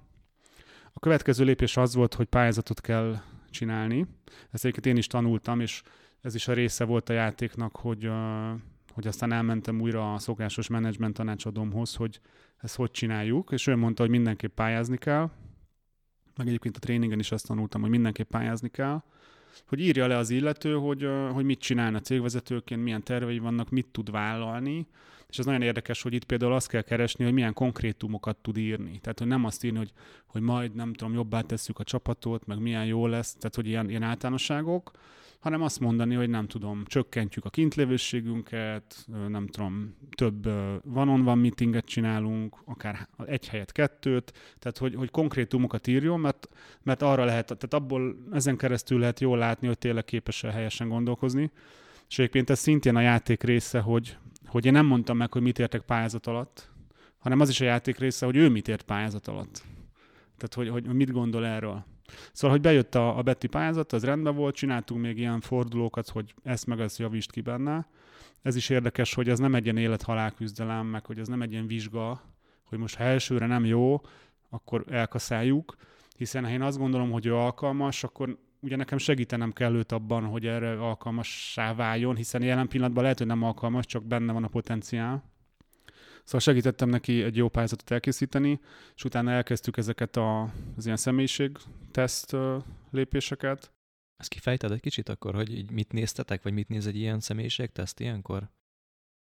A 0.93 0.99
következő 0.99 1.43
lépés 1.43 1.77
az 1.77 1.95
volt, 1.95 2.13
hogy 2.13 2.25
pályázatot 2.25 2.81
kell 2.81 3.21
csinálni. 3.49 4.05
Ezt 4.51 4.63
egyébként 4.65 4.85
én 4.85 4.97
is 4.97 5.07
tanultam, 5.07 5.59
és 5.59 5.81
ez 6.21 6.35
is 6.35 6.47
a 6.47 6.53
része 6.53 6.83
volt 6.83 7.09
a 7.09 7.13
játéknak, 7.13 7.75
hogy, 7.75 8.09
hogy 8.93 9.07
aztán 9.07 9.31
elmentem 9.31 9.81
újra 9.81 10.13
a 10.13 10.19
szokásos 10.19 10.67
menedzsment 10.67 11.13
tanácsadómhoz, 11.13 11.95
hogy 11.95 12.19
ezt 12.57 12.75
hogy 12.75 12.91
csináljuk, 12.91 13.51
és 13.51 13.67
ő 13.67 13.75
mondta, 13.75 14.01
hogy 14.01 14.11
mindenképp 14.11 14.55
pályázni 14.55 14.97
kell, 14.97 15.29
meg 16.35 16.47
egyébként 16.47 16.75
a 16.75 16.79
tréningen 16.79 17.19
is 17.19 17.31
azt 17.31 17.47
tanultam, 17.47 17.81
hogy 17.81 17.89
mindenképp 17.89 18.29
pályázni 18.29 18.69
kell, 18.69 19.03
hogy 19.67 19.79
írja 19.79 20.07
le 20.07 20.17
az 20.17 20.29
illető, 20.29 20.73
hogy, 20.73 21.07
hogy 21.31 21.45
mit 21.45 21.59
csinálna 21.59 21.99
cégvezetőként, 21.99 22.83
milyen 22.83 23.03
tervei 23.03 23.39
vannak, 23.39 23.69
mit 23.69 23.87
tud 23.87 24.11
vállalni, 24.11 24.87
és 25.29 25.39
ez 25.39 25.45
nagyon 25.45 25.61
érdekes, 25.61 26.01
hogy 26.01 26.13
itt 26.13 26.23
például 26.23 26.53
azt 26.53 26.67
kell 26.67 26.81
keresni, 26.81 27.23
hogy 27.23 27.33
milyen 27.33 27.53
konkrétumokat 27.53 28.37
tud 28.37 28.57
írni. 28.57 28.99
Tehát, 28.99 29.19
hogy 29.19 29.27
nem 29.27 29.45
azt 29.45 29.63
írni, 29.63 29.77
hogy, 29.77 29.91
hogy 30.25 30.41
majd, 30.41 30.75
nem 30.75 30.93
tudom, 30.93 31.13
jobbá 31.13 31.41
tesszük 31.41 31.79
a 31.79 31.83
csapatot, 31.83 32.45
meg 32.45 32.59
milyen 32.59 32.85
jó 32.85 33.07
lesz, 33.07 33.35
tehát, 33.35 33.55
hogy 33.55 33.67
ilyen, 33.67 33.89
ilyen 33.89 34.03
általánosságok, 34.03 34.91
hanem 35.39 35.61
azt 35.61 35.79
mondani, 35.79 36.15
hogy 36.15 36.29
nem 36.29 36.47
tudom, 36.47 36.83
csökkentjük 36.85 37.45
a 37.45 37.49
kintlévőségünket, 37.49 39.05
nem 39.27 39.47
tudom, 39.47 39.95
több 40.15 40.49
van-on-van 40.83 41.37
meetinget 41.37 41.85
csinálunk, 41.85 42.55
akár 42.65 43.07
egy 43.25 43.47
helyet 43.47 43.71
kettőt, 43.71 44.33
tehát 44.59 44.77
hogy, 44.77 44.95
hogy 44.95 45.11
konkrétumokat 45.11 45.87
írjon, 45.87 46.19
mert, 46.19 46.49
mert 46.83 47.01
arra 47.01 47.25
lehet, 47.25 47.45
tehát 47.45 47.73
abból 47.73 48.15
ezen 48.31 48.57
keresztül 48.57 48.99
lehet 48.99 49.19
jól 49.19 49.37
látni, 49.37 49.67
hogy 49.67 49.77
tényleg 49.77 50.05
képes 50.05 50.41
helyesen 50.41 50.89
gondolkozni. 50.89 51.51
És 52.09 52.19
egyébként 52.19 52.49
ez 52.49 52.59
szintén 52.59 52.95
a 52.95 53.01
játék 53.01 53.43
része, 53.43 53.79
hogy, 53.79 54.17
hogy 54.49 54.65
én 54.65 54.71
nem 54.71 54.85
mondtam 54.85 55.17
meg, 55.17 55.31
hogy 55.31 55.41
mit 55.41 55.59
értek 55.59 55.81
pályázat 55.81 56.27
alatt, 56.27 56.69
hanem 57.17 57.39
az 57.39 57.49
is 57.49 57.61
a 57.61 57.65
játék 57.65 57.97
része, 57.97 58.25
hogy 58.25 58.35
ő 58.35 58.49
mit 58.49 58.67
ért 58.67 58.81
pályázat 58.81 59.27
alatt. 59.27 59.63
Tehát, 60.37 60.53
hogy, 60.53 60.69
hogy 60.69 60.95
mit 60.95 61.11
gondol 61.11 61.45
erről. 61.45 61.85
Szóval, 62.31 62.55
hogy 62.55 62.65
bejött 62.65 62.95
a, 62.95 63.17
a 63.17 63.21
Betty 63.21 63.47
pályázat, 63.47 63.93
az 63.93 64.03
rendben 64.03 64.35
volt, 64.35 64.55
csináltunk 64.55 65.01
még 65.01 65.17
ilyen 65.17 65.41
fordulókat, 65.41 66.09
hogy 66.09 66.33
ezt 66.43 66.65
meg 66.65 66.79
ezt 66.79 66.97
javítsd 66.97 67.31
ki 67.31 67.41
benne. 67.41 67.87
Ez 68.41 68.55
is 68.55 68.69
érdekes, 68.69 69.13
hogy 69.13 69.29
ez 69.29 69.39
nem 69.39 69.55
egy 69.55 69.63
ilyen 69.63 69.77
élet-halál 69.77 70.31
küzdelem, 70.31 70.85
meg 70.85 71.05
hogy 71.05 71.19
ez 71.19 71.27
nem 71.27 71.41
egy 71.41 71.51
ilyen 71.51 71.67
vizsga, 71.67 72.21
hogy 72.63 72.77
most 72.77 72.95
ha 72.95 73.03
elsőre 73.03 73.45
nem 73.45 73.65
jó, 73.65 74.01
akkor 74.49 74.83
elkaszáljuk, 74.89 75.75
hiszen 76.17 76.43
ha 76.43 76.49
én 76.49 76.61
azt 76.61 76.77
gondolom, 76.77 77.11
hogy 77.11 77.25
ő 77.25 77.35
alkalmas, 77.35 78.03
akkor 78.03 78.37
ugye 78.59 78.75
nekem 78.75 78.97
segítenem 78.97 79.51
kell 79.51 79.75
őt 79.75 79.91
abban, 79.91 80.25
hogy 80.25 80.45
erre 80.45 80.71
alkalmassá 80.71 81.73
váljon, 81.73 82.15
hiszen 82.15 82.41
jelen 82.41 82.67
pillanatban 82.67 83.03
lehet, 83.03 83.17
hogy 83.17 83.27
nem 83.27 83.43
alkalmas, 83.43 83.85
csak 83.85 84.03
benne 84.03 84.33
van 84.33 84.43
a 84.43 84.47
potenciál. 84.47 85.23
Szóval 86.23 86.39
segítettem 86.39 86.89
neki 86.89 87.23
egy 87.23 87.35
jó 87.35 87.49
pályázatot 87.49 87.91
elkészíteni, 87.91 88.59
és 88.95 89.03
utána 89.03 89.31
elkezdtük 89.31 89.77
ezeket 89.77 90.15
a, 90.15 90.41
az 90.77 90.85
ilyen 90.85 90.97
személyiségteszt 90.97 92.35
lépéseket. 92.91 93.71
Ezt 94.17 94.29
kifejted 94.29 94.71
egy 94.71 94.79
kicsit 94.79 95.09
akkor, 95.09 95.35
hogy 95.35 95.57
így 95.57 95.71
mit 95.71 95.91
néztetek, 95.91 96.43
vagy 96.43 96.53
mit 96.53 96.69
néz 96.69 96.87
egy 96.87 96.95
ilyen 96.95 97.19
személyiségteszt 97.19 97.99
ilyenkor? 97.99 98.49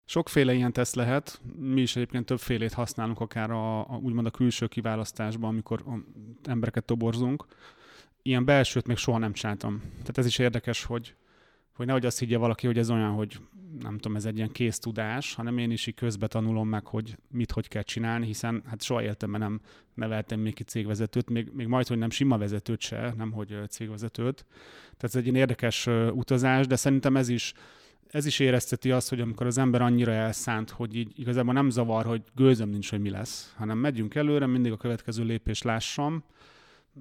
Sokféle 0.05 0.53
ilyen 0.53 0.73
teszt 0.73 0.95
lehet. 0.95 1.41
Mi 1.55 1.81
is 1.81 1.95
egyébként 1.95 2.25
többfélét 2.25 2.73
használunk 2.73 3.19
akár 3.19 3.51
a, 3.51 3.79
a 3.79 3.97
úgymond 3.97 4.25
a 4.25 4.31
külső 4.31 4.67
kiválasztásban, 4.67 5.49
amikor 5.49 5.83
embereket 6.43 6.85
toborzunk 6.85 7.45
ilyen 8.29 8.45
belsőt 8.45 8.87
még 8.87 8.97
soha 8.97 9.17
nem 9.17 9.33
csináltam. 9.33 9.81
Tehát 9.91 10.17
ez 10.17 10.25
is 10.25 10.37
érdekes, 10.37 10.83
hogy, 10.83 11.15
hogy 11.73 11.85
nehogy 11.85 12.05
azt 12.05 12.19
higgye 12.19 12.37
valaki, 12.37 12.67
hogy 12.67 12.77
ez 12.77 12.89
olyan, 12.89 13.11
hogy 13.11 13.39
nem 13.79 13.97
tudom, 13.97 14.15
ez 14.15 14.25
egy 14.25 14.35
ilyen 14.35 14.51
kész 14.51 14.79
tudás, 14.79 15.33
hanem 15.33 15.57
én 15.57 15.71
is 15.71 15.87
így 15.87 15.95
közbe 15.95 16.27
tanulom 16.27 16.67
meg, 16.67 16.85
hogy 16.85 17.17
mit 17.31 17.51
hogy 17.51 17.67
kell 17.67 17.81
csinálni, 17.81 18.25
hiszen 18.25 18.63
hát 18.65 18.81
soha 18.81 19.03
életemben 19.03 19.39
nem 19.39 19.61
neveltem 19.93 20.39
még 20.39 20.53
ki 20.53 20.63
cégvezetőt, 20.63 21.29
még, 21.29 21.51
még 21.53 21.67
majd, 21.67 21.87
hogy 21.87 21.97
nem 21.97 22.09
sima 22.09 22.37
vezetőt 22.37 22.81
se, 22.81 23.13
nem 23.17 23.31
hogy 23.31 23.57
cégvezetőt. 23.69 24.45
Tehát 24.81 25.01
ez 25.01 25.15
egy 25.15 25.23
ilyen 25.23 25.35
érdekes 25.35 25.87
utazás, 26.11 26.67
de 26.67 26.75
szerintem 26.75 27.17
ez 27.17 27.29
is 27.29 27.53
ez 28.11 28.25
is 28.25 28.39
érezteti 28.39 28.91
azt, 28.91 29.09
hogy 29.09 29.19
amikor 29.19 29.45
az 29.45 29.57
ember 29.57 29.81
annyira 29.81 30.11
elszánt, 30.11 30.69
hogy 30.69 30.95
így 30.95 31.19
igazából 31.19 31.53
nem 31.53 31.69
zavar, 31.69 32.05
hogy 32.05 32.21
gőzöm 32.35 32.69
nincs, 32.69 32.89
hogy 32.89 32.99
mi 32.99 33.09
lesz, 33.09 33.53
hanem 33.57 33.77
megyünk 33.77 34.15
előre, 34.15 34.45
mindig 34.45 34.71
a 34.71 34.77
következő 34.77 35.23
lépést 35.23 35.63
lássam, 35.63 36.23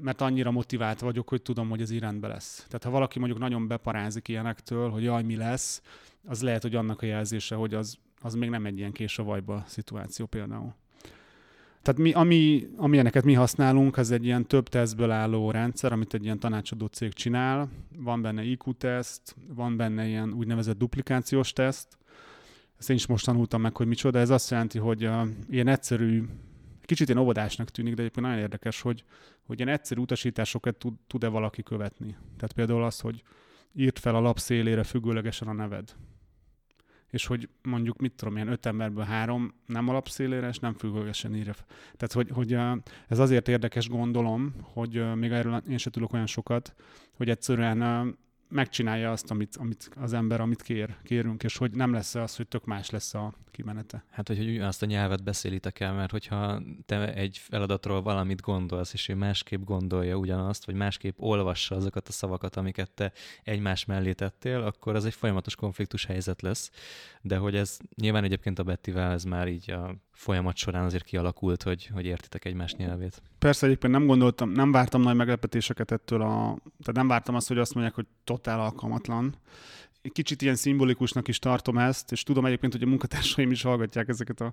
mert 0.00 0.20
annyira 0.20 0.50
motivált 0.50 1.00
vagyok, 1.00 1.28
hogy 1.28 1.42
tudom, 1.42 1.68
hogy 1.68 1.80
ez 1.80 1.90
így 1.90 2.00
rendben 2.00 2.30
lesz. 2.30 2.64
Tehát 2.66 2.84
ha 2.84 2.90
valaki 2.90 3.18
mondjuk 3.18 3.40
nagyon 3.40 3.68
beparázik 3.68 4.28
ilyenektől, 4.28 4.90
hogy 4.90 5.02
jaj, 5.02 5.22
mi 5.22 5.36
lesz, 5.36 5.82
az 6.26 6.42
lehet, 6.42 6.62
hogy 6.62 6.74
annak 6.74 7.02
a 7.02 7.06
jelzése, 7.06 7.54
hogy 7.54 7.74
az, 7.74 7.98
az 8.20 8.34
még 8.34 8.50
nem 8.50 8.66
egy 8.66 8.78
ilyen 8.78 8.92
kés 8.92 9.18
a 9.18 9.22
vajba 9.22 9.64
szituáció 9.66 10.26
például. 10.26 10.74
Tehát 11.82 12.00
mi, 12.00 12.12
ami, 12.12 12.68
amilyeneket 12.76 13.24
mi 13.24 13.34
használunk, 13.34 13.96
az 13.96 14.10
egy 14.10 14.24
ilyen 14.24 14.46
több 14.46 14.68
tesztből 14.68 15.10
álló 15.10 15.50
rendszer, 15.50 15.92
amit 15.92 16.14
egy 16.14 16.24
ilyen 16.24 16.38
tanácsadó 16.38 16.86
cég 16.86 17.12
csinál. 17.12 17.68
Van 17.96 18.22
benne 18.22 18.42
IQ-teszt, 18.42 19.36
van 19.54 19.76
benne 19.76 20.06
ilyen 20.06 20.32
úgynevezett 20.32 20.78
duplikációs 20.78 21.52
teszt. 21.52 21.98
Ezt 22.78 22.90
én 22.90 22.96
is 22.96 23.06
most 23.06 23.24
tanultam 23.24 23.60
meg, 23.60 23.76
hogy 23.76 23.86
micsoda. 23.86 24.18
Ez 24.18 24.30
azt 24.30 24.50
jelenti, 24.50 24.78
hogy 24.78 25.06
uh, 25.06 25.28
ilyen 25.50 25.68
egyszerű 25.68 26.24
kicsit 26.88 27.08
ilyen 27.08 27.20
óvodásnak 27.20 27.70
tűnik, 27.70 27.94
de 27.94 28.00
egyébként 28.00 28.26
nagyon 28.26 28.42
érdekes, 28.42 28.80
hogy, 28.80 29.04
hogy 29.46 29.60
ilyen 29.60 29.72
egyszerű 29.72 30.00
utasításokat 30.00 30.76
tud, 30.76 30.94
tud-e 31.06 31.28
valaki 31.28 31.62
követni. 31.62 32.16
Tehát 32.36 32.52
például 32.52 32.84
az, 32.84 33.00
hogy 33.00 33.22
írt 33.72 33.98
fel 33.98 34.14
a 34.14 34.20
lap 34.20 34.38
szélére 34.38 34.82
függőlegesen 34.82 35.48
a 35.48 35.52
neved. 35.52 35.94
És 37.10 37.26
hogy 37.26 37.48
mondjuk, 37.62 37.98
mit 37.98 38.12
tudom, 38.12 38.34
ilyen 38.34 38.48
öt 38.48 38.66
emberből 38.66 39.04
három 39.04 39.54
nem 39.66 39.88
alapszélére, 39.88 40.48
és 40.48 40.58
nem 40.58 40.74
függőlegesen 40.74 41.34
írja. 41.34 41.54
Tehát, 41.96 42.12
hogy, 42.12 42.30
hogy 42.30 42.52
ez 43.08 43.18
azért 43.18 43.48
érdekes, 43.48 43.88
gondolom, 43.88 44.54
hogy 44.62 45.14
még 45.14 45.30
erről 45.30 45.62
én 45.68 45.78
sem 45.78 45.92
tudok 45.92 46.12
olyan 46.12 46.26
sokat, 46.26 46.74
hogy 47.12 47.30
egyszerűen 47.30 48.16
megcsinálja 48.48 49.10
azt, 49.10 49.30
amit, 49.30 49.56
amit 49.56 49.90
az 49.96 50.12
ember, 50.12 50.40
amit 50.40 50.62
kér, 50.62 50.96
kérünk, 51.02 51.42
és 51.42 51.56
hogy 51.56 51.70
nem 51.74 51.92
lesz 51.92 52.14
az, 52.14 52.36
hogy 52.36 52.48
tök 52.48 52.64
más 52.64 52.90
lesz 52.90 53.14
a 53.14 53.34
kimenete. 53.58 54.04
Hát, 54.10 54.28
hogy, 54.28 54.38
hogy 54.38 54.58
azt 54.58 54.82
a 54.82 54.86
nyelvet 54.86 55.22
beszélitek 55.22 55.80
el, 55.80 55.92
mert 55.92 56.10
hogyha 56.10 56.62
te 56.86 57.14
egy 57.14 57.38
feladatról 57.38 58.02
valamit 58.02 58.40
gondolsz, 58.40 58.92
és 58.92 59.08
ő 59.08 59.14
másképp 59.14 59.64
gondolja 59.64 60.16
ugyanazt, 60.16 60.64
vagy 60.64 60.74
másképp 60.74 61.18
olvassa 61.18 61.76
azokat 61.76 62.08
a 62.08 62.12
szavakat, 62.12 62.56
amiket 62.56 62.90
te 62.90 63.12
egymás 63.42 63.84
mellé 63.84 64.12
tettél, 64.12 64.60
akkor 64.60 64.94
az 64.94 65.04
egy 65.04 65.14
folyamatos 65.14 65.54
konfliktus 65.54 66.04
helyzet 66.04 66.42
lesz. 66.42 66.70
De 67.20 67.36
hogy 67.36 67.56
ez 67.56 67.78
nyilván 67.96 68.24
egyébként 68.24 68.58
a 68.58 68.62
Bettivel 68.62 69.12
ez 69.12 69.24
már 69.24 69.48
így 69.48 69.70
a 69.70 69.94
folyamat 70.12 70.56
során 70.56 70.84
azért 70.84 71.04
kialakult, 71.04 71.62
hogy, 71.62 71.86
hogy 71.86 72.06
értitek 72.06 72.44
egymás 72.44 72.74
nyelvét. 72.74 73.22
Persze 73.38 73.66
egyébként 73.66 73.92
nem 73.92 74.06
gondoltam, 74.06 74.50
nem 74.50 74.72
vártam 74.72 75.02
nagy 75.02 75.16
meglepetéseket 75.16 75.90
ettől 75.90 76.22
a, 76.22 76.56
tehát 76.60 76.94
nem 76.94 77.08
vártam 77.08 77.34
azt, 77.34 77.48
hogy 77.48 77.58
azt 77.58 77.74
mondják, 77.74 77.94
hogy 77.94 78.06
totál 78.24 78.60
alkalmatlan, 78.60 79.34
kicsit 80.12 80.42
ilyen 80.42 80.54
szimbolikusnak 80.54 81.28
is 81.28 81.38
tartom 81.38 81.78
ezt, 81.78 82.12
és 82.12 82.22
tudom 82.22 82.46
egyébként, 82.46 82.72
hogy 82.72 82.82
a 82.82 82.86
munkatársaim 82.86 83.50
is 83.50 83.62
hallgatják 83.62 84.08
ezeket 84.08 84.40
a 84.40 84.52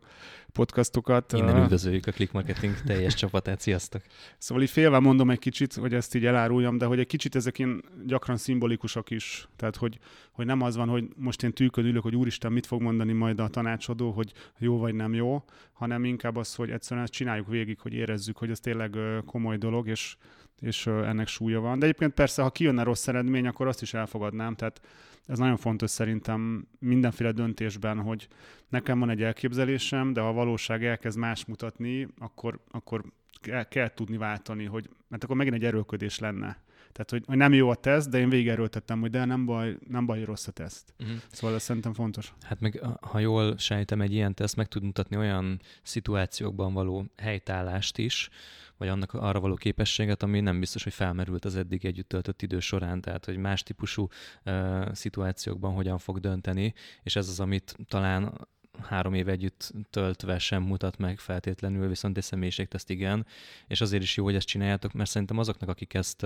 podcastokat. 0.52 1.34
Innen 1.34 1.64
üdvözöljük 1.64 2.08
a 2.08 2.12
Click 2.12 2.32
Marketing 2.32 2.82
teljes 2.86 3.14
csapatát, 3.24 3.62
sziasztok! 3.62 4.02
Szóval 4.38 4.64
így 4.64 4.70
félve 4.70 5.00
mondom 5.00 5.30
egy 5.30 5.40
kicsit, 5.40 5.74
hogy 5.74 5.94
ezt 5.94 6.16
így 6.16 6.26
eláruljam, 6.26 6.78
de 6.78 6.86
hogy 6.86 7.00
egy 7.00 7.08
kicsit 7.08 7.36
ezek 7.36 7.60
ilyen 7.60 7.84
gyakran 8.06 8.38
szimbolikusak 8.38 9.10
is. 9.10 9.48
Tehát, 9.56 9.76
hogy, 9.76 10.00
hogy 10.32 10.46
nem 10.46 10.62
az 10.62 10.76
van, 10.76 10.88
hogy 10.88 11.08
most 11.16 11.44
én 11.44 11.54
tűkön 11.54 11.86
ülök, 11.86 12.04
hogy 12.04 12.16
úristen, 12.16 12.52
mit 12.52 12.66
fog 12.66 12.82
mondani 12.82 13.14
majd 13.14 13.40
a 13.40 13.48
tanácsadó, 13.48 14.12
hogy 14.12 14.32
jó 14.58 14.78
vagy 14.78 14.94
nem 14.94 15.14
jó, 15.14 15.44
hanem 15.74 16.04
inkább 16.04 16.36
az, 16.36 16.56
hogy 16.56 16.70
egyszerűen 16.70 17.06
ezt 17.06 17.14
csináljuk 17.14 17.48
végig, 17.48 17.80
hogy 17.80 17.94
érezzük, 17.94 18.38
hogy 18.38 18.50
ez 18.50 18.60
tényleg 18.60 18.98
komoly 19.26 19.58
dolog, 19.58 19.88
és, 19.88 20.18
és 20.62 20.88
ennek 20.88 21.28
súlya 21.28 21.60
van. 21.60 21.80
De 21.80 21.86
egyébként 21.86 22.14
persze, 22.14 22.42
ha 22.42 22.52
kijönne 22.52 22.84
rossz 22.84 23.08
eredmény, 23.08 23.48
akkor 23.48 23.68
azt 23.68 23.82
is 23.82 23.94
elfogadnám. 23.94 24.56
Tehát 24.56 24.82
ez 25.26 25.38
nagyon 25.38 25.58
fontos 25.58 25.90
szerintem 25.90 26.68
mindenféle 26.80 27.32
döntésben, 27.32 28.02
hogy 28.02 28.28
nekem 28.70 29.00
van 29.00 29.10
egy 29.10 29.22
elképzelésem, 29.22 30.14
de 30.14 30.22
ha 30.22 30.28
a 30.28 30.34
valóság 30.34 30.86
elkezd 30.86 31.18
más 31.18 31.46
mutatni, 31.46 32.08
akkor, 32.18 32.60
akkor 32.72 33.04
kell, 33.42 33.64
kell 33.64 33.94
tudni 33.94 34.18
váltani, 34.18 34.66
hogy, 34.66 34.90
mert 35.08 35.24
akkor 35.24 35.36
megint 35.36 35.56
egy 35.56 35.64
erőködés 35.64 36.20
lenne. 36.20 36.64
Tehát, 36.92 37.10
hogy, 37.10 37.24
hogy 37.26 37.38
nem 37.38 37.54
jó 37.54 37.70
a 37.70 37.76
teszt, 37.76 38.10
de 38.10 38.18
én 38.18 38.30
végig 38.30 38.48
erőltettem, 38.48 39.00
hogy 39.00 39.10
de 39.10 39.26
nem 39.26 39.46
baj, 39.46 39.78
nem 39.88 40.06
baj, 40.06 40.24
rossz 40.24 40.48
a 40.48 40.52
teszt. 40.52 40.94
Uh-huh. 41.00 41.18
Szóval 41.32 41.56
ez 41.56 41.64
szerintem 41.64 41.94
fontos. 41.94 42.34
Hát 42.42 42.60
meg, 42.60 42.82
ha 43.02 43.20
jól 43.20 43.58
sejtem, 43.58 44.02
egy 44.02 44.14
ilyen 44.14 44.34
teszt 44.34 44.56
meg 44.56 44.68
tud 44.68 44.84
mutatni 44.84 45.18
olyan 45.18 45.62
szituációkban 45.84 46.74
való 46.74 47.06
helytállást 47.18 47.98
is, 47.98 48.30
vagy 48.78 48.88
annak 48.88 49.14
arra 49.14 49.40
való 49.40 49.56
képességet, 49.56 50.24
ami 50.24 50.40
nem 50.40 50.60
biztos, 50.60 50.84
hogy 50.84 50.94
felmerült 50.94 51.46
az 51.46 51.56
eddig 51.56 51.86
együtt 51.86 52.10
töltött 52.10 52.42
idő 52.42 52.60
során, 52.60 53.02
tehát 53.02 53.26
hogy 53.26 53.38
más 53.38 53.64
típusú 53.64 54.08
uh, 54.46 54.92
szituációkban 54.94 55.74
hogyan 55.74 55.98
fog 55.98 56.20
dönteni, 56.20 56.74
és 57.04 57.16
ez 57.16 57.28
az, 57.28 57.40
amit 57.40 57.76
talán 57.88 58.48
három 58.82 59.14
év 59.14 59.30
együtt 59.30 59.74
töltve 59.90 60.40
sem 60.40 60.64
mutat 60.64 60.98
meg 60.98 61.20
feltétlenül, 61.20 61.88
viszont 61.88 62.18
egy 62.18 62.24
személyiségteszt 62.24 62.90
igen, 62.90 63.26
és 63.68 63.82
azért 63.82 64.04
is 64.04 64.18
jó, 64.18 64.24
hogy 64.24 64.36
ezt 64.36 64.48
csináljátok, 64.48 64.94
mert 64.94 65.10
szerintem 65.10 65.38
azoknak, 65.38 65.70
akik 65.70 65.94
ezt 65.94 66.26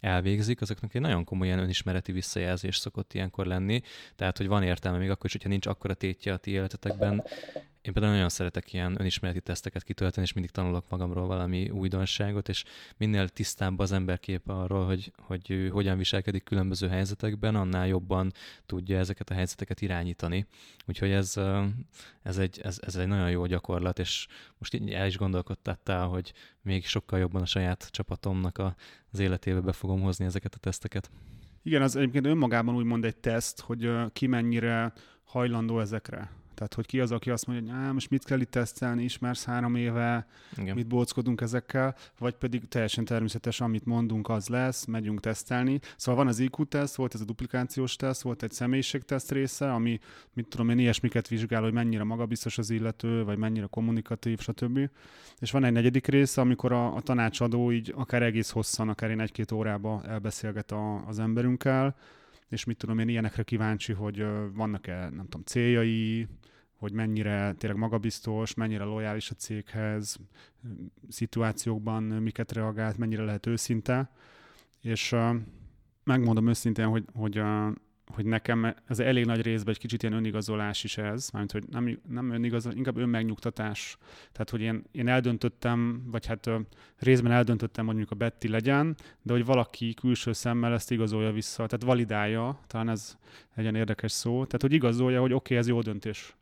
elvégzik, 0.00 0.60
azoknak 0.60 0.94
egy 0.94 1.00
nagyon 1.00 1.24
komoly 1.24 1.46
ilyen 1.46 1.58
önismereti 1.58 2.12
visszajelzés 2.12 2.76
szokott 2.76 3.14
ilyenkor 3.14 3.46
lenni, 3.46 3.80
tehát 4.16 4.36
hogy 4.36 4.46
van 4.46 4.62
értelme 4.62 4.98
még 4.98 5.10
akkor 5.10 5.26
is, 5.26 5.32
hogyha 5.32 5.48
nincs 5.48 5.66
akkora 5.66 5.94
tétje 5.94 6.32
a 6.32 6.36
ti 6.36 6.50
életetekben, 6.50 7.24
én 7.82 7.92
például 7.92 8.14
nagyon 8.14 8.28
szeretek 8.28 8.72
ilyen 8.72 9.00
önismereti 9.00 9.40
teszteket 9.40 9.82
kitölteni, 9.82 10.26
és 10.26 10.32
mindig 10.32 10.50
tanulok 10.50 10.88
magamról 10.88 11.26
valami 11.26 11.70
újdonságot, 11.70 12.48
és 12.48 12.64
minél 12.96 13.28
tisztább 13.28 13.78
az 13.78 13.92
ember 13.92 14.18
kép 14.20 14.48
arról, 14.48 14.86
hogy, 14.86 15.12
hogy 15.18 15.50
ő 15.50 15.68
hogyan 15.68 15.98
viselkedik 15.98 16.44
különböző 16.44 16.88
helyzetekben, 16.88 17.54
annál 17.54 17.86
jobban 17.86 18.32
tudja 18.66 18.98
ezeket 18.98 19.30
a 19.30 19.34
helyzeteket 19.34 19.80
irányítani. 19.80 20.46
Úgyhogy 20.86 21.10
ez, 21.10 21.40
ez, 22.22 22.38
egy, 22.38 22.60
ez, 22.62 22.78
ez 22.86 22.96
egy 22.96 23.06
nagyon 23.06 23.30
jó 23.30 23.46
gyakorlat, 23.46 23.98
és 23.98 24.26
most 24.58 24.74
így 24.74 24.90
el 24.90 25.06
is 25.06 25.16
gondolkodtattál, 25.16 26.06
hogy 26.06 26.32
még 26.60 26.86
sokkal 26.86 27.18
jobban 27.18 27.42
a 27.42 27.46
saját 27.46 27.88
csapatomnak 27.90 28.58
az 29.10 29.18
életébe 29.18 29.60
be 29.60 29.72
fogom 29.72 30.00
hozni 30.00 30.24
ezeket 30.24 30.54
a 30.54 30.58
teszteket. 30.58 31.10
Igen, 31.62 31.82
az 31.82 31.96
egyébként 31.96 32.26
önmagában 32.26 32.74
úgymond 32.74 33.04
egy 33.04 33.16
teszt, 33.16 33.60
hogy 33.60 33.90
ki 34.12 34.26
mennyire 34.26 34.92
hajlandó 35.24 35.80
ezekre. 35.80 36.40
Tehát, 36.62 36.76
hogy 36.76 36.86
ki 36.86 37.00
az, 37.00 37.12
aki 37.12 37.30
azt 37.30 37.46
mondja, 37.46 37.74
hogy 37.74 37.92
most 37.92 38.10
mit 38.10 38.24
kell 38.24 38.40
itt 38.40 38.50
tesztelni, 38.50 39.02
ismersz 39.02 39.44
három 39.44 39.74
éve, 39.74 40.26
Igen. 40.56 40.74
mit 40.74 40.86
bóckodunk 40.86 41.40
ezekkel, 41.40 41.94
vagy 42.18 42.34
pedig 42.34 42.68
teljesen 42.68 43.04
természetes, 43.04 43.60
amit 43.60 43.84
mondunk, 43.84 44.28
az 44.28 44.48
lesz, 44.48 44.84
megyünk 44.84 45.20
tesztelni. 45.20 45.80
Szóval 45.96 46.24
van 46.24 46.32
az 46.32 46.38
IQ 46.38 46.64
teszt, 46.64 46.94
volt 46.94 47.14
ez 47.14 47.20
a 47.20 47.24
duplikációs 47.24 47.96
teszt, 47.96 48.22
volt 48.22 48.42
egy 48.42 48.52
személyiségteszt 48.52 49.30
része, 49.30 49.72
ami, 49.72 50.00
mit 50.32 50.48
tudom 50.48 50.68
én, 50.68 50.78
ilyesmiket 50.78 51.28
vizsgál, 51.28 51.62
hogy 51.62 51.72
mennyire 51.72 52.04
magabiztos 52.04 52.58
az 52.58 52.70
illető, 52.70 53.24
vagy 53.24 53.38
mennyire 53.38 53.66
kommunikatív, 53.70 54.40
stb. 54.40 54.90
És 55.38 55.50
van 55.50 55.64
egy 55.64 55.72
negyedik 55.72 56.06
része, 56.06 56.40
amikor 56.40 56.72
a, 56.72 56.94
a 56.94 57.00
tanácsadó 57.00 57.72
így 57.72 57.92
akár 57.96 58.22
egész 58.22 58.50
hosszan, 58.50 58.88
akár 58.88 59.10
én 59.10 59.20
egy-két 59.20 59.52
órába 59.52 60.02
elbeszélget 60.06 60.70
a, 60.70 61.06
az 61.06 61.18
emberünkkel, 61.18 61.96
és 62.48 62.64
mit 62.64 62.76
tudom 62.76 62.98
én, 62.98 63.08
ilyenekre 63.08 63.42
kíváncsi, 63.42 63.92
hogy 63.92 64.26
vannak-e, 64.54 64.94
nem 64.94 65.24
tudom, 65.24 65.42
céljai, 65.44 66.26
hogy 66.82 66.92
mennyire 66.92 67.52
tényleg 67.58 67.78
magabiztos, 67.78 68.54
mennyire 68.54 68.84
lojális 68.84 69.30
a 69.30 69.34
céghez, 69.34 70.18
szituációkban 71.08 72.02
miket 72.02 72.52
reagált, 72.52 72.98
mennyire 72.98 73.22
lehet 73.22 73.46
őszinte, 73.46 74.10
és 74.80 75.14
megmondom 76.04 76.48
őszintén, 76.48 76.86
hogy, 76.86 77.04
hogy, 77.14 77.42
hogy 78.06 78.24
nekem 78.24 78.74
ez 78.86 78.98
elég 78.98 79.24
nagy 79.24 79.42
részben 79.42 79.74
egy 79.74 79.80
kicsit 79.80 80.02
ilyen 80.02 80.14
önigazolás 80.14 80.84
is 80.84 80.98
ez, 80.98 81.30
mármint, 81.30 81.52
hogy 81.52 81.64
nem, 81.68 82.00
nem 82.08 82.30
önigazolás, 82.30 82.76
inkább 82.76 82.96
önmegnyugtatás. 82.96 83.96
Tehát, 84.32 84.50
hogy 84.50 84.60
én, 84.60 84.84
én 84.92 85.08
eldöntöttem, 85.08 86.02
vagy 86.06 86.26
hát 86.26 86.50
részben 86.98 87.32
eldöntöttem, 87.32 87.86
hogy 87.86 87.94
mondjuk 87.94 88.20
a 88.20 88.24
Betty 88.24 88.48
legyen, 88.48 88.96
de 89.22 89.32
hogy 89.32 89.44
valaki 89.44 89.94
külső 89.94 90.32
szemmel 90.32 90.72
ezt 90.72 90.90
igazolja 90.90 91.32
vissza, 91.32 91.66
tehát 91.66 91.84
validálja, 91.84 92.60
talán 92.66 92.88
ez 92.88 93.16
egy 93.54 93.62
ilyen 93.62 93.74
érdekes 93.74 94.12
szó, 94.12 94.32
tehát, 94.32 94.62
hogy 94.62 94.72
igazolja, 94.72 95.20
hogy 95.20 95.32
oké, 95.32 95.54
okay, 95.54 95.56
ez 95.56 95.68
jó 95.68 95.80
döntés 95.80 96.36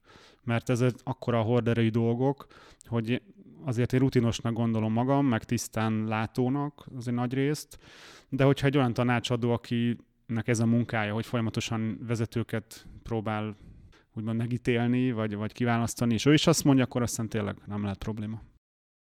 mert 0.45 0.68
ez 0.68 0.84
akkora 1.03 1.43
horderei 1.43 1.88
dolgok, 1.88 2.47
hogy 2.86 3.22
azért 3.64 3.93
én 3.93 4.01
rutinosnak 4.01 4.53
gondolom 4.53 4.93
magam, 4.93 5.26
meg 5.26 5.45
tisztán 5.45 6.05
látónak 6.05 6.86
az 6.97 7.09
egy 7.09 7.14
nagy 7.14 7.32
részt, 7.32 7.78
de 8.28 8.45
hogyha 8.45 8.66
egy 8.66 8.76
olyan 8.76 8.95
tanácsadó, 8.95 9.51
akinek 9.51 10.49
ez 10.49 10.61
a 10.61 10.66
munkája, 10.66 11.14
hogy 11.14 11.26
folyamatosan 11.26 11.99
vezetőket 12.07 12.86
próbál 13.03 13.57
úgymond 14.14 14.38
megítélni, 14.38 15.12
vagy, 15.12 15.34
vagy 15.34 15.53
kiválasztani, 15.53 16.14
és 16.14 16.26
ő 16.26 16.32
is 16.32 16.47
azt 16.47 16.64
mondja, 16.64 16.84
akkor 16.84 17.03
aztán 17.03 17.28
tényleg 17.28 17.57
nem 17.66 17.82
lehet 17.82 17.99
probléma. 17.99 18.43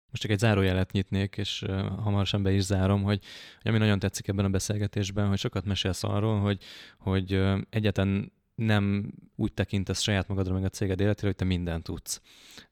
Most 0.10 0.22
csak 0.22 0.32
egy 0.32 0.40
zárójelet 0.40 0.92
nyitnék, 0.92 1.38
és 1.38 1.66
hamarosan 1.98 2.44
be 2.44 2.52
is 2.52 2.62
zárom, 2.62 3.04
hogy, 3.04 3.24
ami 3.62 3.78
nagyon 3.78 4.00
tetszik 4.00 4.28
ebben 4.28 4.46
a 4.46 4.50
beszélgetésben, 4.50 5.28
hogy 5.28 5.38
sokat 5.38 5.66
mesélsz 5.66 6.04
arról, 6.04 6.40
hogy, 6.40 6.64
hogy 6.98 7.42
egyetlen 7.70 8.32
nem 8.56 9.14
úgy 9.36 9.54
tekintesz 9.54 10.02
saját 10.02 10.28
magadra 10.28 10.54
meg 10.54 10.64
a 10.64 10.70
céged 10.70 11.00
életére, 11.00 11.28
hogy 11.28 11.36
te 11.36 11.46
mindent 11.46 11.84
tudsz. 11.84 12.22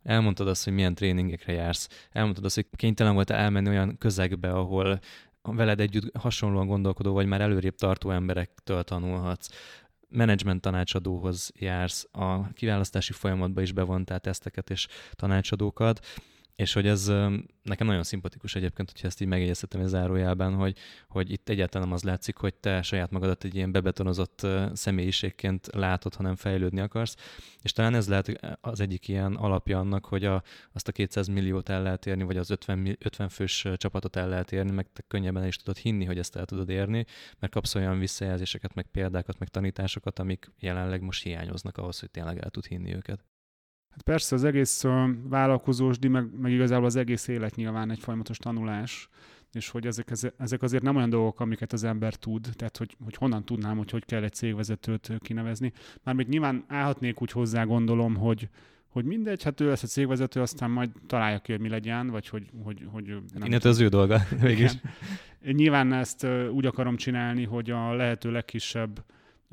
Elmondtad 0.04 0.48
azt, 0.48 0.64
hogy 0.64 0.74
milyen 0.74 0.96
tréningekre 0.96 1.54
jársz. 1.54 2.08
Elmondtad 2.12 2.46
azt, 2.46 2.56
hogy 2.56 2.68
kénytelen 2.76 3.14
volt 3.14 3.30
elmenni 3.30 3.70
olyan 3.70 3.98
közegbe, 3.98 4.52
ahol 4.52 5.00
veled 5.42 5.80
együtt 5.80 6.18
hasonlóan 6.18 6.68
gondolkodó, 6.68 7.14
vagy 7.14 7.26
már 7.26 7.42
előrébb 7.42 7.76
tartó 7.76 8.12
emberektől 8.12 8.84
tanulhatsz 8.84 9.50
menedzsment 10.10 10.62
tanácsadóhoz 10.62 11.52
jársz, 11.56 12.08
a 12.12 12.54
kiválasztási 12.54 13.14
folyamatba 13.14 13.62
is 13.62 13.72
bevontál 13.72 14.20
teszteket 14.20 14.70
és 14.70 14.88
tanácsadókat, 15.12 16.06
és 16.56 16.74
hogy 16.74 16.88
ez 16.88 17.12
nekem 17.62 17.88
nagyon 17.88 18.04
szimpatikus 18.04 18.56
egyébként, 18.56 18.92
hogyha 18.92 19.08
ezt 19.08 19.22
így 19.22 19.28
megjegyezhetem 19.28 19.82
a 19.82 19.88
zárójelben, 19.88 20.54
hogy, 20.54 20.78
hogy 21.08 21.32
itt 21.32 21.50
egyáltalán 21.50 21.92
az 21.92 22.04
látszik, 22.04 22.38
hogy 22.38 22.54
te 22.54 22.82
saját 22.82 23.12
magadat 23.12 23.44
egy 23.44 23.56
ilyen 23.56 23.72
bebetonozott 23.72 24.48
személyiségként 24.74 25.68
látod, 25.72 26.16
hanem 26.16 26.36
fejlődni 26.36 26.80
akarsz. 26.80 27.16
És 27.62 27.72
talán 27.72 27.96
ez 27.96 28.08
lehet 28.08 28.58
az 28.62 28.80
egyik 28.80 29.08
ilyen 29.08 29.36
alapja 29.36 29.80
annak, 29.80 30.06
hogy 30.06 30.26
a, 30.26 30.44
azt 30.72 30.88
a 30.88 30.92
200 30.92 31.28
milliót 31.28 31.70
el 31.70 31.82
lehet 31.82 32.06
érni, 32.06 32.24
vagy 32.24 32.38
az 32.38 32.50
50, 32.50 32.98
50 33.00 33.30
fős 33.30 33.68
csapatot 33.76 34.16
el 34.16 34.30
lehet 34.30 34.52
érni, 34.52 34.72
meg 34.72 34.88
te 34.94 35.04
könnyebben 35.08 35.48
is 35.48 35.58
tudod 35.58 35.78
hinni, 35.78 36.06
hogy 36.06 36.18
ezt 36.18 36.36
el 36.36 36.46
tudod 36.46 36.70
érni, 36.70 37.06
mert 37.40 37.54
kapsz 37.54 37.76
olyan 37.76 38.00
visszajelzéseket, 38.00 38.74
meg 38.74 38.86
példákat, 38.92 39.40
meg 39.40 39.48
tanításokat, 39.48 40.20
amik 40.20 40.52
jelenleg 40.60 41.02
most 41.02 41.24
hiányoznak 41.24 41.78
ahhoz, 41.78 42.00
hogy 42.00 42.12
tényleg 42.12 42.38
el 42.38 42.50
tud 42.50 42.66
hinni 42.66 42.96
őket. 42.96 43.26
Hát 43.94 44.02
persze 44.02 44.36
az 44.36 44.44
egész 44.44 44.84
vállalkozósdi, 45.30 46.08
meg, 46.08 46.40
meg 46.40 46.52
igazából 46.52 46.86
az 46.86 46.96
egész 46.96 47.28
élet 47.28 47.56
nyilván 47.56 47.92
egy 47.92 48.00
folyamatos 48.00 48.38
tanulás, 48.38 49.10
és 49.52 49.70
hogy 49.70 49.86
ezek, 49.86 50.12
ezek 50.38 50.62
azért 50.62 50.84
nem 50.84 50.96
olyan 50.96 51.10
dolgok, 51.10 51.40
amiket 51.40 51.74
az 51.74 51.84
ember 51.84 52.16
tud, 52.16 52.50
tehát 52.56 52.78
hogy, 52.78 52.96
hogy 53.04 53.16
honnan 53.16 53.46
tudnám, 53.46 53.78
hogy 53.78 53.92
hogy 53.92 54.06
kell 54.06 54.24
egy 54.24 54.34
cégvezetőt 54.34 55.12
kinevezni. 55.20 55.72
Már 56.04 56.16
még 56.16 56.28
nyilván 56.28 56.64
állhatnék 56.68 57.22
úgy 57.22 57.32
hozzá, 57.32 57.64
gondolom, 57.64 58.16
hogy, 58.16 58.50
hogy 58.88 59.06
mindegy, 59.06 59.44
hát 59.44 59.62
ő 59.62 59.68
lesz 59.68 59.84
a 59.84 59.88
cégvezető, 59.88 60.42
aztán 60.42 60.72
majd 60.72 60.90
találja 61.08 61.40
ki, 61.40 61.52
hogy 61.52 61.62
mi 61.62 61.70
legyen, 61.70 62.08
vagy 62.08 62.28
hogy... 62.28 62.50
hogy, 62.64 62.88
hogy 62.92 63.06
nem 63.06 63.46
Innen 63.46 63.62
az 63.64 63.80
ő 63.80 63.88
dolga, 63.88 64.20
végig. 64.42 64.70
Nyilván 65.42 65.94
ezt 65.94 66.28
úgy 66.52 66.66
akarom 66.66 66.96
csinálni, 66.96 67.44
hogy 67.44 67.70
a 67.70 67.94
lehető 67.94 68.32
legkisebb 68.32 69.04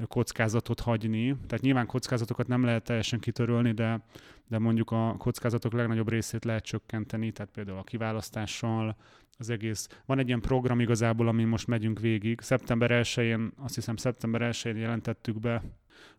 kockázatot 0.09 0.81
hagyni. 0.81 1.37
Tehát 1.47 1.61
nyilván 1.61 1.87
kockázatokat 1.87 2.47
nem 2.47 2.65
lehet 2.65 2.85
teljesen 2.85 3.21
kitörölni, 3.21 3.73
de, 3.73 4.05
de 4.49 4.59
mondjuk 4.59 4.91
a 4.91 5.15
kockázatok 5.19 5.73
legnagyobb 5.73 6.09
részét 6.09 6.45
lehet 6.45 6.65
csökkenteni, 6.65 7.33
tehát 7.33 7.53
például 7.53 7.79
a 7.79 7.83
kiválasztással, 7.83 8.97
az 9.39 9.51
egész. 9.51 9.89
Van 10.07 10.19
egy 10.19 10.27
ilyen 10.27 10.41
program 10.41 10.81
igazából, 10.81 11.29
ami 11.29 11.45
most 11.45 11.67
megyünk 11.67 12.01
végig. 12.01 12.41
Szeptember 12.41 12.91
1-én, 12.93 13.53
azt 13.57 13.75
hiszem 13.75 13.97
szeptember 13.97 14.41
1-én 14.53 14.77
jelentettük 14.77 15.41
be 15.41 15.63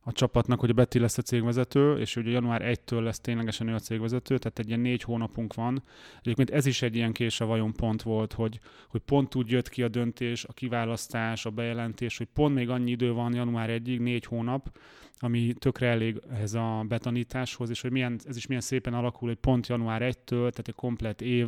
a 0.03 0.11
csapatnak, 0.11 0.59
hogy 0.59 0.69
a 0.69 0.73
Betty 0.73 0.99
lesz 0.99 1.17
a 1.17 1.21
cégvezető, 1.21 1.97
és 1.97 2.15
ugye 2.15 2.31
január 2.31 2.61
1-től 2.65 3.01
lesz 3.03 3.19
ténylegesen 3.19 3.67
ő 3.67 3.73
a 3.73 3.79
cégvezető, 3.79 4.37
tehát 4.37 4.59
egy 4.59 4.67
ilyen 4.67 4.79
négy 4.79 5.03
hónapunk 5.03 5.53
van. 5.53 5.83
Egyébként 6.19 6.49
ez 6.49 6.65
is 6.65 6.81
egy 6.81 6.95
ilyen 6.95 7.11
kés 7.11 7.41
a 7.41 7.45
vajon 7.45 7.73
pont 7.73 8.01
volt, 8.01 8.33
hogy, 8.33 8.59
hogy 8.87 9.01
pont 9.01 9.35
úgy 9.35 9.49
jött 9.49 9.69
ki 9.69 9.83
a 9.83 9.87
döntés, 9.87 10.43
a 10.43 10.53
kiválasztás, 10.53 11.45
a 11.45 11.49
bejelentés, 11.49 12.17
hogy 12.17 12.27
pont 12.33 12.55
még 12.55 12.69
annyi 12.69 12.91
idő 12.91 13.11
van 13.11 13.33
január 13.33 13.69
1-ig, 13.69 13.99
négy 13.99 14.25
hónap, 14.25 14.77
ami 15.23 15.53
tökre 15.53 15.87
elég 15.87 16.21
ehhez 16.31 16.53
a 16.53 16.83
betanításhoz, 16.87 17.69
és 17.69 17.81
hogy 17.81 17.91
milyen, 17.91 18.19
ez 18.25 18.35
is 18.35 18.47
milyen 18.47 18.61
szépen 18.61 18.93
alakul, 18.93 19.27
hogy 19.27 19.37
pont 19.37 19.67
január 19.67 20.01
1-től, 20.01 20.25
tehát 20.25 20.67
egy 20.67 20.75
komplet 20.75 21.21
év, 21.21 21.47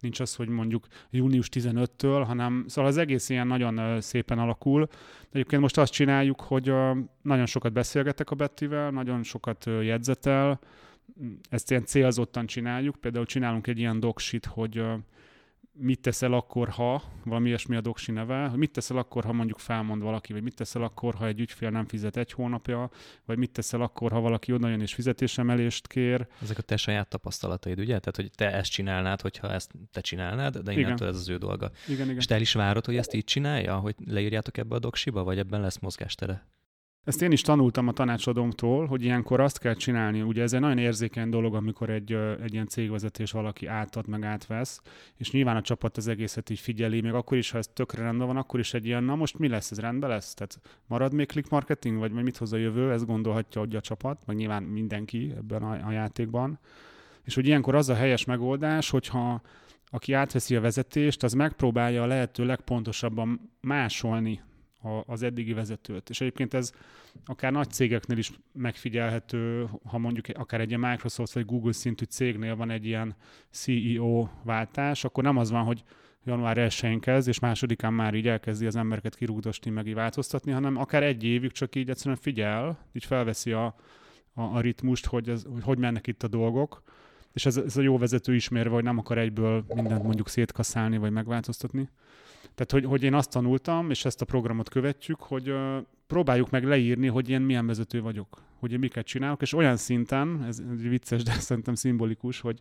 nincs 0.00 0.20
az, 0.20 0.34
hogy 0.34 0.48
mondjuk 0.48 0.86
június 1.10 1.48
15-től, 1.52 2.22
hanem 2.26 2.64
szóval 2.68 2.90
az 2.90 2.96
egész 2.96 3.28
ilyen 3.28 3.46
nagyon 3.46 4.00
szépen 4.00 4.38
alakul. 4.38 4.88
Egyébként 5.30 5.62
most 5.62 5.78
azt 5.78 5.92
csináljuk, 5.92 6.40
hogy 6.40 6.72
nagyon 7.22 7.46
sokat 7.46 7.72
beszélgetek 7.72 8.30
a 8.30 8.34
Bettivel, 8.34 8.90
nagyon 8.90 9.22
sokat 9.22 9.64
jegyzetel, 9.82 10.60
ezt 11.50 11.70
ilyen 11.70 11.84
célzottan 11.84 12.46
csináljuk, 12.46 12.96
például 12.96 13.24
csinálunk 13.24 13.66
egy 13.66 13.78
ilyen 13.78 14.00
doksit, 14.00 14.46
hogy 14.46 14.82
mit 15.78 16.00
teszel 16.00 16.32
akkor, 16.32 16.68
ha, 16.68 17.02
valami 17.24 17.48
ilyesmi 17.48 17.76
a 17.76 17.80
doksi 17.80 18.12
neve, 18.12 18.46
hogy 18.48 18.58
mit 18.58 18.70
teszel 18.70 18.96
akkor, 18.96 19.24
ha 19.24 19.32
mondjuk 19.32 19.58
felmond 19.58 20.02
valaki, 20.02 20.32
vagy 20.32 20.42
mit 20.42 20.54
teszel 20.54 20.82
akkor, 20.82 21.14
ha 21.14 21.26
egy 21.26 21.40
ügyfél 21.40 21.70
nem 21.70 21.86
fizet 21.86 22.16
egy 22.16 22.32
hónapja, 22.32 22.90
vagy 23.24 23.38
mit 23.38 23.50
teszel 23.50 23.80
akkor, 23.80 24.12
ha 24.12 24.20
valaki 24.20 24.52
oda 24.52 24.68
jön 24.68 24.80
és 24.80 24.94
fizetésemelést 24.94 25.86
kér. 25.86 26.26
Ezek 26.42 26.58
a 26.58 26.62
te 26.62 26.76
saját 26.76 27.08
tapasztalataid, 27.08 27.78
ugye? 27.78 27.98
Tehát, 27.98 28.16
hogy 28.16 28.30
te 28.34 28.52
ezt 28.52 28.70
csinálnád, 28.70 29.20
hogyha 29.20 29.52
ezt 29.52 29.72
te 29.92 30.00
csinálnád, 30.00 30.58
de 30.58 30.72
innentől 30.72 30.94
igen. 30.94 31.08
ez 31.08 31.16
az 31.16 31.28
ő 31.28 31.36
dolga. 31.36 31.70
Igen, 31.86 32.04
igen. 32.04 32.16
És 32.16 32.24
te 32.24 32.34
el 32.34 32.40
is 32.40 32.52
várod, 32.52 32.84
hogy 32.84 32.96
ezt 32.96 33.14
így 33.14 33.24
csinálja, 33.24 33.76
hogy 33.76 33.94
leírjátok 34.06 34.56
ebbe 34.56 34.74
a 34.74 34.78
doksiba, 34.78 35.24
vagy 35.24 35.38
ebben 35.38 35.60
lesz 35.60 35.78
mozgástere? 35.78 36.46
Ezt 37.06 37.22
én 37.22 37.32
is 37.32 37.40
tanultam 37.40 37.88
a 37.88 37.92
tanácsadómtól, 37.92 38.86
hogy 38.86 39.04
ilyenkor 39.04 39.40
azt 39.40 39.58
kell 39.58 39.74
csinálni, 39.74 40.22
ugye 40.22 40.42
ez 40.42 40.52
egy 40.52 40.60
nagyon 40.60 40.78
érzékeny 40.78 41.28
dolog, 41.28 41.54
amikor 41.54 41.90
egy, 41.90 42.12
egy 42.42 42.52
ilyen 42.52 42.66
cégvezetés 42.66 43.30
valaki 43.30 43.66
átad, 43.66 44.08
meg 44.08 44.24
átvesz, 44.24 44.80
és 45.16 45.30
nyilván 45.30 45.56
a 45.56 45.60
csapat 45.60 45.96
az 45.96 46.08
egészet 46.08 46.50
így 46.50 46.58
figyeli, 46.58 47.00
még 47.00 47.12
akkor 47.12 47.38
is, 47.38 47.50
ha 47.50 47.58
ez 47.58 47.66
tökre 47.66 48.02
rendben 48.02 48.26
van, 48.26 48.36
akkor 48.36 48.60
is 48.60 48.74
egy 48.74 48.86
ilyen, 48.86 49.04
na 49.04 49.14
most 49.14 49.38
mi 49.38 49.48
lesz, 49.48 49.70
ez 49.70 49.80
rendben 49.80 50.10
lesz? 50.10 50.34
Tehát 50.34 50.60
marad 50.86 51.12
még 51.12 51.26
click 51.26 51.50
marketing, 51.50 51.98
vagy 51.98 52.12
mit 52.12 52.36
hoz 52.36 52.52
a 52.52 52.56
jövő, 52.56 52.92
ezt 52.92 53.06
gondolhatja 53.06 53.60
hogy 53.60 53.76
a 53.76 53.80
csapat, 53.80 54.22
meg 54.26 54.36
nyilván 54.36 54.62
mindenki 54.62 55.32
ebben 55.36 55.62
a, 55.62 55.86
a 55.86 55.90
játékban. 55.90 56.58
És 57.24 57.34
hogy 57.34 57.46
ilyenkor 57.46 57.74
az 57.74 57.88
a 57.88 57.94
helyes 57.94 58.24
megoldás, 58.24 58.90
hogyha 58.90 59.42
aki 59.90 60.12
átveszi 60.12 60.56
a 60.56 60.60
vezetést, 60.60 61.22
az 61.22 61.32
megpróbálja 61.32 62.02
a 62.02 62.06
lehető 62.06 62.44
legpontosabban 62.44 63.50
másolni 63.60 64.40
az 65.06 65.22
eddigi 65.22 65.52
vezetőt. 65.52 66.10
És 66.10 66.20
egyébként 66.20 66.54
ez 66.54 66.72
akár 67.24 67.52
nagy 67.52 67.70
cégeknél 67.70 68.18
is 68.18 68.30
megfigyelhető, 68.52 69.68
ha 69.84 69.98
mondjuk 69.98 70.26
akár 70.34 70.60
egy 70.60 70.68
ilyen 70.68 70.80
Microsoft 70.80 71.32
vagy 71.32 71.44
Google 71.44 71.72
szintű 71.72 72.04
cégnél 72.04 72.56
van 72.56 72.70
egy 72.70 72.86
ilyen 72.86 73.16
CEO 73.50 74.28
váltás, 74.42 75.04
akkor 75.04 75.22
nem 75.22 75.36
az 75.36 75.50
van, 75.50 75.64
hogy 75.64 75.82
január 76.24 76.58
1 76.58 76.98
kezd, 77.00 77.28
és 77.28 77.38
másodikán 77.38 77.92
már 77.92 78.14
így 78.14 78.28
elkezdi 78.28 78.66
az 78.66 78.76
embereket 78.76 79.16
kirúgdosni, 79.16 79.70
meg 79.70 79.86
így 79.86 79.94
változtatni, 79.94 80.52
hanem 80.52 80.76
akár 80.76 81.02
egy 81.02 81.24
évig 81.24 81.52
csak 81.52 81.74
így 81.74 81.90
egyszerűen 81.90 82.16
figyel, 82.16 82.78
így 82.92 83.04
felveszi 83.04 83.52
a, 83.52 83.64
a, 84.34 84.42
a 84.42 84.60
ritmust, 84.60 85.06
hogy, 85.06 85.28
ez, 85.28 85.44
hogy 85.52 85.62
hogy 85.62 85.78
mennek 85.78 86.06
itt 86.06 86.22
a 86.22 86.28
dolgok, 86.28 86.82
és 87.32 87.46
ez, 87.46 87.56
ez 87.56 87.76
a 87.76 87.82
jó 87.82 87.98
vezető 87.98 88.34
ismerve, 88.34 88.74
hogy 88.74 88.84
nem 88.84 88.98
akar 88.98 89.18
egyből 89.18 89.64
mindent 89.74 90.02
mondjuk 90.02 90.28
szétkaszálni, 90.28 90.96
vagy 90.96 91.10
megváltoztatni. 91.10 91.88
Tehát, 92.54 92.70
hogy, 92.70 92.84
hogy 92.84 93.02
én 93.02 93.14
azt 93.14 93.30
tanultam, 93.30 93.90
és 93.90 94.04
ezt 94.04 94.20
a 94.20 94.24
programot 94.24 94.68
követjük, 94.68 95.20
hogy 95.20 95.54
próbáljuk 96.06 96.50
meg 96.50 96.64
leírni, 96.64 97.06
hogy 97.06 97.28
én 97.28 97.40
milyen 97.40 97.66
vezető 97.66 98.00
vagyok, 98.00 98.42
hogy 98.58 98.72
én 98.72 98.78
miket 98.78 99.06
csinálok, 99.06 99.42
és 99.42 99.52
olyan 99.52 99.76
szinten, 99.76 100.44
ez 100.46 100.62
vicces, 100.76 101.22
de 101.22 101.32
szerintem 101.32 101.74
szimbolikus, 101.74 102.40
hogy 102.40 102.58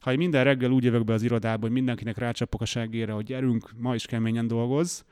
ha 0.00 0.12
én 0.12 0.18
minden 0.18 0.44
reggel 0.44 0.70
úgy 0.70 0.84
jövök 0.84 1.04
be 1.04 1.12
az 1.12 1.22
irodába, 1.22 1.62
hogy 1.62 1.70
mindenkinek 1.70 2.18
rácsapok 2.18 2.60
a 2.60 2.64
segére, 2.64 3.12
hogy 3.12 3.24
gyerünk, 3.24 3.70
ma 3.76 3.94
is 3.94 4.06
keményen 4.06 4.46
dolgoz, 4.46 5.04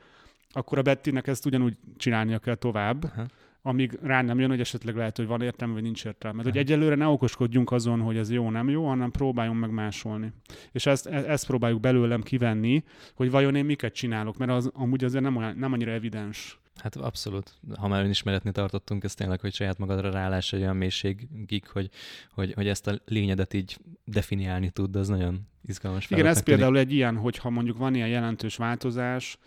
akkor 0.51 0.77
a 0.77 0.81
Bettinek 0.81 1.27
ezt 1.27 1.45
ugyanúgy 1.45 1.77
csinálnia 1.97 2.39
kell 2.39 2.55
tovább, 2.55 3.03
Aha 3.03 3.25
amíg 3.69 3.97
rá 4.01 4.21
nem 4.21 4.39
jön, 4.39 4.49
hogy 4.49 4.59
esetleg 4.59 4.95
lehet, 4.95 5.17
hogy 5.17 5.27
van 5.27 5.41
értelme, 5.41 5.73
vagy 5.73 5.83
nincs 5.83 6.05
értelme. 6.05 6.37
Mert 6.37 6.49
hogy 6.49 6.57
egyelőre 6.57 6.95
ne 6.95 7.07
okoskodjunk 7.07 7.71
azon, 7.71 7.99
hogy 7.99 8.17
ez 8.17 8.31
jó, 8.31 8.49
nem 8.49 8.69
jó, 8.69 8.87
hanem 8.87 9.11
próbáljunk 9.11 9.59
meg 9.59 9.71
másolni. 9.71 10.31
És 10.71 10.85
ezt, 10.85 11.05
e, 11.05 11.31
ezt 11.31 11.45
próbáljuk 11.45 11.79
belőlem 11.79 12.21
kivenni, 12.21 12.83
hogy 13.15 13.31
vajon 13.31 13.55
én 13.55 13.65
miket 13.65 13.93
csinálok, 13.93 14.37
mert 14.37 14.51
az 14.51 14.71
amúgy 14.73 15.03
azért 15.03 15.23
nem, 15.23 15.35
olyan, 15.35 15.57
nem 15.57 15.73
annyira 15.73 15.91
evidens. 15.91 16.59
Hát 16.75 16.95
abszolút. 16.95 17.53
Ha 17.77 17.87
már 17.87 18.03
önismeretni 18.03 18.51
tartottunk, 18.51 19.03
ez 19.03 19.13
tényleg, 19.13 19.39
hogy 19.39 19.53
saját 19.53 19.77
magadra 19.77 20.11
rálás 20.11 20.53
egy 20.53 20.61
olyan 20.61 20.75
mélységig, 20.75 21.67
hogy, 21.67 21.89
hogy, 22.33 22.53
hogy 22.53 22.67
ezt 22.67 22.87
a 22.87 22.99
lényedet 23.05 23.53
így 23.53 23.77
definiálni 24.03 24.69
tud, 24.69 24.95
az 24.95 25.07
nagyon 25.07 25.47
izgalmas. 25.65 26.09
Igen, 26.09 26.25
ez 26.25 26.43
például 26.43 26.77
egy 26.77 26.93
ilyen, 26.93 27.17
hogyha 27.17 27.49
mondjuk 27.49 27.77
van 27.77 27.95
ilyen 27.95 28.07
jelentős 28.07 28.55
változás, 28.55 29.37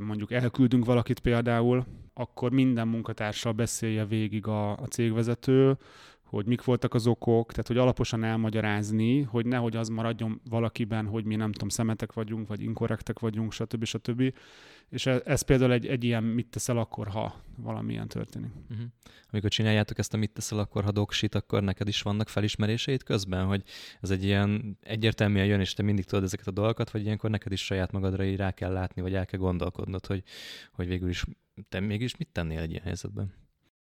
mondjuk 0.00 0.32
elküldünk 0.32 0.84
valakit 0.84 1.20
például, 1.20 1.84
akkor 2.14 2.50
minden 2.50 2.88
munkatársal 2.88 3.52
beszélje 3.52 4.04
végig 4.04 4.46
a, 4.46 4.70
a 4.70 4.86
cégvezető, 4.86 5.76
hogy 6.22 6.46
mik 6.46 6.64
voltak 6.64 6.94
az 6.94 7.06
okok, 7.06 7.50
tehát 7.50 7.66
hogy 7.66 7.76
alaposan 7.76 8.24
elmagyarázni, 8.24 9.22
hogy 9.22 9.46
nehogy 9.46 9.76
az 9.76 9.88
maradjon 9.88 10.40
valakiben, 10.50 11.06
hogy 11.06 11.24
mi 11.24 11.36
nem 11.36 11.52
tudom, 11.52 11.68
szemetek 11.68 12.12
vagyunk, 12.12 12.48
vagy 12.48 12.62
inkorrektek 12.62 13.18
vagyunk, 13.18 13.52
stb. 13.52 13.84
stb. 13.84 14.32
És 14.88 15.06
ez, 15.06 15.20
ez 15.24 15.42
például 15.42 15.72
egy, 15.72 15.86
egy 15.86 16.04
ilyen 16.04 16.22
mit 16.22 16.46
teszel 16.46 16.78
akkor, 16.78 17.08
ha 17.08 17.34
valamilyen 17.56 18.08
történik. 18.08 18.50
Uh-huh. 18.70 18.86
Amikor 19.30 19.50
csináljátok 19.50 19.98
ezt 19.98 20.14
a 20.14 20.16
mit 20.16 20.30
teszel 20.30 20.58
akkor, 20.58 20.84
ha 20.84 20.90
doksit, 20.90 21.34
akkor 21.34 21.62
neked 21.62 21.88
is 21.88 22.02
vannak 22.02 22.28
felismeréseid 22.28 23.02
közben, 23.02 23.46
hogy 23.46 23.62
ez 24.00 24.10
egy 24.10 24.24
ilyen 24.24 24.78
egyértelműen 24.80 25.46
jön, 25.46 25.60
és 25.60 25.74
te 25.74 25.82
mindig 25.82 26.04
tudod 26.04 26.24
ezeket 26.24 26.46
a 26.46 26.50
dolgokat, 26.50 26.90
vagy 26.90 27.04
ilyenkor 27.04 27.30
neked 27.30 27.52
is 27.52 27.64
saját 27.64 27.92
magadra 27.92 28.24
így 28.24 28.36
rá 28.36 28.50
kell 28.50 28.72
látni, 28.72 29.02
vagy 29.02 29.14
el 29.14 29.26
kell 29.26 29.40
gondolkodnod, 29.40 30.06
hogy, 30.06 30.22
hogy 30.72 30.86
végül 30.86 31.08
is 31.08 31.24
te 31.68 31.80
mégis 31.80 32.16
mit 32.16 32.28
tennél 32.32 32.60
egy 32.60 32.70
ilyen 32.70 32.82
helyzetben? 32.82 33.32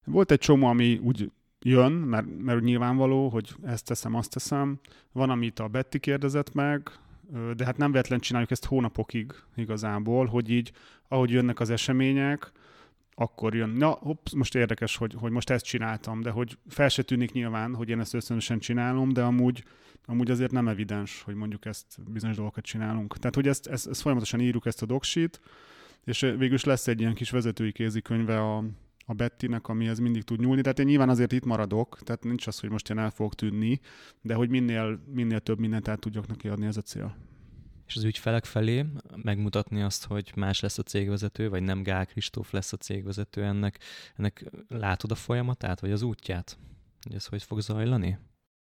Volt 0.05 0.31
egy 0.31 0.39
csomó, 0.39 0.67
ami 0.67 0.99
úgy 0.99 1.31
jön, 1.61 1.93
mert, 1.93 2.27
mert 2.39 2.61
nyilvánvaló, 2.61 3.29
hogy 3.29 3.55
ezt 3.63 3.87
teszem, 3.87 4.15
azt 4.15 4.31
teszem. 4.31 4.81
Van, 5.13 5.31
amit 5.31 5.59
a 5.59 5.69
Betty 5.69 5.97
kérdezett 5.99 6.55
meg, 6.55 6.91
de 7.57 7.65
hát 7.65 7.77
nem 7.77 7.91
véletlen 7.91 8.21
csináljuk 8.21 8.51
ezt 8.51 8.65
hónapokig 8.65 9.33
igazából, 9.57 10.27
hogy 10.27 10.51
így, 10.51 10.73
ahogy 11.09 11.31
jönnek 11.31 11.61
az 11.61 11.71
események, 11.71 12.53
akkor 13.15 13.55
jön, 13.55 13.69
na, 13.69 13.91
hopp, 13.91 14.27
most 14.37 14.55
érdekes, 14.55 14.97
hogy, 14.97 15.15
hogy 15.19 15.31
most 15.31 15.51
ezt 15.51 15.65
csináltam, 15.65 16.21
de 16.21 16.31
hogy 16.31 16.59
fel 16.69 16.89
se 16.89 17.03
tűnik 17.03 17.33
nyilván, 17.33 17.75
hogy 17.75 17.89
én 17.89 18.01
ezt 18.01 18.15
összönösen 18.15 18.59
csinálom, 18.59 19.13
de 19.13 19.23
amúgy, 19.23 19.65
amúgy 20.07 20.31
azért 20.31 20.53
nem 20.53 20.69
evidens, 20.69 21.23
hogy 21.23 21.35
mondjuk 21.35 21.65
ezt 21.65 21.87
bizonyos 22.13 22.37
dolgokat 22.37 22.65
csinálunk. 22.65 23.19
Tehát, 23.19 23.35
hogy 23.35 23.49
ezt, 23.49 23.67
ezt, 23.67 23.87
ezt 23.87 24.01
folyamatosan 24.01 24.41
írjuk, 24.41 24.67
ezt 24.67 24.83
a 24.83 24.87
doksit, 24.87 25.41
és 26.05 26.21
végül 26.21 26.55
is 26.55 26.65
lesz 26.65 26.87
egy 26.87 27.01
ilyen 27.01 27.15
kis 27.15 27.31
vezetői 27.31 27.73
kézikönyve 27.73 28.41
a, 28.41 28.65
a 29.05 29.13
Bettinek, 29.13 29.69
amihez 29.69 29.99
mindig 29.99 30.23
tud 30.23 30.41
nyúlni. 30.41 30.61
Tehát 30.61 30.79
én 30.79 30.87
nyilván 30.87 31.09
azért 31.09 31.33
itt 31.33 31.45
maradok, 31.45 31.99
tehát 32.03 32.25
nincs 32.25 32.47
az, 32.47 32.61
hogy 32.61 32.71
most 32.71 32.91
én 32.91 32.99
el 32.99 33.11
fogok 33.11 33.35
tűnni, 33.35 33.81
de 34.21 34.35
hogy 34.35 34.49
minél, 34.49 35.01
minél 35.07 35.41
több 35.41 35.59
mindent 35.59 35.89
el 35.89 35.97
tudjak 35.97 36.27
neki 36.27 36.49
adni, 36.49 36.67
ez 36.67 36.77
a 36.77 36.83
cél. 36.83 37.17
És 37.87 37.97
az 37.97 38.05
ügyfelek 38.05 38.45
felé 38.45 38.85
megmutatni 39.17 39.83
azt, 39.83 40.05
hogy 40.05 40.33
más 40.37 40.61
lesz 40.61 40.79
a 40.79 40.83
cégvezető, 40.83 41.49
vagy 41.49 41.63
nem 41.63 41.83
Gál 41.83 42.07
Kristóf 42.07 42.53
lesz 42.53 42.73
a 42.73 42.77
cégvezető, 42.77 43.43
ennek, 43.43 43.79
ennek 44.17 44.45
látod 44.69 45.11
a 45.11 45.15
folyamatát, 45.15 45.81
vagy 45.81 45.93
az 45.93 46.03
útját? 46.03 46.59
Hogy 47.03 47.15
ez 47.15 47.27
hogy 47.27 47.43
fog 47.43 47.61
zajlani? 47.61 48.19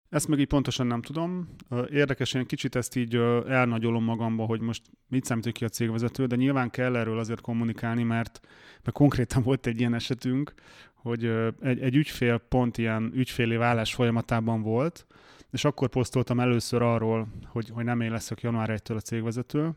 Ezt 0.09 0.27
meg 0.27 0.39
így 0.39 0.47
pontosan 0.47 0.87
nem 0.87 1.01
tudom. 1.01 1.49
Érdekes, 1.89 2.33
én 2.33 2.45
kicsit 2.45 2.75
ezt 2.75 2.95
így 2.95 3.15
elnagyolom 3.47 4.03
magamba, 4.03 4.45
hogy 4.45 4.61
most 4.61 4.81
mit 5.07 5.25
számít 5.25 5.51
ki 5.51 5.65
a 5.65 5.69
cégvezető, 5.69 6.25
de 6.25 6.35
nyilván 6.35 6.69
kell 6.69 6.95
erről 6.95 7.19
azért 7.19 7.41
kommunikálni, 7.41 8.03
mert, 8.03 8.39
mert 8.83 8.97
konkrétan 8.97 9.43
volt 9.43 9.65
egy 9.65 9.79
ilyen 9.79 9.93
esetünk, 9.93 10.53
hogy 10.93 11.25
egy, 11.61 11.79
egy 11.79 11.95
ügyfél 11.95 12.37
pont 12.37 12.77
ilyen 12.77 13.11
ügyféli 13.13 13.55
vállás 13.55 13.93
folyamatában 13.93 14.61
volt, 14.61 15.05
és 15.51 15.65
akkor 15.65 15.89
posztoltam 15.89 16.39
először 16.39 16.81
arról, 16.81 17.27
hogy, 17.47 17.69
hogy 17.69 17.83
nem 17.83 18.01
én 18.01 18.11
leszek 18.11 18.41
január 18.41 18.69
1-től 18.71 18.95
a 18.95 18.99
cégvezető, 18.99 19.71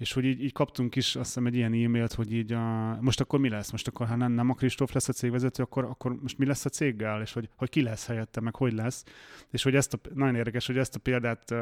és 0.00 0.12
hogy 0.12 0.24
így, 0.24 0.42
így 0.42 0.52
kaptunk 0.52 0.96
is 0.96 1.16
azt 1.16 1.26
hiszem 1.26 1.46
egy 1.46 1.54
ilyen 1.54 1.72
e-mailt, 1.72 2.12
hogy 2.12 2.32
így 2.32 2.52
a, 2.52 2.98
most 3.00 3.20
akkor 3.20 3.38
mi 3.38 3.48
lesz? 3.48 3.70
Most 3.70 3.88
akkor, 3.88 4.06
ha 4.06 4.16
nem, 4.16 4.32
nem 4.32 4.50
a 4.50 4.54
Kristóf 4.54 4.92
lesz 4.92 5.08
a 5.08 5.12
cégvezető, 5.12 5.62
akkor, 5.62 5.84
akkor 5.84 6.16
most 6.20 6.38
mi 6.38 6.46
lesz 6.46 6.64
a 6.64 6.68
céggel? 6.68 7.20
És 7.20 7.32
hogy, 7.32 7.48
hogy 7.56 7.68
ki 7.68 7.82
lesz 7.82 8.06
helyette, 8.06 8.40
meg 8.40 8.54
hogy 8.54 8.72
lesz? 8.72 9.04
És 9.50 9.62
hogy 9.62 9.74
ezt 9.74 9.94
a, 9.94 9.98
nagyon 10.14 10.34
érdekes, 10.34 10.66
hogy 10.66 10.78
ezt 10.78 10.94
a 10.94 10.98
példát, 10.98 11.54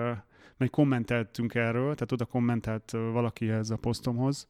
meg 0.56 0.70
kommenteltünk 0.70 1.54
erről, 1.54 1.94
tehát 1.94 2.12
oda 2.12 2.24
kommentelt 2.24 2.90
valaki 2.90 3.48
ehhez 3.48 3.70
a 3.70 3.76
posztomhoz, 3.76 4.48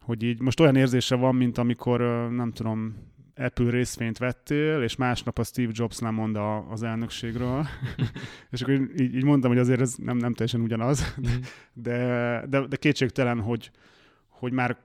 hogy 0.00 0.22
így 0.22 0.40
most 0.40 0.60
olyan 0.60 0.76
érzése 0.76 1.14
van, 1.14 1.34
mint 1.34 1.58
amikor, 1.58 2.00
nem 2.30 2.52
tudom, 2.52 2.96
Apple 3.38 3.70
részvényt 3.70 4.18
vettél, 4.18 4.82
és 4.82 4.96
másnap 4.96 5.38
a 5.38 5.44
Steve 5.44 5.72
Jobs 5.74 5.98
nem 5.98 6.14
mond 6.14 6.36
a, 6.36 6.70
az 6.70 6.82
elnökségről. 6.82 7.66
és 8.50 8.62
akkor 8.62 8.74
így, 8.74 9.14
így 9.14 9.24
mondtam, 9.24 9.50
hogy 9.50 9.60
azért 9.60 9.80
ez 9.80 9.94
nem, 9.94 10.16
nem 10.16 10.34
teljesen 10.34 10.60
ugyanaz, 10.60 11.14
mm. 11.20 11.24
de, 11.72 11.96
de, 12.48 12.66
de 12.66 12.76
kétségtelen, 12.76 13.40
hogy, 13.40 13.70
hogy 14.28 14.52
már 14.52 14.76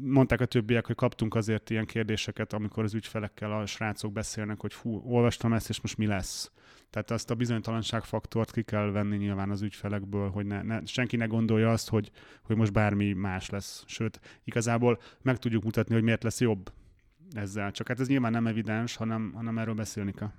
mondták 0.00 0.40
a 0.40 0.44
többiek, 0.44 0.86
hogy 0.86 0.96
kaptunk 0.96 1.34
azért 1.34 1.70
ilyen 1.70 1.86
kérdéseket, 1.86 2.52
amikor 2.52 2.84
az 2.84 2.94
ügyfelekkel 2.94 3.52
a 3.52 3.66
srácok 3.66 4.12
beszélnek, 4.12 4.60
hogy 4.60 4.74
fú, 4.74 5.02
olvastam 5.04 5.52
ezt, 5.52 5.68
és 5.68 5.80
most 5.80 5.96
mi 5.96 6.06
lesz. 6.06 6.52
Tehát 6.90 7.10
azt 7.10 7.30
a 7.30 7.34
bizonytalanságfaktort 7.34 8.52
ki 8.52 8.62
kell 8.62 8.90
venni 8.90 9.16
nyilván 9.16 9.50
az 9.50 9.62
ügyfelekből, 9.62 10.30
hogy 10.30 10.46
ne, 10.46 10.62
ne, 10.62 10.80
senki 10.84 11.16
ne 11.16 11.26
gondolja 11.26 11.70
azt, 11.70 11.88
hogy, 11.88 12.10
hogy 12.42 12.56
most 12.56 12.72
bármi 12.72 13.12
más 13.12 13.50
lesz. 13.50 13.84
Sőt, 13.86 14.20
igazából 14.44 15.00
meg 15.22 15.38
tudjuk 15.38 15.64
mutatni, 15.64 15.94
hogy 15.94 16.02
miért 16.02 16.22
lesz 16.22 16.40
jobb 16.40 16.72
ezzel. 17.32 17.70
Csak 17.70 17.88
hát 17.88 18.00
ez 18.00 18.08
nyilván 18.08 18.32
nem 18.32 18.46
evidens, 18.46 18.96
hanem, 18.96 19.32
hanem 19.34 19.58
erről 19.58 19.74
beszélni 19.74 20.12
kell. 20.12 20.30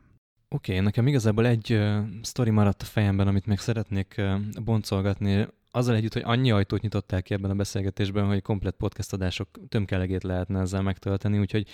Oké, 0.49 0.71
okay, 0.71 0.83
nekem 0.83 1.07
igazából 1.07 1.45
egy 1.45 1.73
uh, 1.73 1.97
sztori 2.21 2.49
maradt 2.49 2.81
a 2.81 2.85
fejemben, 2.85 3.27
amit 3.27 3.45
még 3.45 3.59
szeretnék 3.59 4.15
uh, 4.17 4.39
boncolgatni. 4.63 5.47
Azzal 5.71 5.95
együtt, 5.95 6.13
hogy 6.13 6.23
annyi 6.25 6.51
ajtót 6.51 6.81
nyitották 6.81 7.23
ki 7.23 7.33
ebben 7.33 7.51
a 7.51 7.55
beszélgetésben, 7.55 8.27
hogy 8.27 8.41
komplet 8.41 8.75
podcast 8.75 9.13
adások 9.13 9.47
tömkelegét 9.69 10.23
lehetne 10.23 10.59
ezzel 10.59 10.81
megtölteni, 10.81 11.39
úgyhogy 11.39 11.67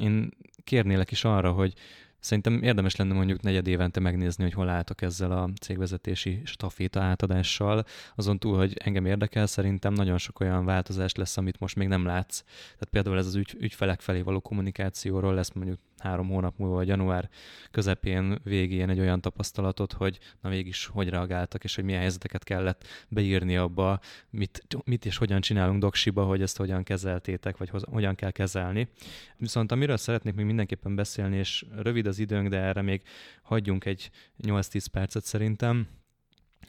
én 0.00 0.30
kérnélek 0.64 1.10
is 1.10 1.24
arra, 1.24 1.52
hogy 1.52 1.74
Szerintem 2.20 2.62
érdemes 2.62 2.96
lenne 2.96 3.14
mondjuk 3.14 3.42
negyed 3.42 3.66
évente 3.66 4.00
megnézni, 4.00 4.42
hogy 4.42 4.52
hol 4.52 4.68
álltok 4.68 5.02
ezzel 5.02 5.32
a 5.32 5.50
cégvezetési 5.60 6.40
staféta 6.44 7.00
átadással. 7.00 7.84
Azon 8.14 8.38
túl, 8.38 8.56
hogy 8.56 8.76
engem 8.84 9.06
érdekel, 9.06 9.46
szerintem 9.46 9.92
nagyon 9.92 10.18
sok 10.18 10.40
olyan 10.40 10.64
változás 10.64 11.14
lesz, 11.14 11.36
amit 11.36 11.60
most 11.60 11.76
még 11.76 11.88
nem 11.88 12.04
látsz. 12.04 12.42
Tehát 12.72 12.88
például 12.90 13.18
ez 13.18 13.26
az 13.26 13.34
ügy, 13.34 13.56
ügyfelek 13.58 14.00
felé 14.00 14.20
való 14.20 14.40
kommunikációról 14.40 15.34
lesz 15.34 15.52
mondjuk 15.52 15.78
három 16.00 16.28
hónap 16.28 16.58
múlva, 16.58 16.74
vagy 16.74 16.88
január 16.88 17.28
közepén, 17.70 18.38
végén 18.42 18.88
egy 18.88 19.00
olyan 19.00 19.20
tapasztalatot, 19.20 19.92
hogy 19.92 20.18
na 20.40 20.48
mégis 20.48 20.86
hogy 20.86 21.08
reagáltak, 21.08 21.64
és 21.64 21.74
hogy 21.74 21.84
milyen 21.84 22.00
helyzeteket 22.00 22.44
kellett 22.44 22.86
beírni 23.08 23.56
abba, 23.56 24.00
mit, 24.30 24.66
mit 24.84 25.04
és 25.04 25.16
hogyan 25.16 25.40
csinálunk 25.40 25.80
doksiba, 25.80 26.24
hogy 26.24 26.42
ezt 26.42 26.56
hogyan 26.56 26.82
kezeltétek, 26.82 27.56
vagy 27.56 27.70
hogyan 27.90 28.14
kell 28.14 28.30
kezelni. 28.30 28.88
Viszont 29.36 29.72
amiről 29.72 29.96
szeretnék 29.96 30.34
még 30.34 30.44
mindenképpen 30.44 30.94
beszélni, 30.94 31.36
és 31.36 31.64
rövid 31.76 32.06
az 32.06 32.18
időnk, 32.18 32.48
de 32.48 32.58
erre 32.58 32.82
még 32.82 33.02
hagyjunk 33.42 33.84
egy 33.84 34.10
8-10 34.42 34.84
percet 34.92 35.24
szerintem, 35.24 35.88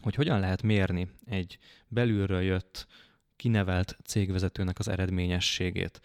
hogy 0.01 0.15
hogyan 0.15 0.39
lehet 0.39 0.61
mérni 0.61 1.09
egy 1.25 1.57
belülről 1.88 2.41
jött 2.41 2.88
kinevelt 3.36 3.97
cégvezetőnek 4.05 4.79
az 4.79 4.88
eredményességét. 4.88 6.01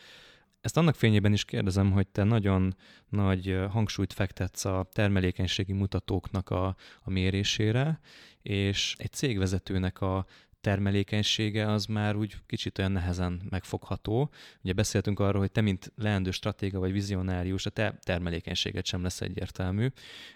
Ezt 0.60 0.76
annak 0.76 0.94
fényében 0.94 1.32
is 1.32 1.44
kérdezem, 1.44 1.92
hogy 1.92 2.06
te 2.06 2.24
nagyon 2.24 2.76
nagy 3.08 3.58
hangsúlyt 3.70 4.12
fektetsz 4.12 4.64
a 4.64 4.88
termelékenységi 4.92 5.72
mutatóknak 5.72 6.50
a, 6.50 6.66
a 7.02 7.10
mérésére, 7.10 8.00
és 8.42 8.94
egy 8.98 9.12
cégvezetőnek 9.12 10.00
a 10.00 10.26
termelékenysége 10.66 11.70
az 11.70 11.86
már 11.86 12.16
úgy 12.16 12.36
kicsit 12.46 12.78
olyan 12.78 12.92
nehezen 12.92 13.40
megfogható. 13.50 14.30
Ugye 14.62 14.72
beszéltünk 14.72 15.20
arról, 15.20 15.40
hogy 15.40 15.50
te, 15.50 15.60
mint 15.60 15.92
leendő 15.96 16.30
stratéga 16.30 16.78
vagy 16.78 16.92
vizionárius, 16.92 17.66
a 17.66 17.70
te 17.70 17.98
termelékenységet 18.02 18.84
sem 18.86 19.02
lesz 19.02 19.20
egyértelmű, 19.20 19.88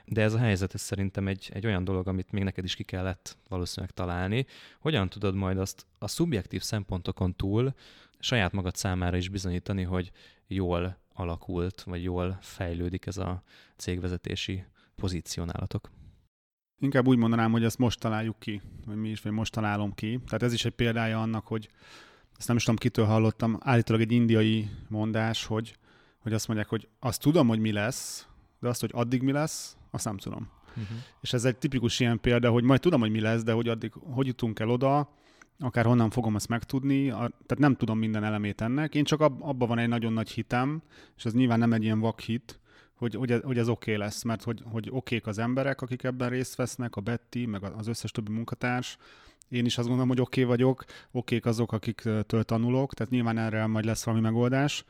de 0.05 0.23
ez 0.23 0.35
a 0.35 0.39
helyzet 0.39 0.75
ez 0.75 0.81
szerintem 0.81 1.29
egy, 1.29 1.51
egy 1.53 1.66
olyan 1.66 1.85
dolog, 1.85 2.09
amit 2.09 2.33
még 2.33 2.43
neked 2.43 2.64
is 2.64 2.75
ki 2.75 2.83
kellett 2.83 3.37
valószínűleg 3.49 3.95
találni. 3.95 4.47
Hogyan 4.81 5.09
tudod 5.09 5.35
majd 5.35 5.59
azt 5.59 5.87
a 5.99 6.09
szubjektív 6.09 6.62
szempontokon 6.62 7.37
túl 7.37 7.75
saját 8.21 8.53
magad 8.53 8.77
számára 8.77 9.16
is 9.16 9.29
bizonyítani, 9.29 9.83
hogy 9.83 10.11
jól 10.47 10.99
alakult, 11.14 11.83
vagy 11.83 12.03
jól 12.03 12.39
fejlődik 12.41 13.07
ez 13.07 13.16
a 13.16 13.43
cégvezetési 13.77 14.64
pozícionálatok? 14.95 15.91
Inkább 16.79 17.07
úgy 17.07 17.18
mondanám, 17.18 17.51
hogy 17.51 17.64
ezt 17.64 17.79
most 17.79 18.01
találjuk 18.01 18.39
ki, 18.39 18.61
vagy 18.87 18.97
mi 18.97 19.09
is, 19.09 19.21
vagy 19.21 19.33
most 19.33 19.53
találom 19.53 19.95
ki. 19.95 20.21
Tehát 20.27 20.43
ez 20.43 20.53
is 20.53 20.64
egy 20.64 20.73
példája 20.73 21.21
annak, 21.21 21.47
hogy 21.47 21.68
ezt 22.39 22.49
nem 22.49 22.57
is 22.57 22.62
tudom, 22.62 22.79
kitől 22.79 23.05
hallottam, 23.05 23.59
állítólag 23.61 24.03
egy 24.03 24.12
indiai 24.12 24.68
mondás, 24.89 25.45
hogy, 25.45 25.77
hogy 26.18 26.33
azt 26.33 26.47
mondják, 26.47 26.68
hogy 26.68 26.89
azt 26.99 27.21
tudom, 27.21 27.49
hogy 27.49 27.59
mi 27.59 27.73
lesz, 27.73 28.27
de 28.61 28.68
azt, 28.68 28.81
hogy 28.81 28.91
addig 28.93 29.23
mi 29.23 29.33
lesz, 29.33 29.77
azt 29.91 30.05
nem 30.05 30.16
tudom. 30.16 30.51
Uh-huh. 30.68 30.97
És 31.21 31.33
ez 31.33 31.45
egy 31.45 31.57
tipikus 31.57 32.01
ilyen 32.01 32.21
példa, 32.21 32.51
hogy 32.51 32.64
majd 32.64 32.81
tudom, 32.81 33.01
hogy 33.01 33.11
mi 33.11 33.21
lesz, 33.21 33.43
de 33.43 33.53
hogy 33.53 33.68
addig 33.68 33.93
hogy 33.93 34.27
jutunk 34.27 34.59
el 34.59 34.71
oda, 34.71 35.11
akár 35.61 35.84
honnan 35.84 36.11
fogom 36.11 36.36
ezt 36.36 36.48
megtudni, 36.48 37.11
a, 37.11 37.16
tehát 37.16 37.58
nem 37.58 37.74
tudom 37.74 37.98
minden 37.98 38.24
elemét 38.24 38.61
ennek. 38.61 38.94
Én 38.94 39.04
csak 39.04 39.20
ab, 39.20 39.42
abban 39.42 39.68
van 39.68 39.78
egy 39.78 39.88
nagyon 39.88 40.12
nagy 40.12 40.30
hitem, 40.30 40.82
és 41.16 41.24
ez 41.24 41.34
nyilván 41.34 41.58
nem 41.58 41.72
egy 41.72 41.82
ilyen 41.82 42.00
vakhit, 42.00 42.61
hogy, 42.94 43.14
hogy, 43.14 43.40
hogy 43.44 43.58
ez 43.58 43.68
oké 43.68 43.94
okay 43.94 44.04
lesz, 44.04 44.22
mert 44.22 44.42
hogy, 44.42 44.62
hogy 44.64 44.88
okék 44.90 45.26
az 45.26 45.38
emberek, 45.38 45.80
akik 45.80 46.02
ebben 46.02 46.28
részt 46.28 46.54
vesznek, 46.56 46.96
a 46.96 47.00
Betty, 47.00 47.46
meg 47.46 47.62
az 47.62 47.86
összes 47.86 48.11
többi 48.11 48.32
munkatárs, 48.32 48.96
én 49.48 49.64
is 49.64 49.78
azt 49.78 49.86
gondolom, 49.86 50.08
hogy 50.08 50.20
oké 50.20 50.42
okay 50.42 50.56
vagyok, 50.56 50.84
okék 51.11 51.46
azok, 51.46 51.72
akiktől 51.72 52.44
tanulok, 52.44 52.94
tehát 52.94 53.12
nyilván 53.12 53.38
erre 53.38 53.66
majd 53.66 53.84
lesz 53.84 54.04
valami 54.04 54.22
megoldás. 54.22 54.84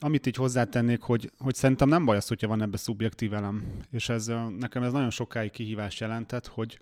Amit 0.00 0.26
így 0.26 0.36
hozzátennék, 0.36 1.00
hogy, 1.00 1.30
hogy 1.38 1.54
szerintem 1.54 1.88
nem 1.88 2.04
baj 2.04 2.16
az, 2.16 2.28
hogyha 2.28 2.48
van 2.48 2.62
ebbe 2.62 2.76
szubjektív 2.76 3.34
elem, 3.34 3.64
és 3.90 4.08
ez 4.08 4.26
nekem 4.58 4.82
ez 4.82 4.92
nagyon 4.92 5.10
sokáig 5.10 5.50
kihívás 5.50 6.00
jelentett, 6.00 6.46
hogy, 6.46 6.80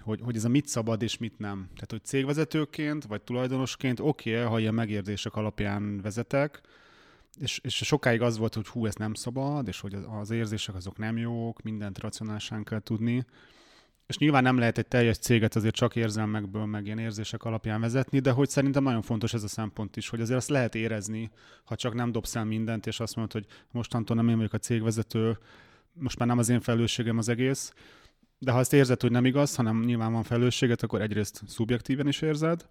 hogy, 0.00 0.20
hogy 0.22 0.36
ez 0.36 0.44
a 0.44 0.48
mit 0.48 0.66
szabad 0.66 1.02
és 1.02 1.18
mit 1.18 1.38
nem. 1.38 1.68
Tehát, 1.74 1.90
hogy 1.90 2.04
cégvezetőként 2.04 3.04
vagy 3.04 3.22
tulajdonosként 3.22 4.00
oké, 4.00 4.34
okay, 4.34 4.44
ha 4.44 4.58
ilyen 4.58 4.74
megérzések 4.74 5.36
alapján 5.36 6.00
vezetek, 6.00 6.60
és, 7.40 7.60
és 7.62 7.74
sokáig 7.74 8.22
az 8.22 8.38
volt, 8.38 8.54
hogy 8.54 8.66
hú, 8.66 8.86
ez 8.86 8.94
nem 8.94 9.14
szabad, 9.14 9.68
és 9.68 9.80
hogy 9.80 9.96
az 10.20 10.30
érzések 10.30 10.74
azok 10.74 10.98
nem 10.98 11.16
jók, 11.16 11.62
mindent 11.62 11.98
racionálisan 11.98 12.64
kell 12.64 12.80
tudni. 12.80 13.24
És 14.06 14.18
nyilván 14.18 14.42
nem 14.42 14.58
lehet 14.58 14.78
egy 14.78 14.86
teljes 14.86 15.18
céget 15.18 15.56
azért 15.56 15.74
csak 15.74 15.96
érzelmekből, 15.96 16.64
meg 16.64 16.86
ilyen 16.86 16.98
érzések 16.98 17.44
alapján 17.44 17.80
vezetni, 17.80 18.18
de 18.18 18.30
hogy 18.30 18.48
szerintem 18.48 18.82
nagyon 18.82 19.02
fontos 19.02 19.34
ez 19.34 19.42
a 19.42 19.48
szempont 19.48 19.96
is, 19.96 20.08
hogy 20.08 20.20
azért 20.20 20.38
azt 20.38 20.48
lehet 20.48 20.74
érezni, 20.74 21.30
ha 21.64 21.76
csak 21.76 21.94
nem 21.94 22.12
dobsz 22.12 22.36
el 22.36 22.44
mindent, 22.44 22.86
és 22.86 23.00
azt 23.00 23.16
mondod, 23.16 23.32
hogy 23.32 23.46
mostantól 23.70 24.16
nem 24.16 24.28
én 24.28 24.36
vagyok 24.36 24.52
a 24.52 24.58
cégvezető, 24.58 25.38
most 25.92 26.18
már 26.18 26.28
nem 26.28 26.38
az 26.38 26.48
én 26.48 26.60
felelősségem 26.60 27.18
az 27.18 27.28
egész, 27.28 27.72
de 28.44 28.52
ha 28.52 28.58
ezt 28.58 28.72
érzed, 28.72 29.00
hogy 29.00 29.10
nem 29.10 29.24
igaz, 29.24 29.54
hanem 29.54 29.80
nyilván 29.80 30.12
van 30.12 30.22
felelősséget, 30.22 30.82
akkor 30.82 31.00
egyrészt 31.00 31.42
szubjektíven 31.46 32.08
is 32.08 32.22
érzed. 32.22 32.68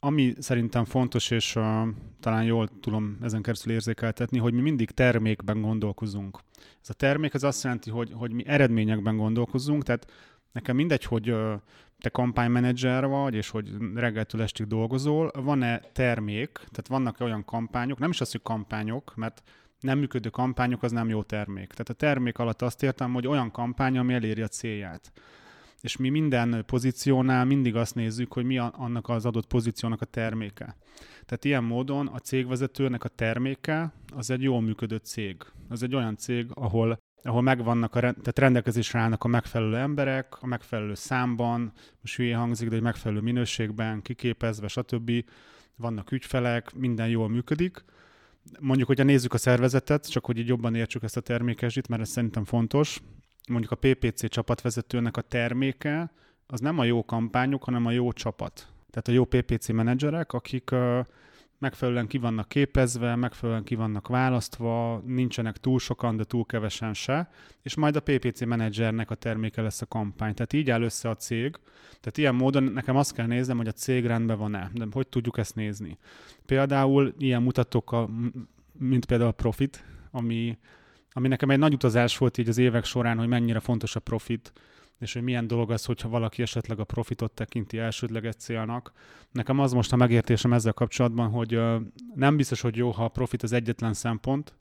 Ami 0.00 0.34
szerintem 0.38 0.84
fontos, 0.84 1.30
és 1.30 1.56
uh, 1.56 1.88
talán 2.20 2.44
jól 2.44 2.68
tudom 2.80 3.18
ezen 3.22 3.42
keresztül 3.42 3.72
érzékeltetni, 3.72 4.38
hogy 4.38 4.52
mi 4.52 4.60
mindig 4.60 4.90
termékben 4.90 5.60
gondolkozunk. 5.60 6.38
Ez 6.82 6.90
a 6.90 6.92
termék 6.92 7.34
az 7.34 7.44
azt 7.44 7.62
jelenti, 7.62 7.90
hogy, 7.90 8.10
hogy 8.14 8.32
mi 8.32 8.46
eredményekben 8.46 9.16
gondolkozunk, 9.16 9.82
tehát 9.82 10.12
nekem 10.52 10.76
mindegy, 10.76 11.04
hogy 11.04 11.30
uh, 11.30 11.52
te 12.00 12.08
kampánymenedzser 12.08 13.06
vagy, 13.06 13.34
és 13.34 13.48
hogy 13.48 13.70
reggeltől 13.94 14.42
estig 14.42 14.66
dolgozol, 14.66 15.30
van-e 15.34 15.78
termék, 15.78 16.52
tehát 16.52 16.88
vannak 16.88 17.20
olyan 17.20 17.44
kampányok, 17.44 17.98
nem 17.98 18.10
is 18.10 18.20
az, 18.20 18.30
hogy 18.30 18.42
kampányok, 18.42 19.12
mert 19.16 19.42
nem 19.80 19.98
működő 19.98 20.28
kampányok 20.28 20.82
az 20.82 20.92
nem 20.92 21.08
jó 21.08 21.22
termék. 21.22 21.70
Tehát 21.70 21.88
a 21.88 21.92
termék 21.92 22.38
alatt 22.38 22.62
azt 22.62 22.82
értem, 22.82 23.12
hogy 23.12 23.26
olyan 23.26 23.50
kampány, 23.50 23.98
ami 23.98 24.14
eléri 24.14 24.42
a 24.42 24.48
célját. 24.48 25.12
És 25.80 25.96
mi 25.96 26.08
minden 26.08 26.64
pozíciónál 26.66 27.44
mindig 27.44 27.76
azt 27.76 27.94
nézzük, 27.94 28.32
hogy 28.32 28.44
mi 28.44 28.58
annak 28.58 29.08
az 29.08 29.26
adott 29.26 29.46
pozíciónak 29.46 30.00
a 30.00 30.04
terméke. 30.04 30.76
Tehát 31.24 31.44
ilyen 31.44 31.64
módon 31.64 32.06
a 32.06 32.18
cégvezetőnek 32.18 33.04
a 33.04 33.08
terméke 33.08 33.92
az 34.14 34.30
egy 34.30 34.42
jól 34.42 34.60
működő 34.60 34.96
cég. 34.96 35.36
Az 35.68 35.82
egy 35.82 35.94
olyan 35.94 36.16
cég, 36.16 36.46
ahol 36.54 36.98
ahol 37.22 37.42
megvannak, 37.42 37.94
a, 37.94 38.00
tehát 38.00 38.38
rendelkezésre 38.38 38.98
állnak 38.98 39.24
a 39.24 39.28
megfelelő 39.28 39.76
emberek, 39.76 40.42
a 40.42 40.46
megfelelő 40.46 40.94
számban, 40.94 41.72
most 42.00 42.16
hülye 42.16 42.36
hangzik, 42.36 42.68
de 42.68 42.76
egy 42.76 42.82
megfelelő 42.82 43.20
minőségben, 43.20 44.02
kiképezve, 44.02 44.68
stb. 44.68 45.10
Vannak 45.76 46.12
ügyfelek, 46.12 46.74
minden 46.74 47.08
jól 47.08 47.28
működik, 47.28 47.84
mondjuk, 48.60 48.88
hogyha 48.88 49.04
nézzük 49.04 49.34
a 49.34 49.38
szervezetet, 49.38 50.10
csak 50.10 50.26
hogy 50.26 50.38
így 50.38 50.48
jobban 50.48 50.74
értsük 50.74 51.02
ezt 51.02 51.16
a 51.16 51.20
termékesít, 51.20 51.88
mert 51.88 52.02
ez 52.02 52.08
szerintem 52.08 52.44
fontos, 52.44 53.02
mondjuk 53.48 53.72
a 53.72 53.76
PPC 53.76 54.28
csapatvezetőnek 54.28 55.16
a 55.16 55.20
terméke, 55.20 56.12
az 56.46 56.60
nem 56.60 56.78
a 56.78 56.84
jó 56.84 57.04
kampányok, 57.04 57.64
hanem 57.64 57.86
a 57.86 57.90
jó 57.90 58.12
csapat. 58.12 58.68
Tehát 58.90 59.08
a 59.08 59.12
jó 59.12 59.24
PPC 59.24 59.68
menedzserek, 59.68 60.32
akik 60.32 60.70
megfelelően 61.58 62.06
ki 62.06 62.18
vannak 62.18 62.48
képezve, 62.48 63.14
megfelelően 63.14 63.64
ki 63.64 63.74
vannak 63.74 64.08
választva, 64.08 65.02
nincsenek 65.06 65.56
túl 65.56 65.78
sokan, 65.78 66.16
de 66.16 66.24
túl 66.24 66.44
kevesen 66.44 66.94
se, 66.94 67.30
és 67.62 67.74
majd 67.74 67.96
a 67.96 68.00
PPC 68.00 68.44
menedzsernek 68.44 69.10
a 69.10 69.14
terméke 69.14 69.62
lesz 69.62 69.82
a 69.82 69.86
kampány. 69.86 70.34
Tehát 70.34 70.52
így 70.52 70.70
áll 70.70 70.82
össze 70.82 71.08
a 71.08 71.16
cég. 71.16 71.56
Tehát 71.88 72.18
ilyen 72.18 72.34
módon 72.34 72.62
nekem 72.62 72.96
azt 72.96 73.14
kell 73.14 73.26
néznem, 73.26 73.56
hogy 73.56 73.68
a 73.68 73.72
cég 73.72 74.06
rendben 74.06 74.38
van-e, 74.38 74.70
de 74.74 74.86
hogy 74.90 75.08
tudjuk 75.08 75.38
ezt 75.38 75.54
nézni. 75.54 75.98
Például 76.46 77.14
ilyen 77.18 77.42
mutatók, 77.42 78.08
mint 78.72 79.04
például 79.04 79.30
a 79.30 79.32
profit, 79.32 79.84
ami, 80.10 80.58
ami 81.12 81.28
nekem 81.28 81.50
egy 81.50 81.58
nagy 81.58 81.72
utazás 81.72 82.18
volt 82.18 82.38
így 82.38 82.48
az 82.48 82.58
évek 82.58 82.84
során, 82.84 83.18
hogy 83.18 83.28
mennyire 83.28 83.60
fontos 83.60 83.96
a 83.96 84.00
profit, 84.00 84.52
és 84.98 85.12
hogy 85.12 85.22
milyen 85.22 85.46
dolog 85.46 85.70
az, 85.70 85.84
hogyha 85.84 86.08
valaki 86.08 86.42
esetleg 86.42 86.78
a 86.78 86.84
profitot 86.84 87.32
tekinti 87.32 87.78
elsődleges 87.78 88.34
célnak. 88.34 88.92
Nekem 89.32 89.58
az 89.58 89.72
most 89.72 89.92
a 89.92 89.96
megértésem 89.96 90.52
ezzel 90.52 90.72
kapcsolatban, 90.72 91.30
hogy 91.30 91.60
nem 92.14 92.36
biztos, 92.36 92.60
hogy 92.60 92.76
jó, 92.76 92.90
ha 92.90 93.04
a 93.04 93.08
profit 93.08 93.42
az 93.42 93.52
egyetlen 93.52 93.94
szempont, 93.94 94.54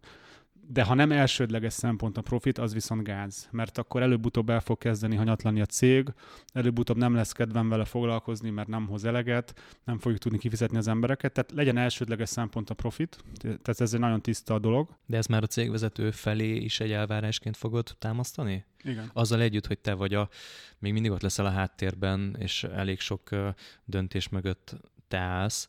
de 0.69 0.83
ha 0.83 0.93
nem 0.93 1.11
elsődleges 1.11 1.73
szempont 1.73 2.17
a 2.17 2.21
profit, 2.21 2.57
az 2.57 2.73
viszont 2.73 3.03
gáz, 3.03 3.47
mert 3.51 3.77
akkor 3.77 4.01
előbb-utóbb 4.01 4.49
el 4.49 4.59
fog 4.59 4.77
kezdeni 4.77 5.15
hanyatlani 5.15 5.61
a 5.61 5.65
cég, 5.65 6.13
előbb-utóbb 6.53 6.97
nem 6.97 7.13
lesz 7.13 7.31
kedvem 7.31 7.69
vele 7.69 7.85
foglalkozni, 7.85 8.49
mert 8.49 8.67
nem 8.67 8.87
hoz 8.87 9.05
eleget, 9.05 9.53
nem 9.83 9.99
fogjuk 9.99 10.19
tudni 10.21 10.37
kifizetni 10.37 10.77
az 10.77 10.87
embereket, 10.87 11.31
tehát 11.31 11.51
legyen 11.51 11.77
elsődleges 11.77 12.29
szempont 12.29 12.69
a 12.69 12.73
profit, 12.73 13.23
tehát 13.41 13.81
ez 13.81 13.93
egy 13.93 13.99
nagyon 13.99 14.21
tiszta 14.21 14.59
dolog. 14.59 14.89
De 15.05 15.17
ez 15.17 15.25
már 15.25 15.43
a 15.43 15.47
cégvezető 15.47 16.11
felé 16.11 16.55
is 16.55 16.79
egy 16.79 16.91
elvárásként 16.91 17.57
fogod 17.57 17.95
támasztani? 17.99 18.65
Igen. 18.83 19.09
Azzal 19.13 19.41
együtt, 19.41 19.67
hogy 19.67 19.79
te 19.79 19.93
vagy 19.93 20.13
a, 20.13 20.29
még 20.79 20.93
mindig 20.93 21.11
ott 21.11 21.21
leszel 21.21 21.45
a 21.45 21.49
háttérben, 21.49 22.35
és 22.39 22.63
elég 22.63 22.99
sok 22.99 23.29
döntés 23.85 24.29
mögött 24.29 24.75
te 25.07 25.17
állsz, 25.17 25.67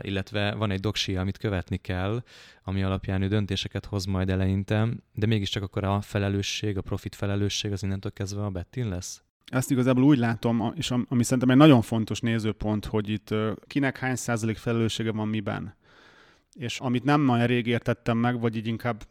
illetve 0.00 0.54
van 0.54 0.70
egy 0.70 0.80
doksi, 0.80 1.16
amit 1.16 1.38
követni 1.38 1.76
kell, 1.76 2.22
ami 2.62 2.82
alapján 2.82 3.22
ő 3.22 3.28
döntéseket 3.28 3.84
hoz 3.84 4.04
majd 4.04 4.30
eleinte, 4.30 4.88
de 5.14 5.26
mégiscsak 5.26 5.62
akkor 5.62 5.84
a 5.84 6.00
felelősség, 6.00 6.76
a 6.76 6.82
profit 6.82 7.14
felelősség 7.14 7.72
az 7.72 7.82
innentől 7.82 8.12
kezdve 8.12 8.44
a 8.44 8.50
Bettin 8.50 8.88
lesz? 8.88 9.22
Ezt 9.44 9.70
igazából 9.70 10.04
úgy 10.04 10.18
látom, 10.18 10.72
és 10.76 10.90
ami 10.90 11.22
szerintem 11.22 11.50
egy 11.50 11.56
nagyon 11.56 11.82
fontos 11.82 12.20
nézőpont, 12.20 12.84
hogy 12.84 13.08
itt 13.08 13.34
kinek 13.66 13.98
hány 13.98 14.16
százalék 14.16 14.56
felelőssége 14.56 15.12
van 15.12 15.28
miben. 15.28 15.74
És 16.52 16.80
amit 16.80 17.04
nem 17.04 17.20
nagyon 17.20 17.46
rég 17.46 17.66
értettem 17.66 18.18
meg, 18.18 18.40
vagy 18.40 18.56
így 18.56 18.66
inkább 18.66 19.02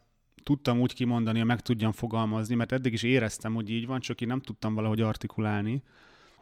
tudtam 0.43 0.79
úgy 0.79 0.93
kimondani, 0.93 1.37
hogy 1.37 1.47
meg 1.47 1.61
tudjam 1.61 1.91
fogalmazni, 1.91 2.55
mert 2.55 2.71
eddig 2.71 2.93
is 2.93 3.03
éreztem, 3.03 3.53
hogy 3.53 3.69
így 3.69 3.85
van, 3.85 3.99
csak 3.99 4.21
én 4.21 4.27
nem 4.27 4.41
tudtam 4.41 4.73
valahogy 4.73 5.01
artikulálni, 5.01 5.83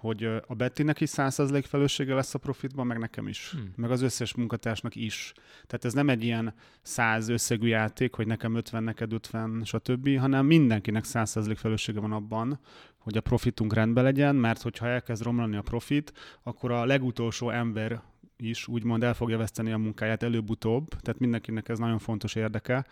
hogy 0.02 0.24
a 0.48 0.54
Bettinek 0.54 1.02
is 1.02 1.10
100% 1.14 1.64
felelőssége 1.68 2.14
lesz 2.14 2.34
a 2.34 2.40
profitban, 2.40 2.88
meg 2.88 2.98
nekem 2.98 3.28
is, 3.28 3.52
hmm. 3.52 3.74
meg 3.76 3.92
az 3.92 4.02
összes 4.02 4.36
munkatársnak 4.36 4.96
is. 4.96 5.34
Tehát 5.68 5.86
ez 5.86 5.94
nem 5.94 6.10
egy 6.10 6.24
ilyen 6.24 6.54
100 6.82 7.30
összegű 7.30 7.68
játék, 7.68 8.14
hogy 8.14 8.28
nekem 8.28 8.56
50, 8.56 8.84
neked 8.84 9.14
50, 9.14 9.64
stb., 9.64 10.18
hanem 10.18 10.46
mindenkinek 10.46 11.04
100% 11.08 11.54
felelőssége 11.56 12.00
van 12.00 12.12
abban, 12.12 12.60
hogy 12.98 13.18
a 13.18 13.22
profitunk 13.22 13.74
rendben 13.74 14.04
legyen, 14.04 14.36
mert 14.36 14.62
hogyha 14.62 14.88
elkezd 14.88 15.24
romlani 15.24 15.56
a 15.56 15.62
profit, 15.62 16.14
akkor 16.44 16.72
a 16.72 16.86
legutolsó 16.86 17.50
ember 17.50 18.02
is 18.38 18.68
úgymond 18.68 19.04
el 19.04 19.14
fogja 19.14 19.38
veszteni 19.38 19.72
a 19.72 19.78
munkáját 19.78 20.24
előbb-utóbb, 20.24 20.88
tehát 20.90 21.20
mindenkinek 21.20 21.70
ez 21.70 21.80
nagyon 21.80 22.00
fontos 22.00 22.36
érdeke, 22.36 22.86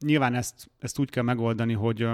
nyilván 0.00 0.34
ezt, 0.34 0.70
ezt 0.78 0.98
úgy 0.98 1.10
kell 1.10 1.22
megoldani, 1.22 1.72
hogy, 1.72 2.06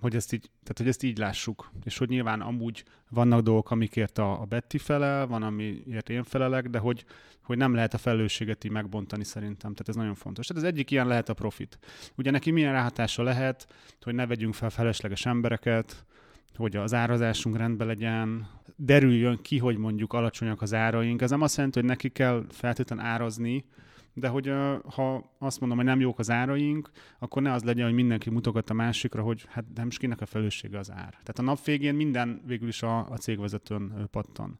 hogy, 0.00 0.14
ezt 0.14 0.32
így, 0.32 0.40
tehát, 0.40 0.78
hogy 0.78 0.88
ezt 0.88 1.02
így 1.02 1.18
lássuk, 1.18 1.70
és 1.84 1.98
hogy 1.98 2.08
nyilván 2.08 2.40
amúgy 2.40 2.84
vannak 3.08 3.40
dolgok, 3.40 3.70
amikért 3.70 4.18
a, 4.18 4.40
a 4.40 4.44
Betty 4.44 4.78
felel, 4.78 5.26
van, 5.26 5.42
amiért 5.42 6.08
én 6.08 6.24
felelek, 6.24 6.68
de 6.68 6.78
hogy, 6.78 7.04
hogy 7.42 7.56
nem 7.56 7.74
lehet 7.74 7.94
a 7.94 7.98
felelősséget 7.98 8.64
így 8.64 8.70
megbontani 8.70 9.24
szerintem, 9.24 9.72
tehát 9.72 9.88
ez 9.88 9.94
nagyon 9.94 10.14
fontos. 10.14 10.46
Tehát 10.46 10.62
az 10.62 10.68
egyik 10.68 10.90
ilyen 10.90 11.06
lehet 11.06 11.28
a 11.28 11.34
profit. 11.34 11.78
Ugye 12.16 12.30
neki 12.30 12.50
milyen 12.50 12.72
ráhatása 12.72 13.22
lehet, 13.22 13.66
hogy 14.02 14.14
ne 14.14 14.26
vegyünk 14.26 14.54
fel 14.54 14.70
felesleges 14.70 15.26
embereket, 15.26 16.04
hogy 16.56 16.76
az 16.76 16.94
árazásunk 16.94 17.56
rendben 17.56 17.86
legyen, 17.86 18.48
derüljön 18.76 19.38
ki, 19.42 19.58
hogy 19.58 19.76
mondjuk 19.76 20.12
alacsonyak 20.12 20.62
az 20.62 20.74
áraink. 20.74 21.22
Ez 21.22 21.30
nem 21.30 21.40
azt 21.40 21.56
jelenti, 21.56 21.78
hogy 21.78 21.88
neki 21.88 22.08
kell 22.08 22.44
feltétlenül 22.48 23.04
árazni, 23.04 23.64
de 24.14 24.28
hogy 24.28 24.52
ha 24.94 25.34
azt 25.38 25.60
mondom, 25.60 25.78
hogy 25.78 25.86
nem 25.86 26.00
jók 26.00 26.18
az 26.18 26.30
áraink, 26.30 26.90
akkor 27.18 27.42
ne 27.42 27.52
az 27.52 27.62
legyen, 27.62 27.84
hogy 27.84 27.94
mindenki 27.94 28.30
mutogat 28.30 28.70
a 28.70 28.74
másikra, 28.74 29.22
hogy 29.22 29.46
hát 29.48 29.64
nem 29.74 29.86
is 29.86 29.98
kinek 29.98 30.20
a 30.20 30.26
felelőssége 30.26 30.78
az 30.78 30.90
ár. 30.90 31.10
Tehát 31.10 31.38
a 31.38 31.42
nap 31.42 31.64
végén 31.64 31.94
minden 31.94 32.42
végül 32.46 32.68
is 32.68 32.82
a, 32.82 32.98
a 32.98 33.16
cégvezetőn 33.16 34.08
pattan. 34.10 34.58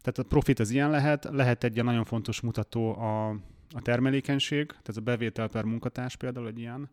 Tehát 0.00 0.18
a 0.18 0.22
profit 0.22 0.58
az 0.58 0.70
ilyen 0.70 0.90
lehet, 0.90 1.28
lehet 1.32 1.64
egy 1.64 1.84
nagyon 1.84 2.04
fontos 2.04 2.40
mutató 2.40 2.98
a, 2.98 3.28
a 3.74 3.82
termelékenység, 3.82 4.66
tehát 4.66 4.96
a 4.96 5.00
bevétel 5.00 5.48
per 5.48 5.64
munkatárs 5.64 6.16
például 6.16 6.46
egy 6.46 6.58
ilyen, 6.58 6.90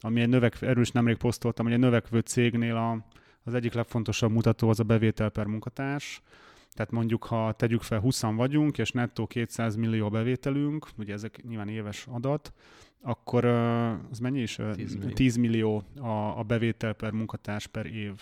ami 0.00 0.20
egy 0.20 0.28
növek, 0.28 0.62
erős 0.62 0.90
nemrég 0.90 1.16
posztoltam, 1.16 1.64
hogy 1.64 1.74
egy 1.74 1.80
növekvő 1.80 2.18
cégnél 2.20 2.76
a, 2.76 3.06
az 3.44 3.54
egyik 3.54 3.72
legfontosabb 3.72 4.30
mutató 4.30 4.68
az 4.68 4.80
a 4.80 4.84
bevétel 4.84 5.30
per 5.30 5.46
munkatárs, 5.46 6.22
tehát 6.76 6.92
mondjuk, 6.92 7.24
ha 7.24 7.52
tegyük 7.52 7.82
fel 7.82 8.00
20 8.00 8.20
vagyunk, 8.20 8.78
és 8.78 8.90
nettó 8.90 9.26
200 9.26 9.76
millió 9.76 10.08
bevételünk, 10.08 10.88
ugye 10.98 11.12
ezek 11.12 11.42
nyilván 11.48 11.68
éves 11.68 12.06
adat, 12.10 12.52
akkor 13.02 13.44
az 13.44 14.18
mennyi 14.18 14.40
is? 14.40 14.58
10 14.74 14.94
millió, 14.94 15.12
10 15.12 15.36
millió 15.36 15.82
a, 16.00 16.38
a 16.38 16.42
bevétel 16.42 16.92
per 16.92 17.10
munkatárs 17.10 17.66
per 17.66 17.86
év. 17.86 18.12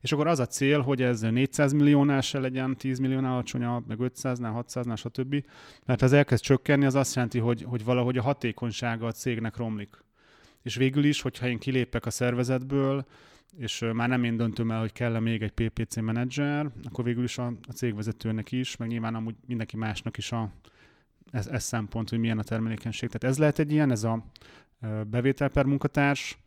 És 0.00 0.12
akkor 0.12 0.26
az 0.26 0.38
a 0.38 0.46
cél, 0.46 0.80
hogy 0.80 1.02
ez 1.02 1.20
400 1.20 1.72
milliónál 1.72 2.20
se 2.20 2.38
legyen 2.38 2.76
10 2.76 2.98
milliónál 2.98 3.32
alacsonyabb, 3.32 3.86
meg 3.86 3.98
500-nál, 4.00 4.64
600-nál, 4.66 4.96
stb. 4.96 5.44
Mert 5.84 6.00
ha 6.00 6.06
ez 6.06 6.12
elkezd 6.12 6.42
csökkenni, 6.42 6.84
az 6.84 6.94
azt 6.94 7.14
jelenti, 7.14 7.38
hogy, 7.38 7.62
hogy 7.62 7.84
valahogy 7.84 8.18
a 8.18 8.22
hatékonysága 8.22 9.06
a 9.06 9.12
cégnek 9.12 9.56
romlik. 9.56 10.04
És 10.62 10.76
végül 10.76 11.04
is, 11.04 11.20
hogyha 11.20 11.48
én 11.48 11.58
kilépek 11.58 12.06
a 12.06 12.10
szervezetből, 12.10 13.06
és 13.56 13.84
már 13.92 14.08
nem 14.08 14.24
én 14.24 14.36
döntöm 14.36 14.70
el, 14.70 14.80
hogy 14.80 14.92
kell-e 14.92 15.20
még 15.20 15.42
egy 15.42 15.50
PPC 15.50 15.96
menedzser, 15.96 16.70
akkor 16.84 17.04
végül 17.04 17.24
is 17.24 17.38
a, 17.38 17.46
a 17.46 17.72
cégvezetőnek 17.72 18.52
is, 18.52 18.76
meg 18.76 18.88
nyilván 18.88 19.14
amúgy 19.14 19.34
mindenki 19.46 19.76
másnak 19.76 20.16
is 20.16 20.32
a, 20.32 20.50
ez, 21.30 21.46
ez 21.46 21.64
szempont, 21.64 22.08
hogy 22.08 22.18
milyen 22.18 22.38
a 22.38 22.42
termelékenység. 22.42 23.08
Tehát 23.08 23.34
ez 23.34 23.38
lehet 23.38 23.58
egy 23.58 23.72
ilyen, 23.72 23.90
ez 23.90 24.04
a 24.04 24.24
bevétel 25.06 25.48
per 25.48 25.64
munkatárs, 25.64 26.38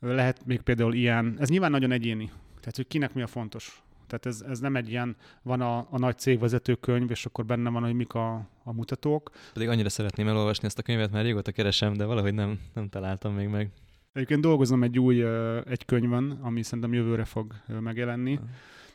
lehet 0.00 0.46
még 0.46 0.60
például 0.60 0.94
ilyen, 0.94 1.36
ez 1.38 1.48
nyilván 1.48 1.70
nagyon 1.70 1.92
egyéni, 1.92 2.30
tehát 2.60 2.76
hogy 2.76 2.86
kinek 2.86 3.14
mi 3.14 3.22
a 3.22 3.26
fontos. 3.26 3.82
Tehát 4.06 4.26
ez, 4.26 4.44
ez 4.48 4.58
nem 4.60 4.76
egy 4.76 4.88
ilyen, 4.88 5.16
van 5.42 5.60
a, 5.60 5.78
a 5.90 5.98
nagy 5.98 6.18
cégvezető 6.18 6.74
könyv, 6.74 7.10
és 7.10 7.26
akkor 7.26 7.44
benne 7.44 7.70
van, 7.70 7.82
hogy 7.82 7.94
mik 7.94 8.14
a, 8.14 8.34
a 8.62 8.72
mutatók. 8.72 9.30
Pedig 9.52 9.68
annyira 9.68 9.88
szeretném 9.88 10.28
elolvasni 10.28 10.66
ezt 10.66 10.78
a 10.78 10.82
könyvet, 10.82 11.10
mert 11.10 11.24
régóta 11.24 11.52
keresem, 11.52 11.92
de 11.92 12.04
valahogy 12.04 12.34
nem, 12.34 12.60
nem 12.74 12.88
találtam 12.88 13.34
még 13.34 13.48
meg. 13.48 13.70
Egyébként 14.12 14.40
dolgozom 14.40 14.82
egy 14.82 14.98
új 14.98 15.24
egy 15.64 15.84
könyvön, 15.84 16.38
ami 16.42 16.62
szerintem 16.62 16.92
jövőre 16.92 17.24
fog 17.24 17.54
megjelenni, 17.80 18.40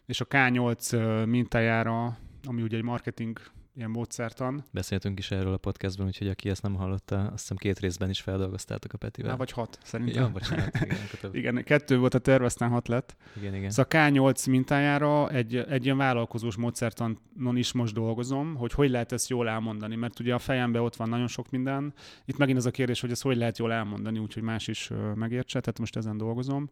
és 0.05 0.21
a 0.21 0.25
K8 0.25 1.25
mintájára, 1.27 2.17
ami 2.43 2.61
ugye 2.61 2.77
egy 2.77 2.83
marketing 2.83 3.39
ilyen 3.75 3.89
módszertan. 3.89 4.63
Beszéltünk 4.71 5.19
is 5.19 5.31
erről 5.31 5.53
a 5.53 5.57
podcastban, 5.57 6.07
úgyhogy 6.07 6.27
aki 6.27 6.49
ezt 6.49 6.61
nem 6.61 6.75
hallotta, 6.75 7.17
azt 7.19 7.39
hiszem 7.39 7.57
két 7.57 7.79
részben 7.79 8.09
is 8.09 8.21
feldolgoztátok 8.21 8.93
a 8.93 8.97
Petivel. 8.97 9.31
Há, 9.31 9.37
vagy 9.37 9.51
hat, 9.51 9.79
szerintem. 9.83 10.23
Ja, 10.23 10.29
bocsánat. 10.29 10.79
Igen, 10.81 10.97
igen, 11.39 11.63
kettő 11.63 11.97
volt 11.97 12.13
a 12.13 12.19
terv, 12.19 12.43
aztán 12.43 12.69
hat 12.69 12.87
lett. 12.87 13.15
Igen, 13.37 13.55
igen. 13.55 13.69
Szóval 13.69 13.85
a 13.91 14.09
K8 14.09 14.49
mintájára 14.49 15.29
egy, 15.29 15.55
egy 15.55 15.85
ilyen 15.85 15.97
vállalkozós 15.97 16.55
módszertanon 16.55 17.57
is 17.57 17.71
most 17.71 17.93
dolgozom, 17.93 18.55
hogy 18.55 18.71
hogy 18.71 18.89
lehet 18.89 19.11
ezt 19.11 19.29
jól 19.29 19.49
elmondani, 19.49 19.95
mert 19.95 20.19
ugye 20.19 20.33
a 20.33 20.39
fejemben 20.39 20.81
ott 20.81 20.95
van 20.95 21.09
nagyon 21.09 21.27
sok 21.27 21.49
minden. 21.49 21.93
Itt 22.25 22.37
megint 22.37 22.57
az 22.57 22.65
a 22.65 22.71
kérdés, 22.71 23.01
hogy 23.01 23.11
ezt 23.11 23.23
hogy 23.23 23.37
lehet 23.37 23.57
jól 23.57 23.73
elmondani, 23.73 24.19
úgyhogy 24.19 24.43
más 24.43 24.67
is 24.67 24.91
megértse, 25.15 25.59
tehát 25.59 25.79
most 25.79 25.95
ezen 25.95 26.17
dolgozom. 26.17 26.69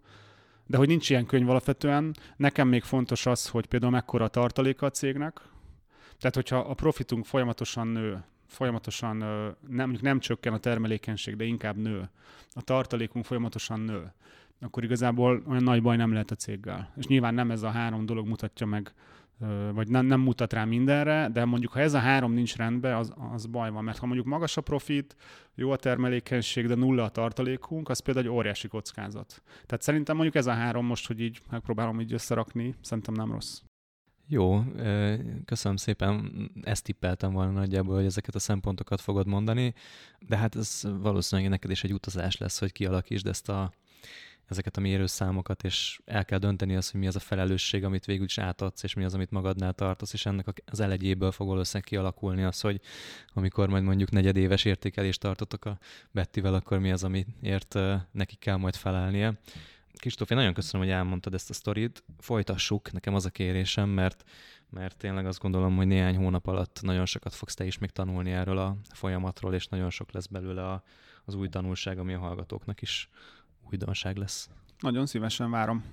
De 0.66 0.78
hogy 0.78 0.88
nincs 0.88 1.10
ilyen 1.10 1.26
könyv 1.26 1.49
alapvetően, 1.49 2.16
nekem 2.38 2.68
még 2.68 2.84
fontos 2.84 3.26
az, 3.26 3.47
hogy 3.47 3.66
például 3.66 3.91
mekkora 3.91 4.26
a 4.26 4.28
tartaléka 4.28 4.86
a 4.86 4.89
cégnek, 4.89 5.41
tehát, 6.24 6.36
hogyha 6.50 6.70
a 6.70 6.74
profitunk 6.74 7.26
folyamatosan 7.26 7.88
nő, 7.88 8.24
folyamatosan 8.48 9.18
nem, 9.68 9.98
nem 10.02 10.20
csökken 10.20 10.54
a 10.54 10.58
termelékenység, 10.58 11.36
de 11.36 11.44
inkább 11.44 11.78
nő, 11.78 12.10
a 12.54 12.62
tartalékunk 12.62 13.26
folyamatosan 13.26 13.80
nő, 13.80 14.14
akkor 14.60 14.84
igazából 14.84 15.44
olyan 15.48 15.64
nagy 15.64 15.82
baj 15.82 15.96
nem 15.96 16.12
lehet 16.12 16.32
a 16.32 16.36
céggel. 16.36 16.92
És 16.98 17.06
nyilván 17.06 17.34
nem 17.34 17.52
ez 17.52 17.62
a 17.62 17.70
három 17.70 18.06
dolog 18.06 18.28
mutatja 18.28 18.66
meg, 18.66 18.94
vagy 19.74 19.88
nem, 19.88 20.06
nem 20.06 20.20
mutat 20.20 20.54
rá 20.54 20.66
mindenre, 20.66 21.30
de 21.34 21.46
mondjuk 21.46 21.72
ha 21.72 21.80
ez 21.80 21.94
a 21.94 22.00
három 22.00 22.34
nincs 22.34 22.56
rendben, 22.56 22.96
az, 22.96 23.14
az 23.34 23.46
baj 23.46 23.70
van. 23.70 23.84
Mert 23.84 23.98
ha 23.98 24.06
mondjuk 24.06 24.28
magas 24.28 24.58
a 24.58 24.62
profit, 24.62 25.16
jó 25.56 25.72
a 25.72 25.76
termelékenység, 25.76 26.68
de 26.68 26.76
nulla 26.76 27.04
a 27.04 27.10
tartalékunk, 27.10 27.90
az 27.90 28.00
például 28.00 28.26
egy 28.26 28.32
óriási 28.32 28.68
kockázat. 28.68 29.42
Tehát 29.66 29.82
szerintem 29.82 30.16
mondjuk 30.16 30.36
ez 30.36 30.48
a 30.48 30.54
három 30.54 30.86
most, 30.86 31.08
hogy 31.08 31.20
így 31.20 31.42
megpróbálom 31.52 32.00
így 32.00 32.14
összerakni, 32.14 32.76
szerintem 32.82 33.14
nem 33.14 33.32
rossz. 33.32 33.62
Jó, 34.28 34.64
köszönöm 35.46 35.78
szépen. 35.78 36.32
Ezt 36.64 36.84
tippeltem 36.84 37.32
volna 37.32 37.52
nagyjából, 37.52 37.96
hogy 37.96 38.06
ezeket 38.06 38.36
a 38.36 38.40
szempontokat 38.40 39.02
fogod 39.02 39.28
mondani, 39.28 39.74
de 40.20 40.38
hát 40.38 40.56
ez 40.56 40.82
valószínűleg 40.84 41.52
neked 41.52 41.72
is 41.72 41.84
egy 41.84 41.94
utazás 41.94 42.38
lesz, 42.38 42.60
hogy 42.60 42.72
kialakítsd 42.72 43.28
ezt 43.28 43.50
a, 43.50 43.74
ezeket 44.48 44.78
a 44.78 44.82
mérőszámokat, 44.82 45.64
és 45.64 46.00
el 46.06 46.26
kell 46.26 46.38
dönteni 46.38 46.76
azt, 46.76 46.92
hogy 46.92 47.00
mi 47.00 47.08
az 47.08 47.16
a 47.16 47.20
felelősség, 47.20 47.84
amit 47.84 48.06
végül 48.06 48.26
is 48.26 48.38
átadsz, 48.38 48.84
és 48.84 48.94
mi 48.94 49.04
az, 49.04 49.14
amit 49.14 49.32
magadnál 49.32 49.74
tartasz, 49.74 50.14
és 50.14 50.26
ennek 50.26 50.64
az 50.66 50.80
elegyéből 50.80 51.32
fog 51.32 51.48
valószínűleg 51.48 51.88
kialakulni 51.88 52.44
az, 52.44 52.62
hogy 52.62 52.82
amikor 53.34 53.70
majd 53.70 53.84
mondjuk 53.84 54.12
negyedéves 54.12 54.66
értékelést 54.66 55.20
tartotok 55.20 55.66
a 55.66 55.78
Bettivel, 56.12 56.54
akkor 56.54 56.80
mi 56.80 56.92
az, 56.92 57.04
amiért 57.04 57.80
neki 58.12 58.36
kell 58.36 58.56
majd 58.56 58.76
felelnie. 58.76 59.40
Kristóf, 60.00 60.30
én 60.30 60.38
nagyon 60.38 60.54
köszönöm, 60.54 60.86
hogy 60.86 60.96
elmondtad 60.96 61.34
ezt 61.34 61.50
a 61.50 61.54
sztorit. 61.54 62.04
Folytassuk, 62.20 62.91
nekem 62.91 63.16
az 63.16 63.26
a 63.26 63.30
kérésem, 63.30 63.89
mert, 63.89 64.24
mert 64.70 64.98
tényleg 64.98 65.26
azt 65.26 65.39
gondolom, 65.39 65.76
hogy 65.76 65.88
néhány 65.88 66.16
hónap 66.16 66.48
alatt 66.48 66.80
nagyon 66.82 67.06
sokat 67.06 67.34
fogsz 67.34 67.54
te 67.54 67.66
is 67.66 67.78
még 67.78 67.89
tanulni 67.89 68.32
erről 68.32 68.58
a 68.58 68.78
folyamatról, 68.94 69.54
és 69.54 69.68
nagyon 69.68 69.89
sok 69.89 70.12
lesz 70.12 70.28
belőle 70.28 70.70
a, 70.70 70.84
az 71.26 71.36
új 71.36 71.50
tanulság, 71.50 72.00
ami 72.00 72.14
a 72.14 72.20
hallgatóknak 72.20 72.82
is 72.82 73.10
újdonság 73.72 74.18
lesz. 74.18 74.50
Nagyon 74.80 75.06
szívesen 75.06 75.52
várom. 75.52 75.84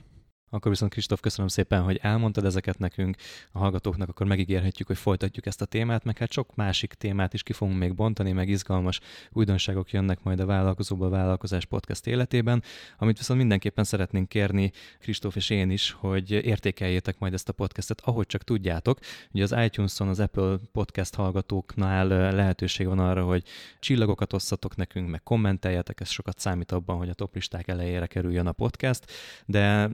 Akkor 0.53 0.71
viszont 0.71 0.93
Kristóf, 0.93 1.21
köszönöm 1.21 1.49
szépen, 1.49 1.83
hogy 1.83 1.99
elmondtad 2.03 2.45
ezeket 2.45 2.79
nekünk, 2.79 3.17
a 3.53 3.59
hallgatóknak, 3.59 4.09
akkor 4.09 4.27
megígérhetjük, 4.27 4.87
hogy 4.87 4.99
folytatjuk 4.99 5.47
ezt 5.47 5.61
a 5.63 5.65
témát, 5.65 6.05
meg 6.05 6.19
hát 6.19 6.33
sok 6.33 6.55
másik 6.55 6.95
témát 6.95 7.35
is 7.35 7.43
ki 7.43 7.53
fogunk 7.53 7.79
még 7.79 7.95
bontani, 7.95 8.33
meg 8.33 8.49
izgalmas 8.49 9.01
újdonságok 9.33 9.91
jönnek 9.91 10.23
majd 10.23 10.41
a 10.41 10.47
Vállalkozóba 10.47 11.09
Vállalkozás 11.09 11.65
podcast 11.65 12.07
életében, 12.07 12.63
amit 12.99 13.19
viszont 13.19 13.39
mindenképpen 13.39 13.85
szeretnénk 13.85 14.29
kérni, 14.29 14.73
Kristóf 15.01 15.37
és 15.37 15.51
én 15.51 15.71
is, 15.71 15.91
hogy 15.91 16.31
értékeljétek 16.31 17.19
majd 17.19 17.33
ezt 17.35 17.49
a 17.49 17.53
podcastet, 17.53 18.01
ahogy 18.05 18.27
csak 18.27 18.43
tudjátok. 18.43 18.99
Ugye 19.33 19.43
az 19.43 19.55
iTunes-on, 19.65 20.09
az 20.09 20.21
Apple 20.21 20.57
podcast 20.73 21.15
hallgatóknál 21.15 22.07
lehetőség 22.33 22.87
van 22.87 22.99
arra, 22.99 23.25
hogy 23.25 23.45
csillagokat 23.79 24.33
osszatok 24.33 24.77
nekünk, 24.77 25.11
meg 25.11 25.23
kommenteljetek, 25.23 26.01
ez 26.01 26.09
sokat 26.09 26.39
számít 26.39 26.73
abban, 26.73 26.97
hogy 26.97 27.09
a 27.09 27.15
toplisták 27.15 27.69
elejére 27.69 28.07
kerüljön 28.07 28.47
a 28.47 28.53
podcast, 28.53 29.13
de 29.47 29.91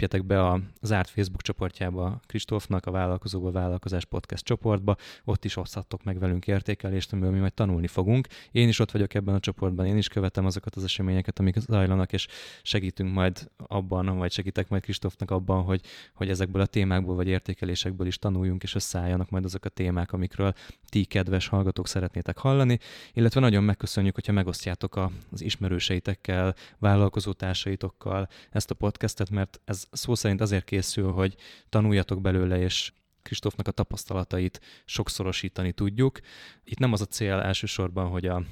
lépjetek 0.00 0.26
be 0.26 0.42
a 0.42 0.60
zárt 0.82 1.08
Facebook 1.08 1.42
csoportjába 1.42 2.20
Kristófnak, 2.26 2.86
a 2.86 2.90
Vállalkozóba 2.90 3.50
Vállalkozás 3.50 4.04
Podcast 4.04 4.44
csoportba, 4.44 4.96
ott 5.24 5.44
is 5.44 5.56
oszthattok 5.56 6.04
meg 6.04 6.18
velünk 6.18 6.46
értékelést, 6.46 7.12
amiből 7.12 7.30
mi 7.30 7.38
majd 7.38 7.54
tanulni 7.54 7.86
fogunk. 7.86 8.26
Én 8.50 8.68
is 8.68 8.78
ott 8.78 8.90
vagyok 8.90 9.14
ebben 9.14 9.34
a 9.34 9.40
csoportban, 9.40 9.86
én 9.86 9.96
is 9.96 10.08
követem 10.08 10.46
azokat 10.46 10.76
az 10.76 10.84
eseményeket, 10.84 11.38
amik 11.38 11.58
zajlanak, 11.58 12.12
és 12.12 12.26
segítünk 12.62 13.14
majd 13.14 13.50
abban, 13.56 14.18
vagy 14.18 14.32
segítek 14.32 14.68
majd 14.68 14.82
Kristófnak 14.82 15.30
abban, 15.30 15.62
hogy, 15.62 15.80
hogy 16.14 16.28
ezekből 16.28 16.62
a 16.62 16.66
témákból 16.66 17.14
vagy 17.14 17.28
értékelésekből 17.28 18.06
is 18.06 18.18
tanuljunk, 18.18 18.62
és 18.62 18.74
összeálljanak 18.74 19.30
majd 19.30 19.44
azok 19.44 19.64
a 19.64 19.68
témák, 19.68 20.12
amikről 20.12 20.52
ti, 20.88 21.04
kedves 21.04 21.48
hallgatók, 21.48 21.88
szeretnétek 21.88 22.38
hallani, 22.38 22.78
illetve 23.12 23.40
nagyon 23.40 23.64
megköszönjük, 23.64 24.14
hogyha 24.14 24.32
megosztjátok 24.32 24.96
az 25.32 25.42
ismerőseitekkel, 25.42 26.54
vállalkozótársaitokkal 26.78 28.28
ezt 28.50 28.70
a 28.70 28.74
podcastet, 28.74 29.30
mert 29.30 29.60
ez 29.64 29.85
szó 29.90 30.14
szerint 30.14 30.40
azért 30.40 30.64
készül, 30.64 31.12
hogy 31.12 31.34
tanuljatok 31.68 32.20
belőle, 32.20 32.58
és 32.58 32.92
Kristófnak 33.22 33.68
a 33.68 33.70
tapasztalatait 33.70 34.60
sokszorosítani 34.84 35.72
tudjuk. 35.72 36.20
Itt 36.64 36.78
nem 36.78 36.92
az 36.92 37.00
a 37.00 37.04
cél 37.04 37.34
elsősorban, 37.34 38.08
hogy 38.08 38.26
a 38.26 38.44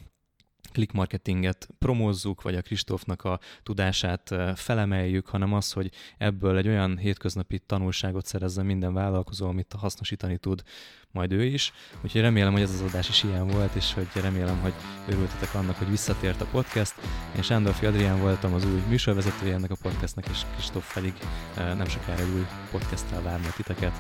click 0.74 0.92
marketinget 0.92 1.68
promózzuk, 1.78 2.42
vagy 2.42 2.54
a 2.54 2.62
Kristófnak 2.62 3.24
a 3.24 3.40
tudását 3.62 4.34
felemeljük, 4.54 5.26
hanem 5.26 5.52
az, 5.52 5.72
hogy 5.72 5.90
ebből 6.18 6.56
egy 6.56 6.68
olyan 6.68 6.98
hétköznapi 6.98 7.58
tanulságot 7.58 8.26
szerezzen 8.26 8.66
minden 8.66 8.94
vállalkozó, 8.94 9.48
amit 9.48 9.74
hasznosítani 9.78 10.38
tud 10.38 10.62
majd 11.10 11.32
ő 11.32 11.44
is. 11.44 11.72
Úgyhogy 12.02 12.20
remélem, 12.20 12.52
hogy 12.52 12.62
ez 12.62 12.70
az 12.70 12.80
adás 12.80 13.08
is 13.08 13.22
ilyen 13.22 13.48
volt, 13.48 13.74
és 13.74 13.92
hogy 13.92 14.08
remélem, 14.14 14.60
hogy 14.60 14.72
örültetek 15.08 15.54
annak, 15.54 15.76
hogy 15.76 15.90
visszatért 15.90 16.40
a 16.40 16.46
podcast. 16.50 16.94
Én 17.36 17.42
Sándorfi 17.42 17.86
Adrián 17.86 18.20
voltam 18.20 18.54
az 18.54 18.64
új 18.64 18.82
műsorvezetője 18.88 19.54
ennek 19.54 19.70
a 19.70 19.76
podcastnak, 19.82 20.28
és 20.28 20.42
Kristóf 20.54 20.94
pedig 20.94 21.12
nem 21.56 21.88
sokára 21.88 22.24
új 22.34 22.46
podcasttel 22.70 23.22
várna 23.22 23.48
titeket. 23.56 23.92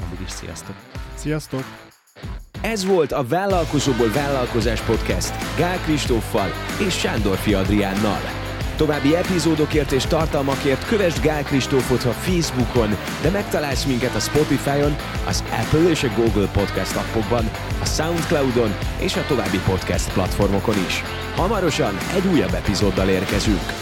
Addig 0.00 0.20
is 0.20 0.30
sziasztok! 0.30 0.76
Sziasztok! 1.14 1.64
Ez 2.62 2.84
volt 2.84 3.12
a 3.12 3.24
Vállalkozóból 3.28 4.10
Vállalkozás 4.10 4.80
Podcast 4.80 5.56
Gál 5.56 5.78
Kristóffal 5.78 6.52
és 6.86 6.98
Sándorfi 6.98 7.54
Adriánnal. 7.54 8.20
További 8.76 9.14
epizódokért 9.16 9.92
és 9.92 10.04
tartalmakért 10.04 10.86
kövess 10.86 11.20
Gál 11.20 11.42
Kristófot 11.42 12.04
a 12.04 12.10
Facebookon, 12.10 12.96
de 13.22 13.30
megtalálsz 13.30 13.84
minket 13.84 14.14
a 14.14 14.18
Spotify-on, 14.18 14.96
az 15.26 15.44
Apple 15.50 15.90
és 15.90 16.02
a 16.02 16.12
Google 16.16 16.48
Podcast 16.52 16.96
appokban, 16.96 17.50
a 17.80 17.84
Soundcloud-on 17.84 18.74
és 18.98 19.16
a 19.16 19.24
további 19.26 19.58
podcast 19.66 20.12
platformokon 20.12 20.76
is. 20.86 21.02
Hamarosan 21.36 21.94
egy 22.14 22.26
újabb 22.26 22.54
epizóddal 22.54 23.08
érkezünk. 23.08 23.72